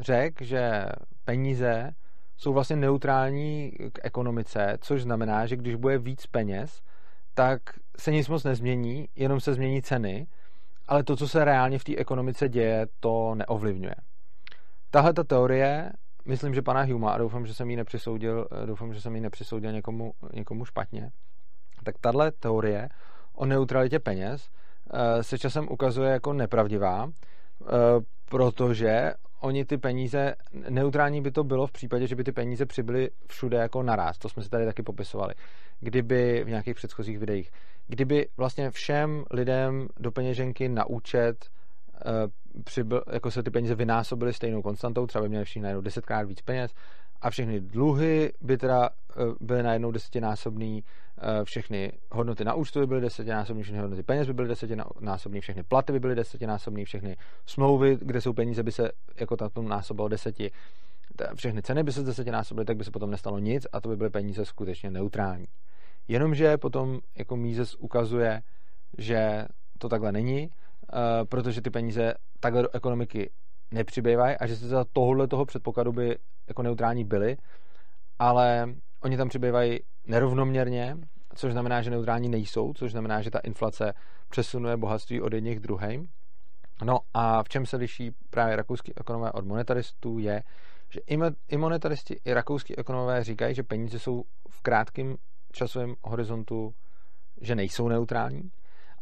řekl, 0.00 0.44
že 0.44 0.86
peníze 1.24 1.90
jsou 2.36 2.52
vlastně 2.52 2.76
neutrální 2.76 3.72
k 3.92 3.98
ekonomice, 4.02 4.78
což 4.80 5.02
znamená, 5.02 5.46
že 5.46 5.56
když 5.56 5.74
bude 5.74 5.98
víc 5.98 6.26
peněz, 6.26 6.82
tak 7.34 7.60
se 7.98 8.12
nic 8.12 8.28
moc 8.28 8.44
nezmění, 8.44 9.08
jenom 9.16 9.40
se 9.40 9.54
změní 9.54 9.82
ceny, 9.82 10.26
ale 10.88 11.04
to, 11.04 11.16
co 11.16 11.28
se 11.28 11.44
reálně 11.44 11.78
v 11.78 11.84
té 11.84 11.96
ekonomice 11.96 12.48
děje, 12.48 12.86
to 13.00 13.34
neovlivňuje. 13.34 13.94
Tahle 14.90 15.12
ta 15.12 15.24
teorie 15.24 15.92
myslím, 16.24 16.54
že 16.54 16.62
pana 16.62 16.82
Huma, 16.82 17.12
a 17.12 17.18
doufám, 17.18 17.46
že 17.46 17.54
jsem 17.54 17.70
ji 17.70 17.76
nepřisoudil, 17.76 18.48
eh, 18.62 18.66
doufám, 18.66 18.94
že 18.94 19.00
jsem 19.00 19.14
ji 19.14 19.20
nepřisoudil 19.20 19.72
někomu, 19.72 20.12
někomu 20.32 20.64
špatně, 20.64 21.10
tak 21.84 21.98
tahle 21.98 22.30
teorie 22.30 22.88
o 23.34 23.46
neutralitě 23.46 23.98
peněz 23.98 24.48
eh, 24.94 25.22
se 25.22 25.38
časem 25.38 25.68
ukazuje 25.70 26.10
jako 26.10 26.32
nepravdivá, 26.32 27.08
eh, 27.08 27.66
protože 28.30 29.12
oni 29.40 29.64
ty 29.64 29.78
peníze, 29.78 30.34
neutrální 30.68 31.22
by 31.22 31.30
to 31.30 31.44
bylo 31.44 31.66
v 31.66 31.72
případě, 31.72 32.06
že 32.06 32.16
by 32.16 32.24
ty 32.24 32.32
peníze 32.32 32.66
přibyly 32.66 33.10
všude 33.28 33.56
jako 33.56 33.82
naraz. 33.82 34.18
To 34.18 34.28
jsme 34.28 34.42
si 34.42 34.48
tady 34.48 34.64
taky 34.64 34.82
popisovali. 34.82 35.34
Kdyby 35.80 36.44
v 36.44 36.48
nějakých 36.48 36.74
předchozích 36.74 37.18
videích, 37.18 37.50
kdyby 37.86 38.28
vlastně 38.36 38.70
všem 38.70 39.24
lidem 39.30 39.88
do 40.00 40.12
peněženky 40.12 40.68
na 40.68 40.86
účet 40.86 41.50
přibyl, 42.64 43.02
jako 43.12 43.30
se 43.30 43.42
ty 43.42 43.50
peníze 43.50 43.74
vynásobily 43.74 44.32
stejnou 44.32 44.62
konstantou, 44.62 45.06
třeba 45.06 45.22
by 45.22 45.28
měli 45.28 45.44
všichni 45.44 45.62
najednou 45.62 45.80
desetkrát 45.80 46.28
víc 46.28 46.42
peněz 46.42 46.74
a 47.20 47.30
všechny 47.30 47.60
dluhy 47.60 48.32
by 48.40 48.56
teda 48.58 48.88
eh, 48.88 49.14
byly 49.40 49.62
najednou 49.62 49.90
desetinásobný, 49.90 50.84
eh, 51.18 51.44
všechny 51.44 51.92
hodnoty 52.12 52.44
na 52.44 52.54
účtu 52.54 52.80
by 52.80 52.86
byly 52.86 53.00
desetinásobný, 53.00 53.62
všechny 53.62 53.80
hodnoty 53.80 54.02
peněz 54.02 54.26
by 54.26 54.32
byly 54.34 54.48
desetinásobný, 54.48 55.40
všechny 55.40 55.62
platy 55.62 55.92
by 55.92 56.00
byly 56.00 56.14
desetinásobný, 56.14 56.84
všechny 56.84 57.16
smlouvy, 57.46 57.98
kde 58.00 58.20
jsou 58.20 58.32
peníze, 58.32 58.62
by 58.62 58.72
se 58.72 58.90
jako 59.20 59.36
tato 59.36 59.62
násobilo 59.62 60.08
deseti, 60.08 60.50
všechny 61.34 61.62
ceny 61.62 61.82
by 61.82 61.92
se 61.92 62.02
desetinásobily, 62.02 62.64
tak 62.64 62.76
by 62.76 62.84
se 62.84 62.90
potom 62.90 63.10
nestalo 63.10 63.38
nic 63.38 63.66
a 63.72 63.80
to 63.80 63.88
by 63.88 63.96
byly 63.96 64.10
peníze 64.10 64.44
skutečně 64.44 64.90
neutrální. 64.90 65.46
Jenomže 66.08 66.56
potom 66.58 67.00
jako 67.18 67.36
Mises 67.36 67.74
ukazuje, 67.74 68.42
že 68.98 69.46
to 69.78 69.88
takhle 69.88 70.12
není 70.12 70.50
Eh, 70.50 70.63
protože 71.28 71.60
ty 71.60 71.70
peníze 71.70 72.14
takhle 72.40 72.62
do 72.62 72.74
ekonomiky 72.74 73.30
nepřibývají 73.70 74.36
a 74.36 74.46
že 74.46 74.56
se 74.56 74.68
za 74.68 74.84
tohohle 74.92 75.28
toho 75.28 75.44
předpokladu 75.44 75.92
by 75.92 76.18
jako 76.48 76.62
neutrální 76.62 77.04
byly, 77.04 77.36
ale 78.18 78.74
oni 79.02 79.16
tam 79.16 79.28
přibývají 79.28 79.78
nerovnoměrně, 80.06 80.96
což 81.34 81.52
znamená, 81.52 81.82
že 81.82 81.90
neutrální 81.90 82.28
nejsou, 82.28 82.72
což 82.72 82.92
znamená, 82.92 83.22
že 83.22 83.30
ta 83.30 83.38
inflace 83.38 83.94
přesunuje 84.30 84.76
bohatství 84.76 85.20
od 85.20 85.32
jedných 85.32 85.60
druhým. 85.60 86.08
No 86.84 86.98
a 87.14 87.42
v 87.42 87.48
čem 87.48 87.66
se 87.66 87.76
liší 87.76 88.10
právě 88.30 88.56
rakouský 88.56 88.92
ekonomové 88.96 89.32
od 89.32 89.44
monetaristů 89.44 90.18
je, 90.18 90.42
že 90.90 91.00
i 91.48 91.56
monetaristi, 91.56 92.20
i 92.24 92.32
rakouský 92.32 92.78
ekonomové 92.78 93.24
říkají, 93.24 93.54
že 93.54 93.62
peníze 93.62 93.98
jsou 93.98 94.22
v 94.50 94.60
krátkém 94.60 95.16
časovém 95.52 95.94
horizontu, 96.04 96.74
že 97.40 97.54
nejsou 97.54 97.88
neutrální, 97.88 98.50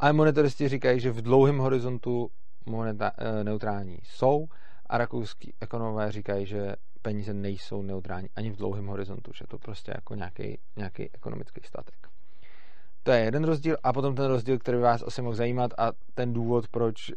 ale 0.03 0.13
monetaristi 0.13 0.69
říkají, 0.69 0.99
že 0.99 1.11
v 1.11 1.21
dlouhém 1.21 1.57
horizontu 1.57 2.29
moneta, 2.65 3.11
eh, 3.17 3.43
neutrální 3.43 3.99
jsou 4.03 4.47
a 4.89 4.97
rakouský 4.97 5.53
ekonomové 5.61 6.11
říkají, 6.11 6.45
že 6.45 6.75
peníze 7.01 7.33
nejsou 7.33 7.81
neutrální 7.81 8.29
ani 8.35 8.51
v 8.51 8.55
dlouhém 8.55 8.87
horizontu, 8.87 9.31
že 9.33 9.45
to 9.47 9.57
prostě 9.57 9.91
jako 9.95 10.15
nějaký, 10.15 10.59
nějaký 10.75 11.09
ekonomický 11.13 11.61
statek. 11.63 11.95
To 13.03 13.11
je 13.11 13.19
jeden 13.19 13.43
rozdíl 13.43 13.77
a 13.83 13.93
potom 13.93 14.15
ten 14.15 14.25
rozdíl, 14.25 14.59
který 14.59 14.77
by 14.77 14.83
vás 14.83 15.03
asi 15.07 15.21
mohl 15.21 15.35
zajímat 15.35 15.71
a 15.77 15.91
ten 16.13 16.33
důvod, 16.33 16.67
proč 16.67 17.09
uh, 17.09 17.15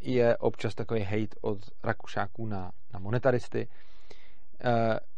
je 0.00 0.36
občas 0.36 0.74
takový 0.74 1.00
hate 1.00 1.36
od 1.40 1.58
Rakušáků 1.82 2.46
na, 2.46 2.72
na 2.94 3.00
monetaristy, 3.00 3.68
uh, 4.64 4.70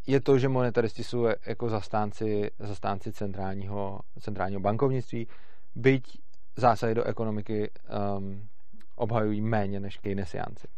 je 0.06 0.20
to, 0.20 0.38
že 0.38 0.48
monetaristi 0.48 1.04
jsou 1.04 1.26
jako 1.46 1.68
zastánci, 1.68 2.50
zastánci 2.58 3.12
centrálního, 3.12 4.00
centrálního 4.20 4.60
bankovnictví, 4.60 5.28
byť 5.74 6.25
zásahy 6.56 6.94
do 6.94 7.04
ekonomiky 7.04 7.70
um, 8.18 8.48
obhajují 8.94 9.40
méně 9.40 9.80
než 9.80 9.96
keynesiánci. 9.96 10.68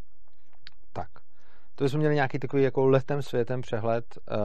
Tak. 0.92 1.08
To 1.74 1.88
jsme 1.88 1.98
měli 1.98 2.14
nějaký 2.14 2.38
takový 2.38 2.62
jako 2.62 2.86
letem 2.86 3.22
světem 3.22 3.60
přehled 3.60 4.04
uh, 4.30 4.36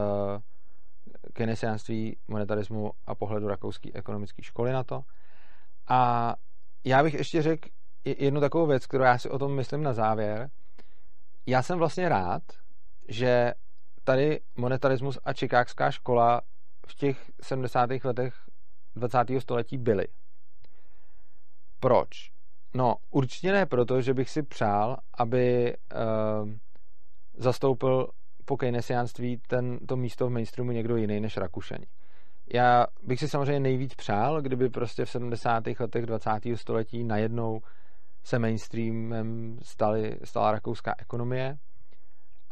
keynesiánství, 1.33 2.17
monetarismu 2.27 2.91
a 3.05 3.15
pohledu 3.15 3.47
rakouské 3.47 3.89
ekonomické 3.93 4.43
školy 4.43 4.71
na 4.71 4.83
to. 4.83 5.01
A 5.87 6.33
já 6.83 7.03
bych 7.03 7.13
ještě 7.13 7.41
řekl 7.41 7.69
jednu 8.05 8.41
takovou 8.41 8.67
věc, 8.67 8.85
kterou 8.85 9.03
já 9.03 9.17
si 9.17 9.29
o 9.29 9.39
tom 9.39 9.55
myslím 9.55 9.83
na 9.83 9.93
závěr. 9.93 10.49
Já 11.45 11.61
jsem 11.61 11.77
vlastně 11.77 12.09
rád, 12.09 12.43
že 13.07 13.53
tady 14.03 14.39
monetarismus 14.55 15.19
a 15.23 15.33
čikákská 15.33 15.91
škola 15.91 16.41
v 16.87 16.95
těch 16.95 17.31
70. 17.41 17.89
letech 18.03 18.33
20. 18.95 19.17
století 19.39 19.77
byly. 19.77 20.07
Proč? 21.83 22.09
No, 22.73 22.95
určitě 23.09 23.51
ne 23.51 23.65
proto, 23.65 24.01
že 24.01 24.13
bych 24.13 24.29
si 24.29 24.43
přál, 24.43 24.97
aby 25.17 25.73
uh, 26.43 26.49
zastoupil 27.37 28.07
po 28.45 28.57
keynesiánství 28.57 29.37
ten, 29.47 29.79
to 29.87 29.95
místo 29.95 30.27
v 30.27 30.29
mainstreamu 30.29 30.71
někdo 30.71 30.95
jiný 30.95 31.19
než 31.19 31.37
Rakušani. 31.37 31.85
Já 32.53 32.85
bych 33.03 33.19
si 33.19 33.27
samozřejmě 33.27 33.59
nejvíc 33.59 33.95
přál, 33.95 34.41
kdyby 34.41 34.69
prostě 34.69 35.05
v 35.05 35.09
70. 35.09 35.63
letech 35.79 36.05
20. 36.05 36.29
století 36.55 37.03
najednou 37.03 37.61
se 38.23 38.39
mainstreamem 38.39 39.57
stali, 39.61 40.19
stala 40.23 40.51
rakouská 40.51 40.95
ekonomie 40.97 41.57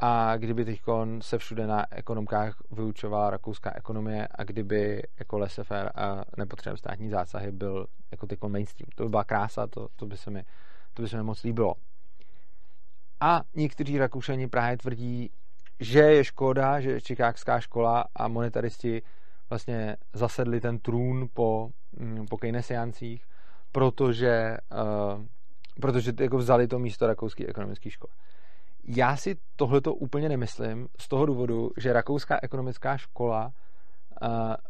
a 0.03 0.37
kdyby 0.37 0.65
teď 0.65 0.81
se 1.21 1.37
všude 1.37 1.67
na 1.67 1.85
ekonomkách 1.91 2.57
vyučovala 2.71 3.29
rakouská 3.29 3.75
ekonomie 3.75 4.27
a 4.35 4.43
kdyby 4.43 5.03
jako 5.19 5.39
laissez-faire 5.39 5.91
a 5.95 6.23
nepotřebné 6.37 6.77
státní 6.77 7.09
zásahy 7.09 7.51
byl 7.51 7.87
jako 8.11 8.27
teď 8.27 8.39
mainstream. 8.47 8.89
To 8.95 9.03
by 9.03 9.09
byla 9.09 9.23
krása, 9.23 9.67
to, 9.67 9.87
to, 9.95 10.05
by 10.05 10.17
se 10.17 10.31
mi, 10.31 10.43
to 10.93 11.01
by 11.01 11.09
se 11.09 11.17
mi 11.17 11.23
moc 11.23 11.43
líbilo. 11.43 11.73
A 13.19 13.41
někteří 13.55 13.97
Rakušani 13.97 14.47
právě 14.47 14.77
tvrdí, 14.77 15.29
že 15.79 15.99
je 15.99 16.23
škoda, 16.23 16.79
že 16.79 17.01
čikákská 17.01 17.59
škola 17.59 18.05
a 18.15 18.27
monetaristi 18.27 19.01
vlastně 19.49 19.97
zasedli 20.13 20.61
ten 20.61 20.79
trůn 20.79 21.27
po, 21.33 21.69
mm, 21.91 22.25
po 22.29 22.37
keynesiancích, 22.37 23.25
protože, 23.71 24.57
uh, 25.15 25.25
protože 25.81 26.13
jako 26.19 26.37
vzali 26.37 26.67
to 26.67 26.79
místo 26.79 27.07
rakouské 27.07 27.47
ekonomické 27.47 27.89
školy. 27.89 28.13
Já 28.83 29.15
si 29.15 29.35
tohleto 29.55 29.93
úplně 29.93 30.29
nemyslím 30.29 30.87
z 30.99 31.07
toho 31.07 31.25
důvodu, 31.25 31.69
že 31.77 31.93
rakouská 31.93 32.39
ekonomická 32.41 32.97
škola 32.97 33.45
uh, 34.21 34.29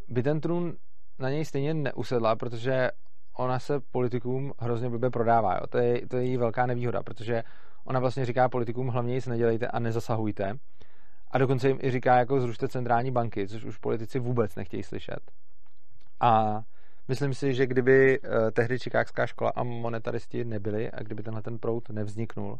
by 0.10 0.24
ten 0.24 0.42
trůn 0.42 0.74
na 1.20 1.30
něj 1.30 1.46
stejně 1.46 1.74
neusedla, 1.74 2.36
protože 2.36 2.90
ona 3.38 3.60
se 3.60 3.80
politikům 3.92 4.54
hrozně 4.60 4.90
blbě 4.90 5.10
prodává. 5.10 5.54
Jo. 5.54 5.68
To, 5.70 5.78
je, 5.78 6.08
to 6.08 6.18
je 6.18 6.26
její 6.26 6.38
velká 6.38 6.66
nevýhoda, 6.66 7.04
protože 7.04 7.44
ona 7.86 8.00
vlastně 8.00 8.26
říká 8.26 8.50
politikům 8.50 8.88
hlavně 8.88 9.14
nic 9.14 9.28
nedělejte 9.28 9.68
a 9.68 9.80
nezasahujte. 9.80 10.54
A 11.32 11.38
dokonce 11.38 11.68
jim 11.68 11.80
i 11.82 11.92
říká, 11.92 12.18
jako 12.18 12.42
zrušte 12.42 12.68
centrální 12.68 13.12
banky, 13.12 13.48
což 13.48 13.64
už 13.64 13.78
politici 13.78 14.20
vůbec 14.20 14.56
nechtějí 14.56 14.84
slyšet. 14.84 15.32
A 16.20 16.62
myslím 17.08 17.34
si, 17.34 17.54
že 17.54 17.68
kdyby 17.68 18.20
eh, 18.24 18.52
tehdy 18.52 18.80
Čikákská 18.80 19.26
škola 19.26 19.52
a 19.56 19.64
monetaristi 19.64 20.46
nebyli 20.46 20.92
a 20.92 21.04
kdyby 21.04 21.24
tenhle 21.24 21.42
ten 21.42 21.60
prout 21.60 21.90
nevzniknul, 21.90 22.60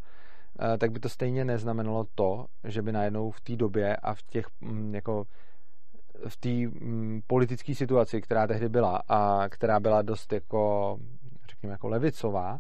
tak 0.78 0.92
by 0.92 1.00
to 1.00 1.10
stejně 1.10 1.46
neznamenalo 1.46 2.06
to, 2.16 2.46
že 2.64 2.82
by 2.82 2.92
najednou 2.92 3.32
v 3.32 3.42
té 3.42 3.56
době 3.56 3.96
a 3.96 4.14
v 4.14 4.22
těch 4.22 4.46
mm, 4.62 4.96
jako 4.96 5.26
v 6.28 6.38
té 6.38 6.50
mm, 6.50 7.22
politické 7.28 7.76
situaci, 7.76 8.22
která 8.22 8.48
tehdy 8.48 8.70
byla 8.70 9.02
a 9.10 9.50
která 9.50 9.80
byla 9.80 10.02
dost 10.02 10.34
jako, 10.34 10.98
řekněme, 11.50 11.72
jako 11.72 11.88
levicová 11.88 12.60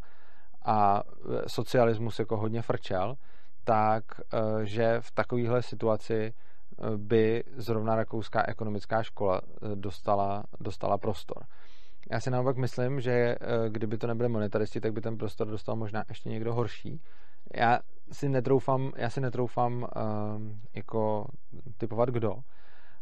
a 0.66 1.04
socialismus 1.47 2.20
jako 2.20 2.38
hodně 2.38 2.62
frčel, 2.62 3.16
tak 3.64 4.04
eh, 4.20 4.66
že 4.66 4.97
v 5.02 5.12
takovéhle 5.12 5.64
situaci 5.64 6.34
eh, 6.34 6.97
by 6.97 7.43
zrovna 7.56 7.95
rakouská 7.95 8.43
ekonomická 8.47 9.04
škola 9.04 9.41
eh, 9.43 9.76
dostala, 9.76 10.43
dostala 10.60 10.97
prostor. 10.97 11.43
Já 12.12 12.20
si 12.20 12.32
naopak 12.32 12.58
myslím, 12.58 13.02
že 13.02 13.36
kdyby 13.70 13.97
to 13.97 14.08
nebyly 14.08 14.30
monetaristi, 14.30 14.82
tak 14.82 14.93
by 14.93 15.02
ten 15.02 15.18
prostor 15.18 15.47
dostal 15.47 15.76
možná 15.76 16.04
ještě 16.10 16.30
někdo 16.30 16.54
horší. 16.54 17.02
Já 17.56 17.80
si 18.12 18.30
netroufám, 18.30 18.91
já 18.95 19.10
si 19.10 19.22
netroufám 19.22 19.74
uh, 19.82 19.88
jako 20.76 21.26
typovat 21.78 22.10
kdo, 22.10 22.36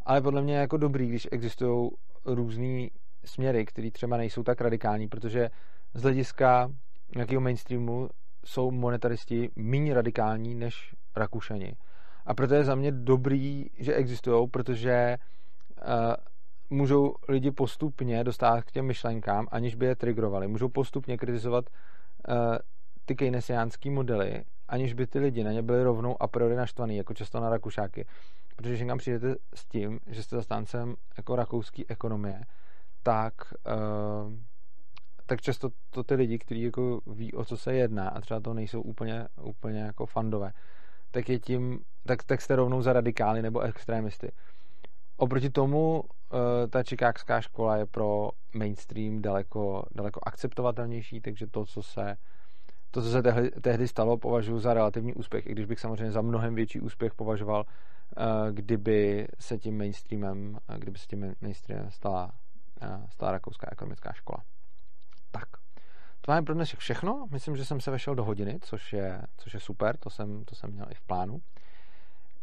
ale 0.06 0.22
podle 0.22 0.42
mě 0.42 0.54
je 0.54 0.60
jako 0.60 0.78
dobrý, 0.78 1.08
když 1.08 1.28
existují 1.32 1.92
různé 2.26 2.88
směry, 3.26 3.66
které 3.66 3.92
třeba 3.92 4.18
nejsou 4.18 4.44
tak 4.44 4.62
radikální, 4.62 5.08
protože 5.08 5.50
z 5.94 6.02
hlediska 6.02 6.70
nějakého 7.16 7.42
mainstreamu 7.42 8.10
jsou 8.46 8.72
monetaristi 8.72 9.50
méně 9.56 9.94
radikální 9.94 10.56
než 10.56 10.96
Rakušani. 11.16 11.74
A 12.26 12.34
proto 12.34 12.54
je 12.54 12.64
za 12.64 12.76
mě 12.76 12.92
dobrý, 12.92 13.66
že 13.80 13.94
existují, 13.94 14.50
protože 14.50 15.18
uh, 15.18 16.14
můžou 16.70 17.14
lidi 17.30 17.52
postupně 17.52 18.24
dostat 18.24 18.62
k 18.62 18.72
těm 18.72 18.86
myšlenkám, 18.86 19.48
aniž 19.52 19.76
by 19.76 19.86
je 19.86 19.96
trigrovali. 19.96 20.48
Můžou 20.48 20.70
postupně 20.70 21.18
kritizovat 21.18 21.66
uh, 21.70 22.58
ty 23.10 23.16
keynesiánský 23.16 23.90
modely, 23.90 24.44
aniž 24.68 24.94
by 24.94 25.08
ty 25.08 25.20
lidi 25.20 25.44
na 25.44 25.52
ně 25.52 25.62
byli 25.62 25.84
rovnou 25.84 26.22
a 26.22 26.28
priori 26.28 26.56
naštvaný, 26.56 26.98
jako 26.98 27.14
často 27.14 27.40
na 27.40 27.50
Rakušáky. 27.50 28.06
Protože 28.56 28.70
když 28.70 28.82
někam 28.82 28.98
přijdete 28.98 29.36
s 29.54 29.66
tím, 29.66 30.00
že 30.08 30.24
jste 30.24 30.36
zastáncem 30.36 30.96
jako 31.18 31.36
rakouské 31.36 31.84
ekonomie, 31.88 32.42
tak 33.04 33.34
uh, 33.68 34.34
tak 35.26 35.42
často 35.42 35.70
to 35.90 36.04
ty 36.04 36.16
lidi, 36.16 36.38
kteří 36.38 36.62
jako 36.62 37.02
ví, 37.08 37.34
o 37.34 37.46
co 37.46 37.58
se 37.58 37.74
jedná 37.74 38.10
a 38.10 38.22
třeba 38.22 38.40
to 38.40 38.54
nejsou 38.54 38.82
úplně, 38.82 39.28
úplně 39.42 39.80
jako 39.80 40.06
fandové, 40.06 40.52
tak 41.12 41.30
je 41.30 41.40
tím, 41.40 41.80
tak, 42.06 42.24
tak 42.24 42.42
jste 42.42 42.56
rovnou 42.56 42.82
za 42.82 42.94
radikály 42.94 43.42
nebo 43.42 43.60
extrémisty. 43.60 44.32
Oproti 45.18 45.50
tomu 45.50 46.04
eh, 46.04 46.68
ta 46.68 46.84
čikákská 46.84 47.42
škola 47.42 47.78
je 47.78 47.86
pro 47.86 48.30
mainstream 48.54 49.22
daleko, 49.22 49.84
daleko 49.92 50.20
akceptovatelnější, 50.24 51.22
takže 51.22 51.48
to, 51.48 51.66
co 51.66 51.84
se 51.84 52.16
to, 52.92 53.02
co 53.02 53.10
se 53.12 53.24
tehdy, 53.24 53.52
tehdy 53.52 53.88
stalo, 53.88 54.18
považuji 54.18 54.60
za 54.60 54.74
relativní 54.74 55.14
úspěch, 55.14 55.46
i 55.48 55.52
když 55.52 55.66
bych 55.66 55.80
samozřejmě 55.80 56.12
za 56.12 56.22
mnohem 56.22 56.56
větší 56.56 56.80
úspěch 56.80 57.14
považoval, 57.14 57.66
eh, 57.66 58.24
kdyby 58.52 59.28
se 59.40 59.58
tím 59.58 59.78
mainstreamem, 59.78 60.58
kdyby 60.78 60.98
se 60.98 61.06
tím 61.08 61.36
mainstreamem 61.42 61.92
stala, 61.92 62.32
eh, 62.82 63.02
stala 63.10 63.32
rakouská 63.32 63.68
ekonomická 63.72 64.14
škola. 64.14 64.44
Tak, 65.32 65.48
to 66.22 66.32
máme 66.32 66.46
pro 66.46 66.56
dnešek 66.56 66.80
všechno. 66.80 67.28
Myslím, 67.32 67.56
že 67.56 67.66
jsem 67.66 67.82
se 67.82 67.92
vešel 67.92 68.16
do 68.16 68.24
hodiny, 68.24 68.60
což 68.62 68.94
je, 68.94 69.22
což 69.38 69.54
je 69.54 69.60
super, 69.60 69.98
to 69.98 70.10
jsem, 70.10 70.46
to 70.46 70.56
jsem 70.56 70.72
měl 70.72 70.86
i 70.90 70.96
v 70.96 71.02
plánu. 71.02 71.42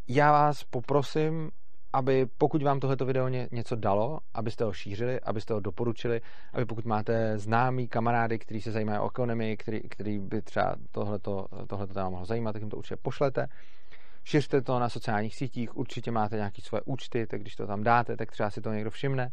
Já 0.09 0.32
vás 0.32 0.64
poprosím, 0.64 1.51
aby 1.97 2.26
pokud 2.38 2.62
vám 2.62 2.80
tohleto 2.80 3.07
video 3.07 3.28
ně, 3.28 3.49
něco 3.53 3.76
dalo, 3.76 4.18
abyste 4.34 4.64
ho 4.64 4.72
šířili, 4.72 5.20
abyste 5.20 5.55
ho 5.55 5.61
doporučili, 5.61 6.20
aby 6.53 6.64
pokud 6.64 6.84
máte 6.84 7.38
známý 7.38 7.88
kamarády, 7.88 8.38
kteří 8.38 8.62
se 8.62 8.72
zajímají 8.72 8.99
o 8.99 9.07
ekonomii, 9.07 9.57
který, 9.57 9.80
který 9.80 10.18
by 10.18 10.42
třeba 10.42 10.76
tohleto, 10.92 11.47
tohleto 11.66 11.94
téma 11.94 12.11
mohlo 12.11 12.26
zajímat, 12.26 12.53
tak 12.53 12.62
jim 12.62 12.70
to 12.70 12.76
určitě 12.76 12.97
pošlete. 12.97 13.47
Šiřte 14.24 14.62
to 14.62 14.78
na 14.78 14.88
sociálních 14.88 15.36
sítích, 15.36 15.76
určitě 15.76 16.11
máte 16.11 16.36
nějaké 16.36 16.62
svoje 16.62 16.82
účty, 16.84 17.26
tak 17.26 17.40
když 17.40 17.57
to 17.57 17.66
tam 17.66 17.82
dáte, 17.82 18.16
tak 18.16 18.32
třeba 18.32 18.51
si 18.51 18.61
to 18.61 18.72
někdo 18.72 18.90
všimne. 18.90 19.28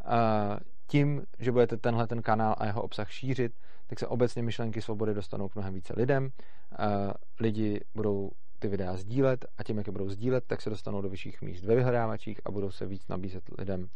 Uh, 0.00 0.58
tím, 0.86 1.22
že 1.38 1.52
budete 1.52 1.76
tenhle 1.76 2.06
ten 2.06 2.22
kanál 2.22 2.54
a 2.58 2.66
jeho 2.66 2.82
obsah 2.82 3.10
šířit, 3.10 3.52
tak 3.86 3.98
se 3.98 4.06
obecně 4.06 4.42
myšlenky 4.42 4.82
svobody 4.82 5.14
dostanou 5.14 5.48
k 5.48 5.54
mnohem 5.54 5.74
více 5.74 5.94
lidem. 5.96 6.30
Lidi 7.40 7.80
budou 7.94 8.30
ty 8.60 8.68
videa 8.68 8.96
sdílet 8.96 9.46
a 9.58 9.62
tím, 9.62 9.78
jak 9.78 9.86
je 9.86 9.92
budou 9.92 10.08
sdílet, 10.08 10.44
tak 10.46 10.62
se 10.62 10.70
dostanou 10.70 11.02
do 11.02 11.08
vyšších 11.08 11.42
míst 11.42 11.64
ve 11.64 11.74
vyhledávačích 11.74 12.40
a 12.44 12.50
budou 12.50 12.70
se 12.70 12.86
víc 12.86 13.08
nabízet 13.08 13.42
lidem 13.58 13.88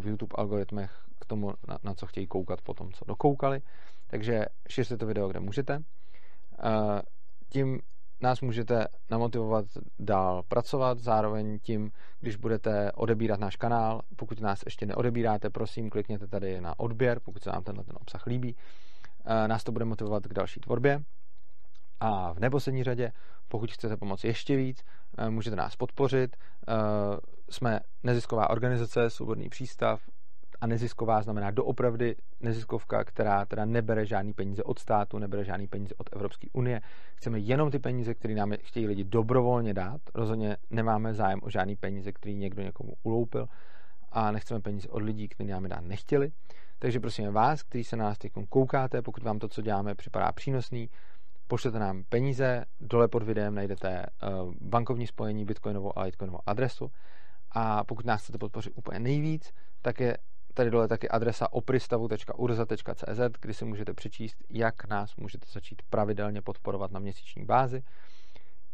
v 0.00 0.06
YouTube 0.06 0.34
algoritmech 0.38 1.04
k 1.20 1.24
tomu, 1.24 1.52
na, 1.68 1.78
na 1.82 1.94
co 1.94 2.06
chtějí 2.06 2.26
koukat 2.26 2.62
po 2.62 2.74
tom, 2.74 2.92
co 2.92 3.04
dokoukali. 3.04 3.62
Takže 4.06 4.44
šiřte 4.68 4.96
to 4.96 5.06
video, 5.06 5.28
kde 5.28 5.40
můžete. 5.40 5.82
Tím 7.48 7.80
nás 8.20 8.40
můžete 8.40 8.86
namotivovat 9.10 9.64
dál 9.98 10.42
pracovat, 10.48 10.98
zároveň 10.98 11.58
tím, 11.58 11.90
když 12.20 12.36
budete 12.36 12.92
odebírat 12.92 13.40
náš 13.40 13.56
kanál, 13.56 14.02
pokud 14.16 14.40
nás 14.40 14.62
ještě 14.64 14.86
neodebíráte, 14.86 15.50
prosím, 15.50 15.90
klikněte 15.90 16.26
tady 16.26 16.60
na 16.60 16.78
odběr, 16.78 17.20
pokud 17.20 17.42
se 17.42 17.50
vám 17.50 17.64
tenhle 17.64 17.84
ten 17.84 17.96
obsah 18.00 18.26
líbí. 18.26 18.56
Eh, 19.24 19.48
nás 19.48 19.64
to 19.64 19.72
bude 19.72 19.84
motivovat 19.84 20.26
k 20.26 20.34
další 20.34 20.60
tvorbě. 20.60 21.02
A 22.00 22.32
v 22.32 22.38
neposlední 22.38 22.84
řadě, 22.84 23.12
pokud 23.50 23.72
chcete 23.72 23.96
pomoct 23.96 24.24
ještě 24.24 24.56
víc, 24.56 24.84
eh, 25.18 25.30
můžete 25.30 25.56
nás 25.56 25.76
podpořit. 25.76 26.36
Eh, 26.68 26.72
jsme 27.50 27.80
nezisková 28.02 28.50
organizace, 28.50 29.10
Svobodný 29.10 29.48
přístav, 29.48 30.00
a 30.60 30.66
nezisková 30.66 31.22
znamená 31.22 31.50
doopravdy 31.50 32.16
neziskovka, 32.40 33.04
která 33.04 33.44
teda 33.44 33.64
nebere 33.64 34.06
žádný 34.06 34.32
peníze 34.32 34.62
od 34.62 34.78
státu, 34.78 35.18
nebere 35.18 35.44
žádný 35.44 35.68
peníze 35.68 35.94
od 35.98 36.08
Evropské 36.12 36.46
unie. 36.52 36.80
Chceme 37.14 37.38
jenom 37.38 37.70
ty 37.70 37.78
peníze, 37.78 38.14
které 38.14 38.34
nám 38.34 38.52
chtějí 38.62 38.86
lidi 38.86 39.04
dobrovolně 39.04 39.74
dát. 39.74 40.00
Rozhodně 40.14 40.56
nemáme 40.70 41.14
zájem 41.14 41.40
o 41.42 41.50
žádný 41.50 41.76
peníze, 41.76 42.12
který 42.12 42.34
někdo 42.34 42.62
někomu 42.62 42.92
uloupil 43.02 43.48
a 44.12 44.30
nechceme 44.30 44.60
peníze 44.60 44.88
od 44.88 45.02
lidí, 45.02 45.28
kteří 45.28 45.50
nám 45.50 45.62
je 45.62 45.68
dát 45.68 45.84
nechtěli. 45.84 46.32
Takže 46.78 47.00
prosím 47.00 47.32
vás, 47.32 47.62
kteří 47.62 47.84
se 47.84 47.96
na 47.96 48.04
nás 48.04 48.18
teď 48.18 48.32
koukáte, 48.48 49.02
pokud 49.02 49.22
vám 49.22 49.38
to, 49.38 49.48
co 49.48 49.62
děláme, 49.62 49.94
připadá 49.94 50.32
přínosný, 50.32 50.90
pošlete 51.50 51.78
nám 51.78 52.04
peníze, 52.08 52.64
dole 52.80 53.08
pod 53.08 53.22
videem 53.22 53.54
najdete 53.54 53.88
eh, 53.88 54.06
bankovní 54.60 55.06
spojení, 55.06 55.44
bitcoinovou 55.44 55.98
a 55.98 56.02
litecoinovou 56.02 56.40
adresu 56.46 56.90
a 57.50 57.84
pokud 57.84 58.06
nás 58.06 58.22
chcete 58.22 58.38
podpořit 58.38 58.72
úplně 58.76 58.98
nejvíc, 58.98 59.52
tak 59.82 60.00
je 60.00 60.18
tady 60.54 60.70
dole 60.70 60.88
taky 60.88 61.08
adresa 61.08 61.52
opristavu.urza.cz, 61.52 63.20
kdy 63.40 63.54
si 63.54 63.64
můžete 63.64 63.94
přečíst, 63.94 64.36
jak 64.50 64.88
nás 64.88 65.16
můžete 65.16 65.46
začít 65.52 65.82
pravidelně 65.90 66.42
podporovat 66.42 66.90
na 66.90 67.00
měsíční 67.00 67.44
bázi. 67.44 67.82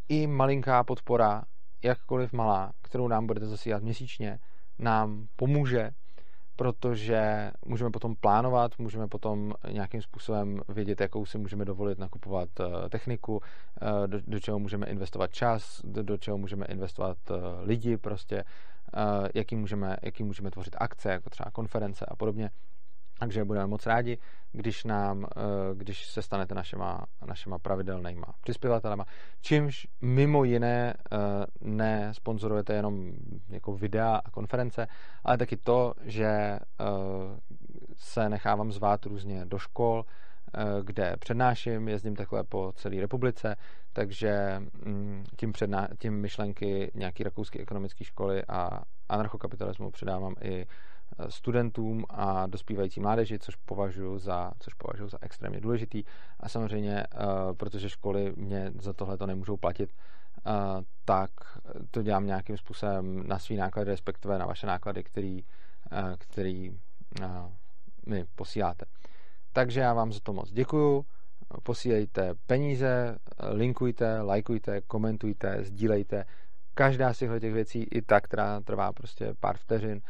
I 0.08 0.26
malinká 0.26 0.84
podpora, 0.84 1.42
jakkoliv 1.84 2.32
malá, 2.32 2.72
kterou 2.82 3.08
nám 3.08 3.26
budete 3.26 3.46
zasílat 3.46 3.82
měsíčně, 3.82 4.38
nám 4.78 5.26
pomůže 5.36 5.90
protože 6.56 7.50
můžeme 7.66 7.90
potom 7.90 8.16
plánovat, 8.16 8.78
můžeme 8.78 9.08
potom 9.08 9.54
nějakým 9.70 10.02
způsobem 10.02 10.60
vědět, 10.68 11.00
jakou 11.00 11.26
si 11.26 11.38
můžeme 11.38 11.64
dovolit 11.64 11.98
nakupovat 11.98 12.48
eh, 12.60 12.88
techniku, 12.88 13.40
eh, 13.42 14.06
do, 14.06 14.20
do 14.26 14.40
čeho 14.40 14.58
můžeme 14.58 14.86
investovat 14.86 15.32
čas, 15.32 15.80
do, 15.84 16.02
do 16.02 16.16
čeho 16.16 16.38
můžeme 16.38 16.66
investovat 16.66 17.18
eh, 17.30 17.34
lidi 17.62 17.96
prostě, 17.96 18.44
jaký 19.34 19.56
můžeme, 19.56 19.96
jaký 20.02 20.24
můžeme 20.24 20.50
tvořit 20.50 20.76
akce, 20.78 21.10
jako 21.10 21.30
třeba 21.30 21.50
konference 21.50 22.06
a 22.08 22.16
podobně. 22.16 22.50
Takže 23.18 23.44
budeme 23.44 23.66
moc 23.66 23.86
rádi, 23.86 24.18
když 24.52 24.84
nám, 24.84 25.24
eh, 25.24 25.40
když 25.74 26.06
se 26.06 26.22
stanete 26.22 26.54
našima, 26.54 27.06
našima 27.26 27.58
pravidelnýma 27.58 28.26
přispěvatelema, 28.40 29.04
čímž 29.40 29.86
mimo 30.00 30.44
jiné 30.44 30.94
eh, 30.94 31.16
ne 31.60 32.14
sponzorujete 32.14 32.74
jenom 32.74 33.12
jako 33.48 33.72
videa 33.72 34.20
a 34.24 34.30
konference, 34.30 34.86
ale 35.24 35.38
taky 35.38 35.56
to, 35.56 35.94
že 36.04 36.26
eh, 36.26 36.58
se 37.96 38.28
nechávám 38.28 38.72
zvát 38.72 39.06
různě 39.06 39.44
do 39.44 39.58
škol, 39.58 40.04
kde 40.82 41.16
přednáším, 41.18 41.88
jezdím 41.88 42.16
takhle 42.16 42.44
po 42.44 42.72
celé 42.76 43.00
republice, 43.00 43.56
takže 43.92 44.62
mm, 44.84 45.24
tím, 45.36 45.52
předná, 45.52 45.88
tím 45.98 46.20
myšlenky 46.20 46.90
nějaký 46.94 47.22
rakouské 47.22 47.58
ekonomické 47.58 48.04
školy 48.04 48.42
a 48.48 48.82
anarchokapitalismu 49.08 49.90
předávám 49.90 50.34
i 50.42 50.66
studentům 51.28 52.04
a 52.08 52.46
dospívající 52.46 53.00
mládeži, 53.00 53.38
což 53.38 53.56
považuji 53.56 54.18
za, 54.18 54.52
což 54.58 54.74
považuji 54.74 55.08
za 55.08 55.18
extrémně 55.20 55.60
důležitý. 55.60 56.04
A 56.40 56.48
samozřejmě, 56.48 57.04
eh, 57.04 57.16
protože 57.56 57.90
školy 57.90 58.32
mě 58.36 58.72
za 58.80 58.92
tohle 58.92 59.18
to 59.18 59.26
nemůžou 59.26 59.56
platit, 59.56 59.92
eh, 60.38 60.50
tak 61.04 61.30
to 61.90 62.02
dělám 62.02 62.26
nějakým 62.26 62.56
způsobem 62.56 63.28
na 63.28 63.38
svý 63.38 63.56
náklady, 63.56 63.90
respektive 63.90 64.38
na 64.38 64.46
vaše 64.46 64.66
náklady, 64.66 65.04
který, 65.04 65.44
eh, 65.92 66.16
který 66.18 66.70
mi 68.06 68.24
posíláte. 68.34 68.84
Takže 69.52 69.80
já 69.80 69.94
vám 69.94 70.12
za 70.12 70.20
to 70.22 70.32
moc 70.32 70.52
děkuju. 70.52 71.04
Posílejte 71.62 72.34
peníze, 72.46 73.18
linkujte, 73.50 74.20
lajkujte, 74.20 74.80
komentujte, 74.80 75.64
sdílejte. 75.64 76.24
Každá 76.74 77.14
z 77.14 77.18
těchto 77.18 77.38
těch 77.38 77.52
věcí, 77.52 77.82
i 77.82 78.02
ta, 78.02 78.20
která 78.20 78.60
trvá 78.60 78.92
prostě 78.92 79.34
pár 79.40 79.56
vteřin, 79.56 80.02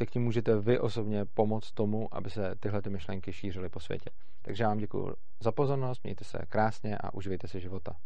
jak 0.00 0.10
tím 0.10 0.22
můžete 0.22 0.56
vy 0.60 0.78
osobně 0.78 1.24
pomoct 1.24 1.72
tomu, 1.72 2.14
aby 2.14 2.30
se 2.30 2.54
tyhle 2.60 2.82
ty 2.82 2.90
myšlenky 2.90 3.32
šířily 3.32 3.68
po 3.68 3.80
světě. 3.80 4.10
Takže 4.42 4.64
já 4.64 4.68
vám 4.68 4.78
děkuji 4.78 5.14
za 5.40 5.52
pozornost, 5.52 6.04
mějte 6.04 6.24
se 6.24 6.38
krásně 6.48 6.98
a 6.98 7.14
uživejte 7.14 7.48
si 7.48 7.60
života. 7.60 7.96